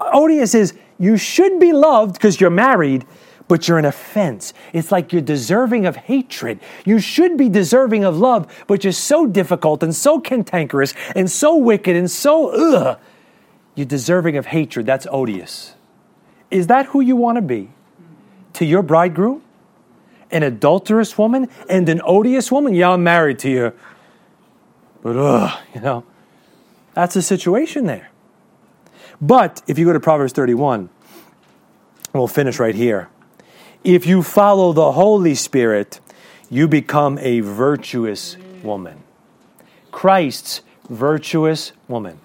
Odious 0.00 0.54
is 0.54 0.74
you 0.98 1.16
should 1.16 1.60
be 1.60 1.72
loved 1.72 2.14
because 2.14 2.40
you're 2.40 2.50
married, 2.50 3.04
but 3.48 3.68
you're 3.68 3.78
an 3.78 3.84
offense. 3.84 4.54
It's 4.72 4.90
like 4.90 5.12
you're 5.12 5.22
deserving 5.22 5.86
of 5.86 5.96
hatred. 5.96 6.60
You 6.84 6.98
should 6.98 7.36
be 7.36 7.48
deserving 7.48 8.04
of 8.04 8.18
love, 8.18 8.64
but 8.66 8.84
you're 8.84 8.92
so 8.92 9.26
difficult 9.26 9.82
and 9.82 9.94
so 9.94 10.20
cantankerous 10.20 10.94
and 11.14 11.30
so 11.30 11.56
wicked 11.56 11.94
and 11.94 12.10
so 12.10 12.48
ugh 12.48 12.98
you're 13.74 13.86
deserving 13.86 14.36
of 14.36 14.46
hatred. 14.46 14.86
That's 14.86 15.06
odious. 15.10 15.74
Is 16.50 16.68
that 16.68 16.86
who 16.86 17.00
you 17.00 17.16
want 17.16 17.36
to 17.36 17.42
be? 17.42 17.70
To 18.54 18.64
your 18.64 18.82
bridegroom? 18.82 19.42
An 20.30 20.42
adulterous 20.42 21.18
woman 21.18 21.48
and 21.68 21.88
an 21.88 22.00
odious 22.04 22.50
woman? 22.52 22.74
Yeah, 22.74 22.90
I'm 22.90 23.02
married 23.02 23.38
to 23.40 23.50
you. 23.50 23.72
But, 25.02 25.16
ugh, 25.16 25.58
you 25.74 25.80
know, 25.80 26.04
that's 26.94 27.14
the 27.14 27.22
situation 27.22 27.86
there. 27.86 28.10
But 29.20 29.62
if 29.66 29.78
you 29.78 29.84
go 29.84 29.92
to 29.92 30.00
Proverbs 30.00 30.32
31, 30.32 30.88
we'll 32.12 32.28
finish 32.28 32.58
right 32.58 32.74
here. 32.74 33.08
If 33.84 34.06
you 34.06 34.22
follow 34.22 34.72
the 34.72 34.92
Holy 34.92 35.34
Spirit, 35.34 36.00
you 36.48 36.66
become 36.66 37.18
a 37.18 37.40
virtuous 37.40 38.38
woman. 38.62 39.02
Christ's 39.92 40.62
virtuous 40.88 41.72
woman. 41.86 42.18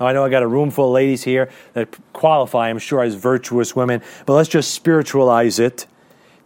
I 0.00 0.12
know 0.12 0.24
I 0.24 0.30
got 0.30 0.42
a 0.42 0.48
room 0.48 0.72
full 0.72 0.86
of 0.86 0.92
ladies 0.92 1.22
here 1.22 1.48
that 1.74 1.96
qualify, 2.12 2.70
I'm 2.70 2.78
sure, 2.78 3.02
as 3.02 3.14
virtuous 3.14 3.76
women, 3.76 4.02
but 4.26 4.32
let's 4.32 4.48
just 4.48 4.74
spiritualize 4.74 5.60
it 5.60 5.86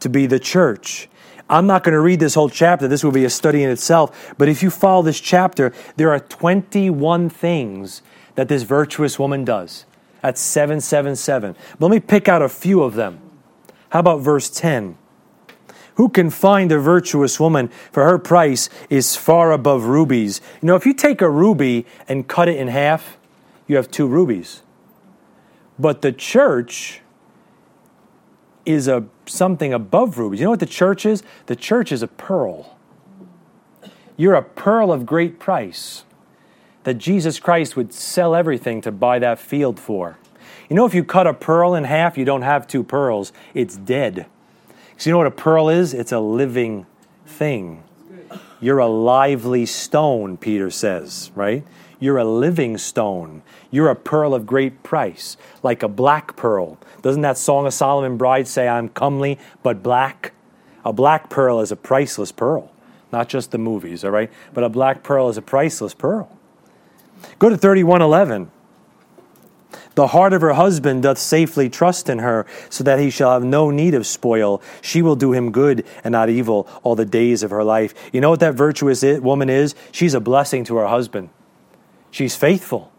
to 0.00 0.10
be 0.10 0.26
the 0.26 0.38
church. 0.38 1.08
I'm 1.48 1.66
not 1.66 1.82
going 1.82 1.94
to 1.94 2.00
read 2.00 2.20
this 2.20 2.34
whole 2.34 2.50
chapter. 2.50 2.86
This 2.86 3.02
will 3.02 3.12
be 3.12 3.24
a 3.24 3.30
study 3.30 3.62
in 3.62 3.70
itself. 3.70 4.34
But 4.36 4.48
if 4.48 4.62
you 4.62 4.68
follow 4.68 5.02
this 5.02 5.20
chapter, 5.20 5.72
there 5.96 6.10
are 6.10 6.20
21 6.20 7.30
things 7.30 8.02
that 8.34 8.48
this 8.48 8.62
virtuous 8.62 9.18
woman 9.18 9.44
does. 9.44 9.86
That's 10.20 10.40
777. 10.40 11.56
Let 11.78 11.90
me 11.90 12.00
pick 12.00 12.28
out 12.28 12.42
a 12.42 12.48
few 12.48 12.82
of 12.82 12.94
them. 12.94 13.20
How 13.94 14.00
about 14.00 14.22
verse 14.22 14.50
10? 14.50 14.98
Who 15.94 16.08
can 16.08 16.28
find 16.28 16.72
a 16.72 16.80
virtuous 16.80 17.38
woman? 17.38 17.68
For 17.92 18.02
her 18.02 18.18
price 18.18 18.68
is 18.90 19.14
far 19.14 19.52
above 19.52 19.84
rubies. 19.84 20.40
You 20.60 20.66
know, 20.66 20.74
if 20.74 20.84
you 20.84 20.92
take 20.94 21.22
a 21.22 21.30
ruby 21.30 21.86
and 22.08 22.26
cut 22.26 22.48
it 22.48 22.56
in 22.56 22.66
half, 22.66 23.18
you 23.68 23.76
have 23.76 23.88
two 23.92 24.08
rubies. 24.08 24.62
But 25.78 26.02
the 26.02 26.10
church 26.10 27.02
is 28.66 28.88
a 28.88 29.04
something 29.26 29.72
above 29.72 30.18
rubies. 30.18 30.40
You 30.40 30.46
know 30.46 30.50
what 30.50 30.58
the 30.58 30.66
church 30.66 31.06
is? 31.06 31.22
The 31.46 31.54
church 31.54 31.92
is 31.92 32.02
a 32.02 32.08
pearl. 32.08 32.76
You're 34.16 34.34
a 34.34 34.42
pearl 34.42 34.90
of 34.90 35.06
great 35.06 35.38
price 35.38 36.02
that 36.82 36.94
Jesus 36.94 37.38
Christ 37.38 37.76
would 37.76 37.94
sell 37.94 38.34
everything 38.34 38.80
to 38.80 38.90
buy 38.90 39.20
that 39.20 39.38
field 39.38 39.78
for. 39.78 40.18
You 40.68 40.76
know, 40.76 40.86
if 40.86 40.94
you 40.94 41.04
cut 41.04 41.26
a 41.26 41.34
pearl 41.34 41.74
in 41.74 41.84
half, 41.84 42.16
you 42.16 42.24
don't 42.24 42.42
have 42.42 42.66
two 42.66 42.82
pearls, 42.82 43.32
it's 43.52 43.76
dead. 43.76 44.26
So, 44.96 45.10
you 45.10 45.12
know 45.12 45.18
what 45.18 45.26
a 45.26 45.32
pearl 45.32 45.68
is? 45.68 45.92
It's 45.92 46.12
a 46.12 46.20
living 46.20 46.86
thing. 47.26 47.82
You're 48.60 48.78
a 48.78 48.86
lively 48.86 49.66
stone, 49.66 50.36
Peter 50.36 50.70
says, 50.70 51.30
right? 51.34 51.64
You're 52.00 52.18
a 52.18 52.24
living 52.24 52.78
stone. 52.78 53.42
You're 53.70 53.90
a 53.90 53.96
pearl 53.96 54.34
of 54.34 54.46
great 54.46 54.82
price, 54.82 55.36
like 55.62 55.82
a 55.82 55.88
black 55.88 56.36
pearl. 56.36 56.78
Doesn't 57.02 57.22
that 57.22 57.36
Song 57.36 57.66
of 57.66 57.74
Solomon 57.74 58.16
bride 58.16 58.48
say, 58.48 58.68
I'm 58.68 58.88
comely 58.88 59.38
but 59.62 59.82
black? 59.82 60.32
A 60.84 60.92
black 60.92 61.28
pearl 61.28 61.60
is 61.60 61.72
a 61.72 61.76
priceless 61.76 62.32
pearl, 62.32 62.70
not 63.12 63.28
just 63.28 63.50
the 63.50 63.58
movies, 63.58 64.04
all 64.04 64.10
right? 64.10 64.30
But 64.52 64.64
a 64.64 64.68
black 64.68 65.02
pearl 65.02 65.28
is 65.28 65.36
a 65.36 65.42
priceless 65.42 65.94
pearl. 65.94 66.30
Go 67.38 67.48
to 67.48 67.56
3111. 67.56 68.50
The 69.94 70.08
heart 70.08 70.32
of 70.32 70.40
her 70.40 70.54
husband 70.54 71.04
doth 71.04 71.18
safely 71.18 71.70
trust 71.70 72.08
in 72.08 72.18
her, 72.18 72.46
so 72.68 72.82
that 72.84 72.98
he 72.98 73.10
shall 73.10 73.32
have 73.32 73.44
no 73.44 73.70
need 73.70 73.94
of 73.94 74.06
spoil. 74.06 74.60
She 74.80 75.02
will 75.02 75.16
do 75.16 75.32
him 75.32 75.52
good 75.52 75.86
and 76.02 76.12
not 76.12 76.28
evil 76.28 76.68
all 76.82 76.96
the 76.96 77.04
days 77.04 77.42
of 77.42 77.50
her 77.50 77.62
life. 77.62 77.94
You 78.12 78.20
know 78.20 78.30
what 78.30 78.40
that 78.40 78.54
virtuous 78.54 79.02
woman 79.02 79.48
is? 79.48 79.74
She's 79.92 80.14
a 80.14 80.20
blessing 80.20 80.64
to 80.64 80.76
her 80.76 80.88
husband. 80.88 81.30
She's 82.10 82.34
faithful. 82.34 82.90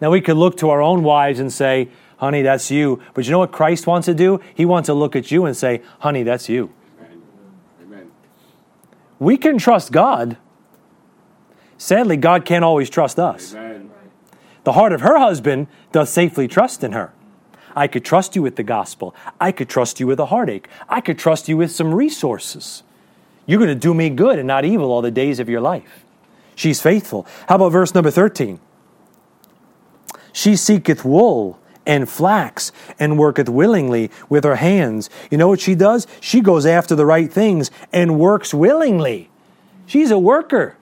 Now 0.00 0.10
we 0.10 0.20
could 0.20 0.36
look 0.36 0.56
to 0.58 0.70
our 0.70 0.80
own 0.80 1.02
wives 1.02 1.40
and 1.40 1.52
say, 1.52 1.88
honey, 2.18 2.42
that's 2.42 2.70
you. 2.70 3.02
But 3.14 3.24
you 3.24 3.32
know 3.32 3.40
what 3.40 3.50
Christ 3.50 3.86
wants 3.86 4.06
to 4.06 4.14
do? 4.14 4.40
He 4.54 4.64
wants 4.64 4.86
to 4.86 4.94
look 4.94 5.16
at 5.16 5.30
you 5.30 5.44
and 5.44 5.56
say, 5.56 5.82
honey, 6.00 6.22
that's 6.22 6.48
you. 6.48 6.72
Amen. 7.82 8.10
We 9.18 9.36
can 9.36 9.58
trust 9.58 9.90
God. 9.90 10.36
Sadly, 11.78 12.16
God 12.16 12.44
can't 12.44 12.64
always 12.64 12.90
trust 12.90 13.18
us. 13.18 13.54
Amen. 13.54 13.90
The 14.68 14.74
heart 14.74 14.92
of 14.92 15.00
her 15.00 15.16
husband 15.16 15.66
doth 15.92 16.10
safely 16.10 16.46
trust 16.46 16.84
in 16.84 16.92
her. 16.92 17.14
I 17.74 17.86
could 17.86 18.04
trust 18.04 18.36
you 18.36 18.42
with 18.42 18.56
the 18.56 18.62
gospel. 18.62 19.14
I 19.40 19.50
could 19.50 19.70
trust 19.70 19.98
you 19.98 20.06
with 20.06 20.20
a 20.20 20.26
heartache. 20.26 20.68
I 20.90 21.00
could 21.00 21.18
trust 21.18 21.48
you 21.48 21.56
with 21.56 21.72
some 21.72 21.94
resources. 21.94 22.82
You're 23.46 23.60
going 23.60 23.70
to 23.70 23.74
do 23.74 23.94
me 23.94 24.10
good 24.10 24.38
and 24.38 24.46
not 24.46 24.66
evil 24.66 24.92
all 24.92 25.00
the 25.00 25.10
days 25.10 25.40
of 25.40 25.48
your 25.48 25.62
life. 25.62 26.04
She's 26.54 26.82
faithful. 26.82 27.26
How 27.48 27.54
about 27.54 27.72
verse 27.72 27.94
number 27.94 28.10
13? 28.10 28.60
She 30.34 30.54
seeketh 30.54 31.02
wool 31.02 31.58
and 31.86 32.06
flax 32.06 32.70
and 32.98 33.16
worketh 33.16 33.48
willingly 33.48 34.10
with 34.28 34.44
her 34.44 34.56
hands. 34.56 35.08
You 35.30 35.38
know 35.38 35.48
what 35.48 35.60
she 35.60 35.76
does? 35.76 36.06
She 36.20 36.42
goes 36.42 36.66
after 36.66 36.94
the 36.94 37.06
right 37.06 37.32
things 37.32 37.70
and 37.90 38.20
works 38.20 38.52
willingly. 38.52 39.30
She's 39.86 40.10
a 40.10 40.18
worker. 40.18 40.76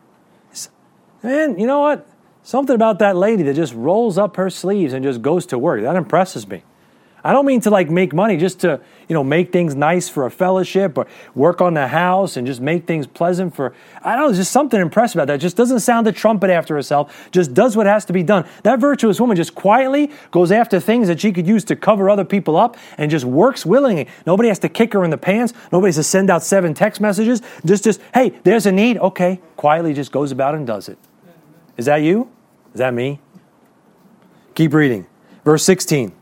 Man, 1.23 1.57
you 1.57 1.69
know 1.69 1.79
what? 1.79 2.05
Something 2.47 2.77
about 2.77 3.01
that 3.01 3.17
lady 3.17 3.43
that 3.43 3.55
just 3.55 3.75
rolls 3.75 4.17
up 4.17 4.37
her 4.37 4.51
sleeves 4.51 4.93
and 4.93 5.05
just 5.05 5.21
goes 5.21 5.47
to 5.47 5.59
work. 5.59 5.83
That 5.83 5.97
impresses 5.97 6.47
me. 6.47 6.63
I 7.25 7.33
don't 7.33 7.45
mean 7.45 7.61
to 7.63 7.71
like 7.71 7.91
make 7.91 8.15
money 8.15 8.37
just 8.37 8.61
to, 8.61 8.81
you 9.09 9.15
know, 9.15 9.25
make 9.25 9.51
things 9.51 9.75
nice 9.75 10.09
for 10.09 10.27
a 10.27 10.31
fellowship 10.31 10.97
or 10.97 11.09
work 11.35 11.61
on 11.61 11.75
the 11.75 11.89
house 11.89 12.37
and 12.37 12.47
just 12.47 12.61
make 12.61 12.87
things 12.87 13.05
pleasant 13.05 13.57
for 13.57 13.75
I 14.01 14.15
don't 14.15 14.31
know, 14.31 14.37
just 14.37 14.53
something 14.53 14.81
impressive 14.81 15.17
about 15.17 15.27
that. 15.27 15.41
Just 15.41 15.57
doesn't 15.57 15.81
sound 15.81 16.07
the 16.07 16.13
trumpet 16.13 16.51
after 16.51 16.77
herself, 16.77 17.29
just 17.33 17.53
does 17.53 17.77
what 17.77 17.87
has 17.87 18.05
to 18.05 18.13
be 18.13 18.23
done. 18.23 18.49
That 18.63 18.79
virtuous 18.79 19.21
woman 19.21 19.37
just 19.37 19.57
quietly 19.57 20.13
goes 20.31 20.53
after 20.53 20.79
things 20.79 21.09
that 21.09 21.21
she 21.21 21.33
could 21.33 21.49
use 21.49 21.65
to 21.65 21.75
cover 21.75 22.09
other 22.09 22.25
people 22.25 22.57
up 22.57 22.77
and 22.97 23.11
just 23.11 23.25
works 23.25 23.67
willingly. 23.67 24.07
Nobody 24.25 24.51
has 24.51 24.61
to 24.61 24.69
kick 24.69 24.93
her 24.93 25.03
in 25.03 25.11
the 25.11 25.19
pants. 25.19 25.53
Nobody 25.73 25.89
has 25.89 25.97
to 25.97 26.05
send 26.05 26.31
out 26.31 26.45
seven 26.45 26.75
text 26.75 27.01
messages. 27.01 27.43
Just 27.65 27.83
just, 27.83 28.01
hey, 28.15 28.39
there's 28.45 28.67
a 28.67 28.73
need. 28.73 28.99
Okay. 28.99 29.41
Quietly 29.57 29.95
just 29.95 30.13
goes 30.13 30.31
about 30.31 30.55
and 30.55 30.65
does 30.65 30.89
it. 30.89 30.99
Is 31.77 31.87
that 31.87 31.97
you? 31.97 32.31
Is 32.77 32.81
that 32.81 32.93
me? 32.93 33.21
Keep 34.55 34.75
reading. 34.75 35.07
Verse 35.47 35.65
16. 35.65 36.13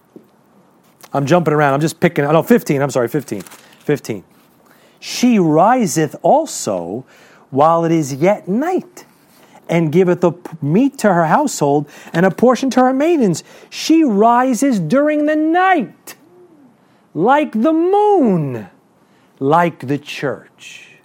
I'm 1.13 1.27
jumping 1.27 1.53
around. 1.53 1.75
I'm 1.75 1.81
just 1.81 1.99
picking. 1.99 2.23
No, 2.23 2.45
15. 2.45 2.81
I'm 2.81 2.91
sorry, 2.91 3.09
15. 3.09 3.43
15. 3.43 4.23
She 5.01 5.41
riseth 5.41 6.15
also 6.23 7.05
while 7.51 7.85
it 7.85 7.91
is 7.91 8.15
yet 8.15 8.47
night, 8.47 9.05
and 9.69 9.91
giveth 9.91 10.21
the 10.21 10.31
meat 10.63 10.97
to 10.99 11.13
her 11.13 11.27
household 11.27 11.89
and 12.13 12.25
a 12.25 12.31
portion 12.31 12.71
to 12.71 12.81
her 12.83 12.93
maidens. 12.93 13.43
She 13.69 14.05
rises 14.05 14.79
during 14.79 15.27
the 15.27 15.35
night, 15.35 16.15
like 17.15 17.51
the 17.51 17.73
moon, 17.73 18.69
like 19.41 19.89
the 19.89 19.99
church. 19.99 20.99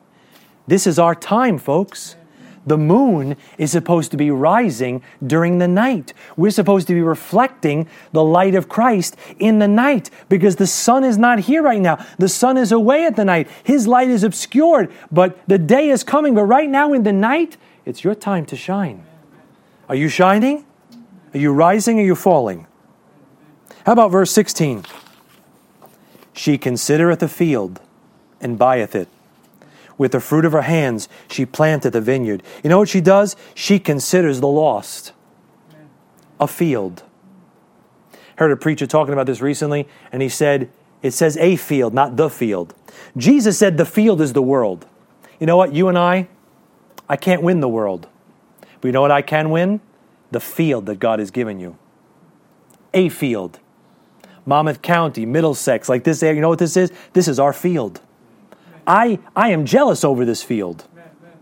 This 0.67 0.85
is 0.85 0.99
our 0.99 1.15
time, 1.15 1.57
folks. 1.57 2.17
The 2.65 2.77
moon 2.77 3.35
is 3.57 3.71
supposed 3.71 4.11
to 4.11 4.17
be 4.17 4.31
rising 4.31 5.01
during 5.25 5.57
the 5.57 5.67
night. 5.67 6.13
We're 6.35 6.51
supposed 6.51 6.87
to 6.87 6.93
be 6.93 7.01
reflecting 7.01 7.87
the 8.11 8.23
light 8.23 8.55
of 8.55 8.69
Christ 8.69 9.15
in 9.39 9.59
the 9.59 9.67
night 9.67 10.09
because 10.27 10.57
the 10.57 10.67
sun 10.67 11.03
is 11.03 11.17
not 11.17 11.39
here 11.39 11.63
right 11.63 11.81
now. 11.81 12.05
The 12.17 12.29
sun 12.29 12.57
is 12.57 12.71
away 12.71 13.05
at 13.05 13.15
the 13.15 13.25
night. 13.25 13.47
His 13.63 13.87
light 13.87 14.09
is 14.09 14.23
obscured, 14.23 14.91
but 15.11 15.39
the 15.47 15.57
day 15.57 15.89
is 15.89 16.03
coming. 16.03 16.35
But 16.35 16.45
right 16.45 16.69
now 16.69 16.93
in 16.93 17.03
the 17.03 17.13
night, 17.13 17.57
it's 17.85 18.03
your 18.03 18.15
time 18.15 18.45
to 18.47 18.55
shine. 18.55 19.03
Are 19.87 19.95
you 19.95 20.09
shining? 20.09 20.65
Are 21.33 21.39
you 21.39 21.51
rising? 21.51 21.99
Are 21.99 22.03
you 22.03 22.15
falling? 22.15 22.67
How 23.85 23.93
about 23.93 24.11
verse 24.11 24.31
16? 24.31 24.85
She 26.33 26.57
considereth 26.57 27.23
a 27.23 27.27
field 27.27 27.81
and 28.39 28.57
buyeth 28.57 28.95
it 28.95 29.07
with 29.99 30.13
the 30.13 30.19
fruit 30.19 30.45
of 30.45 30.53
her 30.53 30.63
hands, 30.63 31.07
she 31.29 31.45
planted 31.45 31.91
the 31.91 32.01
vineyard. 32.01 32.41
You 32.63 32.71
know 32.71 32.79
what 32.79 32.89
she 32.89 33.01
does? 33.01 33.35
She 33.53 33.77
considers 33.77 34.39
the 34.39 34.47
lost 34.47 35.13
a 36.39 36.47
field. 36.47 37.03
Heard 38.37 38.51
a 38.51 38.55
preacher 38.55 38.87
talking 38.87 39.11
about 39.11 39.25
this 39.25 39.41
recently, 39.41 39.89
and 40.11 40.21
he 40.21 40.29
said, 40.29 40.69
it 41.01 41.11
says 41.11 41.35
a 41.37 41.57
field, 41.57 41.93
not 41.93 42.15
the 42.15 42.29
field. 42.29 42.73
Jesus 43.17 43.59
said 43.59 43.77
the 43.77 43.85
field 43.85 44.21
is 44.21 44.31
the 44.31 44.41
world. 44.41 44.85
You 45.37 45.47
know 45.47 45.57
what? 45.57 45.73
You 45.73 45.89
and 45.89 45.97
I, 45.97 46.29
I 47.09 47.17
can't 47.17 47.41
win 47.41 47.59
the 47.59 47.67
world. 47.67 48.07
But 48.79 48.87
you 48.87 48.91
know 48.93 49.01
what 49.01 49.11
I 49.11 49.21
can 49.21 49.49
win? 49.49 49.81
The 50.31 50.39
field 50.39 50.85
that 50.85 50.99
God 50.99 51.19
has 51.19 51.31
given 51.31 51.59
you. 51.59 51.77
A 52.93 53.09
field. 53.09 53.59
Monmouth 54.45 54.81
County, 54.81 55.25
Middlesex, 55.25 55.89
like 55.89 56.05
this 56.05 56.23
area. 56.23 56.35
You 56.35 56.41
know 56.41 56.49
what 56.49 56.59
this 56.59 56.77
is? 56.77 56.91
This 57.11 57.27
is 57.27 57.39
our 57.39 57.51
field. 57.51 57.99
I, 58.89 59.19
I 59.35 59.51
am 59.51 59.65
jealous 59.65 60.03
over 60.03 60.25
this 60.25 60.41
field. 60.41 60.85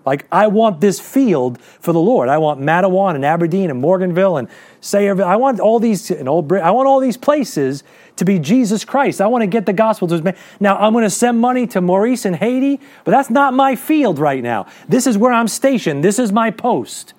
Like, 0.06 0.26
I 0.32 0.48
want 0.48 0.80
this 0.80 1.02
field 1.02 1.60
for 1.62 1.92
the 1.92 2.00
Lord. 2.00 2.30
I 2.30 2.38
want 2.38 2.62
Matawan 2.62 3.16
and 3.16 3.26
Aberdeen 3.26 3.70
and 3.70 3.82
Morganville 3.82 4.40
and 4.40 4.48
Sayreville. 4.82 5.26
I 5.26 5.36
want 5.36 5.60
all 5.60 5.80
these, 5.80 6.12
and 6.12 6.30
Old 6.30 6.52
I 6.54 6.72
want 6.72 6.88
all 6.88 7.02
these 7.02 7.18
places 7.18 7.84
to 8.16 8.24
be 8.24 8.40
Jesus 8.40 8.86
Christ. 8.86 9.20
I 9.20 9.28
want 9.28 9.42
to 9.42 9.48
get 9.48 9.66
the 9.66 9.74
gospel 9.74 10.08
to 10.10 10.22
his 10.22 10.36
Now, 10.62 10.78
I'm 10.78 10.94
going 10.94 11.04
to 11.04 11.10
send 11.10 11.40
money 11.42 11.68
to 11.68 11.82
Maurice 11.82 12.26
in 12.26 12.36
Haiti, 12.36 12.80
but 13.04 13.12
that's 13.12 13.30
not 13.30 13.54
my 13.54 13.76
field 13.76 14.18
right 14.18 14.42
now. 14.42 14.68
This 14.88 15.08
is 15.08 15.18
where 15.18 15.34
I'm 15.34 15.48
stationed. 15.48 16.04
This 16.04 16.20
is 16.20 16.32
my 16.32 16.52
post. 16.52 17.14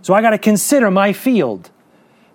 So 0.00 0.14
I 0.14 0.22
got 0.22 0.30
to 0.30 0.38
consider 0.38 0.90
my 0.90 1.12
field. 1.12 1.70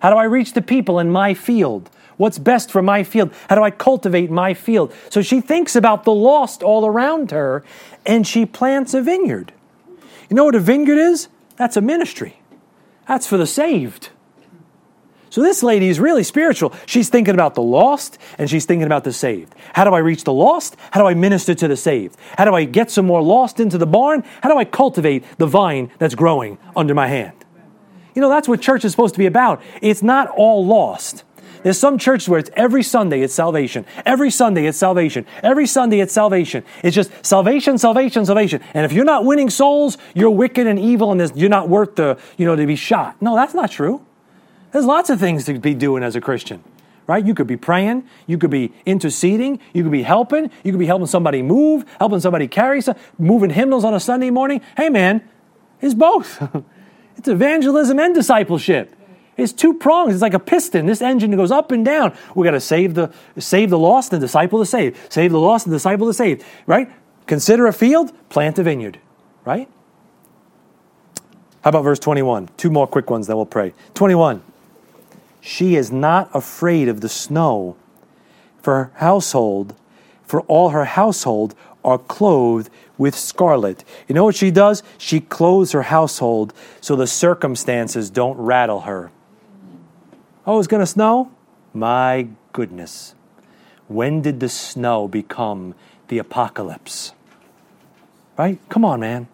How 0.00 0.10
do 0.10 0.16
I 0.16 0.24
reach 0.24 0.52
the 0.52 0.62
people 0.62 1.00
in 1.00 1.10
my 1.10 1.34
field? 1.34 1.90
What's 2.18 2.38
best 2.38 2.70
for 2.70 2.82
my 2.82 3.04
field? 3.04 3.32
How 3.48 3.54
do 3.54 3.62
I 3.62 3.70
cultivate 3.70 4.30
my 4.30 4.52
field? 4.52 4.92
So 5.08 5.22
she 5.22 5.40
thinks 5.40 5.74
about 5.74 6.04
the 6.04 6.12
lost 6.12 6.62
all 6.62 6.84
around 6.84 7.30
her 7.30 7.64
and 8.04 8.26
she 8.26 8.44
plants 8.44 8.92
a 8.92 9.00
vineyard. 9.00 9.52
You 10.28 10.36
know 10.36 10.44
what 10.44 10.54
a 10.54 10.60
vineyard 10.60 10.98
is? 10.98 11.28
That's 11.56 11.76
a 11.76 11.80
ministry, 11.80 12.40
that's 13.06 13.26
for 13.26 13.36
the 13.36 13.46
saved. 13.46 14.10
So 15.30 15.42
this 15.42 15.62
lady 15.62 15.88
is 15.88 16.00
really 16.00 16.22
spiritual. 16.22 16.72
She's 16.86 17.08
thinking 17.08 17.34
about 17.34 17.54
the 17.54 17.62
lost 17.62 18.18
and 18.38 18.48
she's 18.48 18.64
thinking 18.64 18.86
about 18.86 19.04
the 19.04 19.12
saved. 19.12 19.54
How 19.74 19.84
do 19.84 19.92
I 19.92 19.98
reach 19.98 20.24
the 20.24 20.32
lost? 20.32 20.76
How 20.90 21.00
do 21.00 21.06
I 21.06 21.14
minister 21.14 21.54
to 21.54 21.68
the 21.68 21.76
saved? 21.76 22.16
How 22.36 22.44
do 22.44 22.54
I 22.54 22.64
get 22.64 22.90
some 22.90 23.06
more 23.06 23.22
lost 23.22 23.60
into 23.60 23.76
the 23.78 23.86
barn? 23.86 24.24
How 24.42 24.48
do 24.48 24.58
I 24.58 24.64
cultivate 24.64 25.24
the 25.36 25.46
vine 25.46 25.90
that's 25.98 26.14
growing 26.14 26.58
under 26.74 26.94
my 26.94 27.08
hand? 27.08 27.44
You 28.14 28.22
know, 28.22 28.30
that's 28.30 28.48
what 28.48 28.60
church 28.60 28.84
is 28.84 28.90
supposed 28.90 29.14
to 29.14 29.18
be 29.18 29.26
about. 29.26 29.62
It's 29.82 30.02
not 30.02 30.28
all 30.28 30.64
lost. 30.64 31.24
There's 31.62 31.78
some 31.78 31.98
churches 31.98 32.28
where 32.28 32.38
it's 32.38 32.50
every 32.54 32.82
Sunday 32.82 33.22
it's 33.22 33.34
salvation. 33.34 33.84
Every 34.06 34.30
Sunday 34.30 34.66
it's 34.66 34.78
salvation. 34.78 35.26
Every 35.42 35.66
Sunday 35.66 36.00
it's 36.00 36.12
salvation. 36.12 36.64
It's 36.82 36.94
just 36.94 37.10
salvation, 37.24 37.78
salvation, 37.78 38.24
salvation. 38.24 38.62
And 38.74 38.84
if 38.84 38.92
you're 38.92 39.04
not 39.04 39.24
winning 39.24 39.50
souls, 39.50 39.98
you're 40.14 40.30
wicked 40.30 40.66
and 40.66 40.78
evil 40.78 41.12
and 41.12 41.36
you're 41.36 41.48
not 41.48 41.68
worth 41.68 41.96
the, 41.96 42.18
you 42.36 42.46
know, 42.46 42.56
to 42.56 42.66
be 42.66 42.76
shot. 42.76 43.20
No, 43.20 43.34
that's 43.34 43.54
not 43.54 43.70
true. 43.70 44.04
There's 44.72 44.84
lots 44.84 45.10
of 45.10 45.18
things 45.18 45.44
to 45.46 45.58
be 45.58 45.74
doing 45.74 46.02
as 46.02 46.16
a 46.16 46.20
Christian. 46.20 46.62
Right? 47.06 47.24
You 47.24 47.34
could 47.34 47.46
be 47.46 47.56
praying, 47.56 48.06
you 48.26 48.36
could 48.36 48.50
be 48.50 48.70
interceding, 48.84 49.60
you 49.72 49.82
could 49.82 49.92
be 49.92 50.02
helping, 50.02 50.50
you 50.62 50.72
could 50.72 50.78
be 50.78 50.84
helping 50.84 51.06
somebody 51.06 51.40
move, 51.40 51.86
helping 51.98 52.20
somebody 52.20 52.46
carry, 52.48 52.82
some, 52.82 52.96
moving 53.18 53.48
hymnals 53.48 53.82
on 53.82 53.94
a 53.94 54.00
Sunday 54.00 54.28
morning. 54.28 54.60
Hey 54.76 54.90
man, 54.90 55.26
it's 55.80 55.94
both. 55.94 56.42
it's 57.16 57.26
evangelism 57.26 57.98
and 57.98 58.14
discipleship. 58.14 58.94
It's 59.38 59.52
two 59.52 59.72
prongs. 59.72 60.12
It's 60.12 60.20
like 60.20 60.34
a 60.34 60.40
piston. 60.40 60.86
This 60.86 61.00
engine 61.00 61.34
goes 61.36 61.52
up 61.52 61.70
and 61.70 61.84
down. 61.84 62.14
We 62.34 62.44
got 62.44 62.50
to 62.50 62.60
save 62.60 62.94
the 62.94 63.12
save 63.38 63.70
the 63.70 63.78
lost 63.78 64.12
and 64.12 64.20
disciple 64.20 64.58
the 64.58 64.66
saved. 64.66 64.98
Save 65.12 65.30
the 65.30 65.38
lost 65.38 65.64
and 65.64 65.72
disciple 65.72 66.08
the 66.08 66.12
saved. 66.12 66.44
Right? 66.66 66.90
Consider 67.26 67.68
a 67.68 67.72
field, 67.72 68.12
plant 68.28 68.58
a 68.58 68.64
vineyard. 68.64 68.98
Right? 69.44 69.68
How 71.62 71.70
about 71.70 71.84
verse 71.84 72.00
21? 72.00 72.48
Two 72.56 72.70
more 72.70 72.86
quick 72.86 73.10
ones, 73.10 73.28
then 73.28 73.36
we'll 73.36 73.46
pray. 73.46 73.74
21. 73.94 74.42
She 75.40 75.76
is 75.76 75.92
not 75.92 76.30
afraid 76.34 76.88
of 76.88 77.00
the 77.00 77.08
snow, 77.08 77.76
for 78.60 78.74
her 78.74 78.90
household, 78.94 79.74
for 80.24 80.40
all 80.42 80.70
her 80.70 80.84
household 80.84 81.54
are 81.84 81.98
clothed 81.98 82.70
with 82.96 83.14
scarlet. 83.14 83.84
You 84.08 84.14
know 84.14 84.24
what 84.24 84.34
she 84.34 84.50
does? 84.50 84.82
She 84.98 85.20
clothes 85.20 85.72
her 85.72 85.82
household 85.82 86.52
so 86.80 86.96
the 86.96 87.06
circumstances 87.06 88.10
don't 88.10 88.36
rattle 88.36 88.80
her. 88.80 89.10
Oh, 90.48 90.58
it's 90.58 90.66
going 90.66 90.80
to 90.80 90.86
snow? 90.86 91.30
My 91.74 92.26
goodness. 92.54 93.14
When 93.86 94.22
did 94.22 94.40
the 94.40 94.48
snow 94.48 95.06
become 95.06 95.74
the 96.08 96.16
apocalypse? 96.16 97.12
Right? 98.38 98.58
Come 98.70 98.82
on, 98.82 99.00
man. 99.00 99.28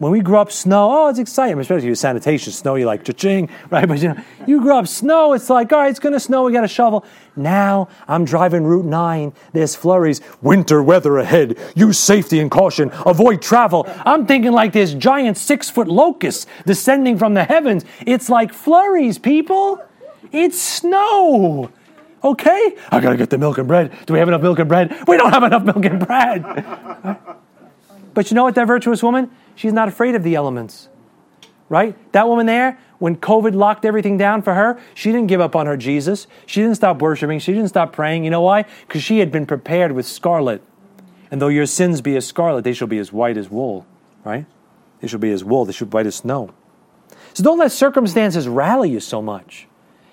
When 0.00 0.10
we 0.10 0.18
grew 0.18 0.36
up, 0.38 0.50
snow, 0.50 0.88
oh, 0.90 1.08
it's 1.10 1.20
exciting, 1.20 1.60
especially 1.60 1.90
with 1.90 2.00
sanitation. 2.00 2.52
Snow, 2.52 2.74
you 2.74 2.86
like 2.86 3.04
cha-ching, 3.04 3.48
right? 3.70 3.86
But 3.86 4.00
you 4.00 4.08
know, 4.08 4.20
you 4.48 4.60
grew 4.60 4.74
up, 4.74 4.88
snow, 4.88 5.32
it's 5.32 5.48
like, 5.48 5.72
all 5.72 5.78
right, 5.78 5.90
it's 5.90 6.00
going 6.00 6.12
to 6.12 6.18
snow, 6.20 6.42
we 6.42 6.52
got 6.52 6.64
a 6.64 6.68
shovel. 6.68 7.04
Now, 7.36 7.86
I'm 8.08 8.24
driving 8.24 8.64
Route 8.64 8.84
9, 8.84 9.32
there's 9.52 9.76
flurries, 9.76 10.20
winter 10.42 10.82
weather 10.82 11.18
ahead, 11.18 11.56
use 11.76 11.98
safety 11.98 12.40
and 12.40 12.50
caution, 12.50 12.90
avoid 13.06 13.42
travel. 13.42 13.86
I'm 14.04 14.26
thinking 14.26 14.50
like 14.50 14.72
this 14.72 14.92
giant 14.92 15.36
six-foot 15.36 15.86
locust 15.86 16.48
descending 16.66 17.16
from 17.16 17.34
the 17.34 17.44
heavens. 17.44 17.84
It's 18.04 18.28
like 18.28 18.52
flurries, 18.52 19.18
people. 19.18 19.84
It's 20.32 20.60
snow. 20.60 21.70
Okay? 22.22 22.76
I 22.90 23.00
gotta 23.00 23.16
get 23.16 23.30
the 23.30 23.38
milk 23.38 23.58
and 23.58 23.68
bread. 23.68 23.96
Do 24.06 24.12
we 24.12 24.18
have 24.18 24.28
enough 24.28 24.42
milk 24.42 24.58
and 24.58 24.68
bread? 24.68 24.96
We 25.06 25.16
don't 25.16 25.32
have 25.32 25.44
enough 25.44 25.64
milk 25.64 25.84
and 25.84 26.04
bread. 26.04 27.16
But 28.18 28.32
you 28.32 28.34
know 28.34 28.42
what, 28.42 28.56
that 28.56 28.66
virtuous 28.66 29.00
woman? 29.00 29.30
She's 29.54 29.72
not 29.72 29.86
afraid 29.86 30.16
of 30.16 30.24
the 30.24 30.34
elements, 30.34 30.88
right? 31.68 31.96
That 32.10 32.26
woman 32.26 32.46
there, 32.46 32.76
when 32.98 33.14
COVID 33.14 33.54
locked 33.54 33.84
everything 33.84 34.16
down 34.16 34.42
for 34.42 34.54
her, 34.54 34.80
she 34.92 35.12
didn't 35.12 35.28
give 35.28 35.40
up 35.40 35.54
on 35.54 35.66
her 35.66 35.76
Jesus. 35.76 36.26
She 36.44 36.60
didn't 36.60 36.74
stop 36.74 37.00
worshiping. 37.00 37.38
She 37.38 37.52
didn't 37.52 37.68
stop 37.68 37.92
praying. 37.92 38.24
You 38.24 38.30
know 38.30 38.40
why? 38.40 38.64
Because 38.88 39.04
she 39.04 39.20
had 39.20 39.30
been 39.30 39.46
prepared 39.46 39.92
with 39.92 40.04
scarlet. 40.04 40.62
And 41.30 41.40
though 41.40 41.46
your 41.46 41.66
sins 41.66 42.00
be 42.00 42.16
as 42.16 42.26
scarlet, 42.26 42.64
they 42.64 42.72
shall 42.72 42.88
be 42.88 42.98
as 42.98 43.12
white 43.12 43.36
as 43.36 43.50
wool, 43.50 43.86
right? 44.24 44.46
They 45.00 45.06
shall 45.06 45.20
be 45.20 45.30
as 45.30 45.44
wool. 45.44 45.64
They 45.64 45.72
shall 45.72 45.86
be 45.86 45.94
white 45.94 46.06
as 46.06 46.16
snow. 46.16 46.52
So 47.34 47.44
don't 47.44 47.58
let 47.58 47.70
circumstances 47.70 48.48
rally 48.48 48.90
you 48.90 48.98
so 48.98 49.22
much. 49.22 49.68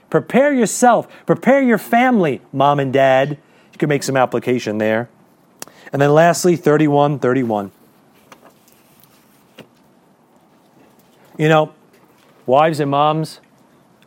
Prepare 0.10 0.54
yourself. 0.54 1.08
Prepare 1.26 1.62
your 1.62 1.78
family, 1.78 2.42
mom 2.54 2.80
and 2.80 2.94
dad. 2.94 3.38
You 3.74 3.78
can 3.78 3.90
make 3.90 4.04
some 4.04 4.16
application 4.16 4.78
there. 4.78 5.10
And 5.92 6.02
then 6.02 6.14
lastly, 6.14 6.56
31 6.56 7.20
31. 7.20 7.72
You 11.38 11.50
know, 11.50 11.74
wives 12.46 12.80
and 12.80 12.90
moms 12.90 13.42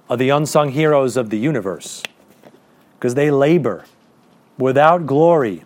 are 0.08 0.16
the 0.16 0.30
unsung 0.30 0.70
heroes 0.70 1.16
of 1.16 1.28
the 1.30 1.38
universe 1.38 2.02
because 2.98 3.14
they 3.14 3.30
labor 3.30 3.84
without 4.56 5.06
glory, 5.06 5.62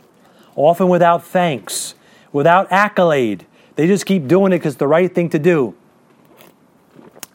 often 0.57 0.89
without 0.89 1.25
thanks, 1.25 1.95
without 2.33 2.71
accolade. 2.73 3.47
They 3.77 3.87
just 3.87 4.07
keep 4.07 4.27
doing 4.27 4.53
it 4.53 4.59
because 4.59 4.75
it's 4.75 4.81
the 4.81 4.89
right 4.89 5.13
thing 5.13 5.31
to 5.31 5.39
do. 5.39 5.75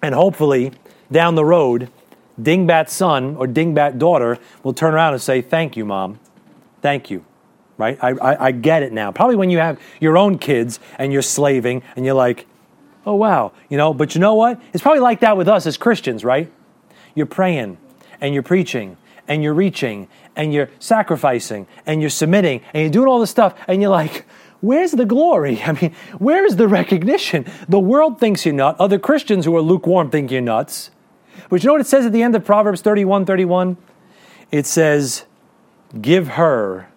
And 0.02 0.14
hopefully, 0.14 0.74
down 1.12 1.36
the 1.36 1.46
road, 1.46 1.90
dingbat 2.42 2.90
son 2.90 3.36
or 3.36 3.48
dingbat 3.48 3.98
daughter 3.98 4.38
will 4.64 4.74
turn 4.74 4.94
around 4.94 5.14
and 5.14 5.22
say, 5.22 5.42
Thank 5.42 5.76
you, 5.76 5.86
mom. 5.86 6.20
Thank 6.82 7.10
you. 7.10 7.26
Right? 7.78 7.98
I, 8.02 8.10
I, 8.12 8.46
I 8.48 8.52
get 8.52 8.82
it 8.82 8.92
now. 8.92 9.12
Probably 9.12 9.36
when 9.36 9.50
you 9.50 9.60
have 9.60 9.80
your 10.00 10.18
own 10.18 10.40
kids 10.40 10.80
and 10.98 11.14
you're 11.14 11.22
slaving 11.22 11.84
and 11.96 12.06
you're 12.06 12.16
like, 12.16 12.48
oh, 13.08 13.16
wow. 13.16 13.54
You 13.70 13.78
know, 13.78 13.94
but 13.94 14.14
you 14.14 14.22
know 14.22 14.36
what? 14.36 14.62
It's 14.74 14.84
probably 14.84 15.00
like 15.00 15.22
that 15.22 15.38
with 15.38 15.48
us 15.48 15.66
as 15.66 15.78
Christians, 15.78 16.24
right? 16.24 16.52
You're 17.16 17.26
praying 17.26 17.78
and 18.20 18.34
you're 18.34 18.44
preaching 18.44 18.98
and 19.28 19.42
you're 19.42 19.54
reaching 19.54 20.08
and 20.36 20.54
you're 20.54 20.70
sacrificing 20.80 21.68
and 21.86 22.02
you're 22.02 22.10
submitting 22.10 22.62
and 22.74 22.82
you're 22.82 22.92
doing 22.92 23.08
all 23.08 23.20
this 23.20 23.30
stuff 23.32 23.56
and 23.68 23.82
you're 23.82 23.92
like, 23.92 24.26
where's 24.60 24.92
the 24.92 25.06
glory? 25.06 25.62
I 25.66 25.72
mean, 25.72 25.96
where's 26.18 26.58
the 26.58 26.68
recognition? 26.68 27.46
The 27.70 27.80
world 27.80 28.20
thinks 28.20 28.46
you're 28.46 28.54
nuts. 28.54 28.78
Other 28.80 29.00
Christians 29.00 29.46
who 29.46 29.56
are 29.56 29.62
lukewarm 29.62 30.12
think 30.12 30.30
you're 30.30 30.42
nuts. 30.42 30.92
But 31.50 31.64
you 31.64 31.68
know 31.68 31.74
what 31.74 31.82
it 31.82 31.88
says 31.88 32.06
at 32.06 32.14
the 32.14 32.24
end 32.24 32.36
of 32.36 32.46
Proverbs 32.46 32.82
31 32.82 33.26
31? 33.26 33.78
It 34.52 34.66
says, 34.66 35.26
Give 36.00 36.30
her 36.30 36.90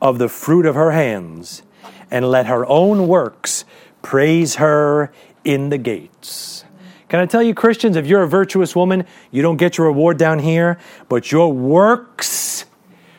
of 0.00 0.18
the 0.18 0.28
fruit 0.28 0.66
of 0.66 0.74
her 0.74 0.92
hands, 0.92 1.62
and 2.10 2.30
let 2.30 2.46
her 2.46 2.66
own 2.66 3.06
works 3.06 3.64
praise 4.02 4.56
her 4.56 5.12
in 5.44 5.68
the 5.68 5.78
gates. 5.78 6.64
Can 7.08 7.20
I 7.20 7.26
tell 7.26 7.42
you, 7.42 7.54
Christians, 7.54 7.96
if 7.96 8.06
you're 8.06 8.22
a 8.22 8.28
virtuous 8.28 8.76
woman, 8.76 9.04
you 9.30 9.42
don't 9.42 9.56
get 9.56 9.76
your 9.76 9.88
reward 9.88 10.16
down 10.16 10.38
here, 10.38 10.78
but 11.08 11.32
your 11.32 11.52
works 11.52 12.66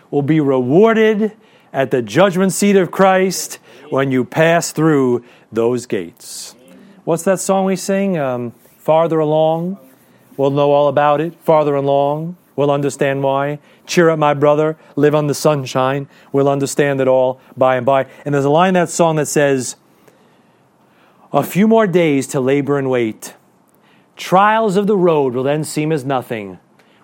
will 0.10 0.22
be 0.22 0.40
rewarded 0.40 1.34
at 1.74 1.92
the 1.92 2.02
judgment 2.02 2.54
seat 2.54 2.76
of 2.76 2.92
Christ 2.92 3.60
when 3.90 4.12
you 4.12 4.24
pass 4.24 4.72
through 4.72 5.24
those 5.52 5.86
gates. 5.86 6.56
What's 7.04 7.24
that 7.24 7.40
song 7.40 7.66
we 7.66 7.76
sing? 7.76 8.18
Um, 8.18 8.52
farther 8.78 9.20
along, 9.20 9.78
we'll 10.38 10.52
know 10.52 10.72
all 10.72 10.88
about 10.88 11.22
it. 11.22 11.36
Farther 11.42 11.76
along, 11.76 12.38
we'll 12.56 12.72
understand 12.72 13.24
why. 13.24 13.60
Cheer 13.86 14.10
up, 14.10 14.20
my 14.20 14.34
brother, 14.34 14.78
live 14.96 15.16
on 15.16 15.28
the 15.28 15.34
sunshine. 15.34 16.08
We'll 16.32 16.50
understand 16.50 17.02
it 17.02 17.08
all 17.08 17.40
by 17.58 17.76
and 17.76 17.86
by. 17.86 18.08
And 18.26 18.34
there's 18.34 18.46
a 18.46 18.50
line 18.50 18.70
in 18.70 18.74
that 18.76 18.90
song 18.90 19.18
that 19.18 19.28
says, 19.28 19.76
a 21.34 21.44
few 21.44 21.68
more 21.68 21.88
days 21.88 22.28
to 22.28 22.42
labor 22.42 22.78
and 22.78 22.90
wait. 22.90 23.36
Trials 24.18 24.76
of 24.76 24.86
the 24.86 24.98
road 24.98 25.34
will 25.34 25.44
then 25.44 25.64
seem 25.64 25.92
as 25.92 26.04
nothing 26.04 26.60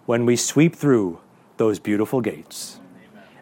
when 0.06 0.26
we 0.26 0.36
sweep 0.36 0.76
through 0.76 1.20
those 1.56 1.80
beautiful 1.80 2.22
gates. 2.22 2.80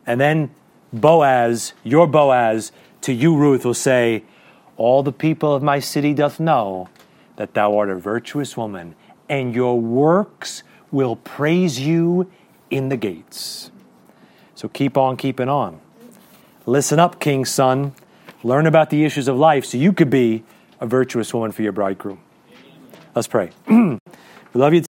And 0.06 0.22
then 0.22 0.52
Boaz, 0.94 1.74
your 1.84 2.08
Boaz, 2.08 2.72
to 3.02 3.14
you, 3.14 3.36
Ruth, 3.36 3.66
will 3.66 3.74
say, 3.74 4.24
All 4.78 5.04
the 5.04 5.12
people 5.12 5.54
of 5.54 5.64
my 5.64 5.80
city 5.80 6.14
doth 6.14 6.40
know 6.40 6.90
that 7.36 7.54
thou 7.54 7.78
art 7.78 7.90
a 7.90 7.96
virtuous 7.96 8.56
woman, 8.56 8.96
and 9.30 9.54
your 9.54 9.80
works 9.80 10.64
will 10.92 11.16
praise 11.16 11.80
you 11.80 12.32
in 12.70 12.90
the 12.90 12.98
gates. 12.98 13.72
So 14.56 14.68
keep 14.68 14.98
on 14.98 15.18
keeping 15.18 15.50
on. 15.50 15.80
Listen 16.66 17.00
up, 17.00 17.20
King's 17.20 17.50
son. 17.50 17.94
Learn 18.44 18.66
about 18.66 18.90
the 18.90 19.06
issues 19.06 19.28
of 19.28 19.38
life 19.38 19.66
so 19.66 19.78
you 19.78 19.94
could 19.94 20.10
be 20.10 20.44
a 20.80 20.88
virtuous 20.88 21.34
woman 21.34 21.52
for 21.52 21.62
your 21.62 21.72
bridegroom. 21.72 22.20
Let's 23.14 23.28
pray. 23.28 23.52
we 23.68 24.00
love 24.54 24.74
you. 24.74 24.84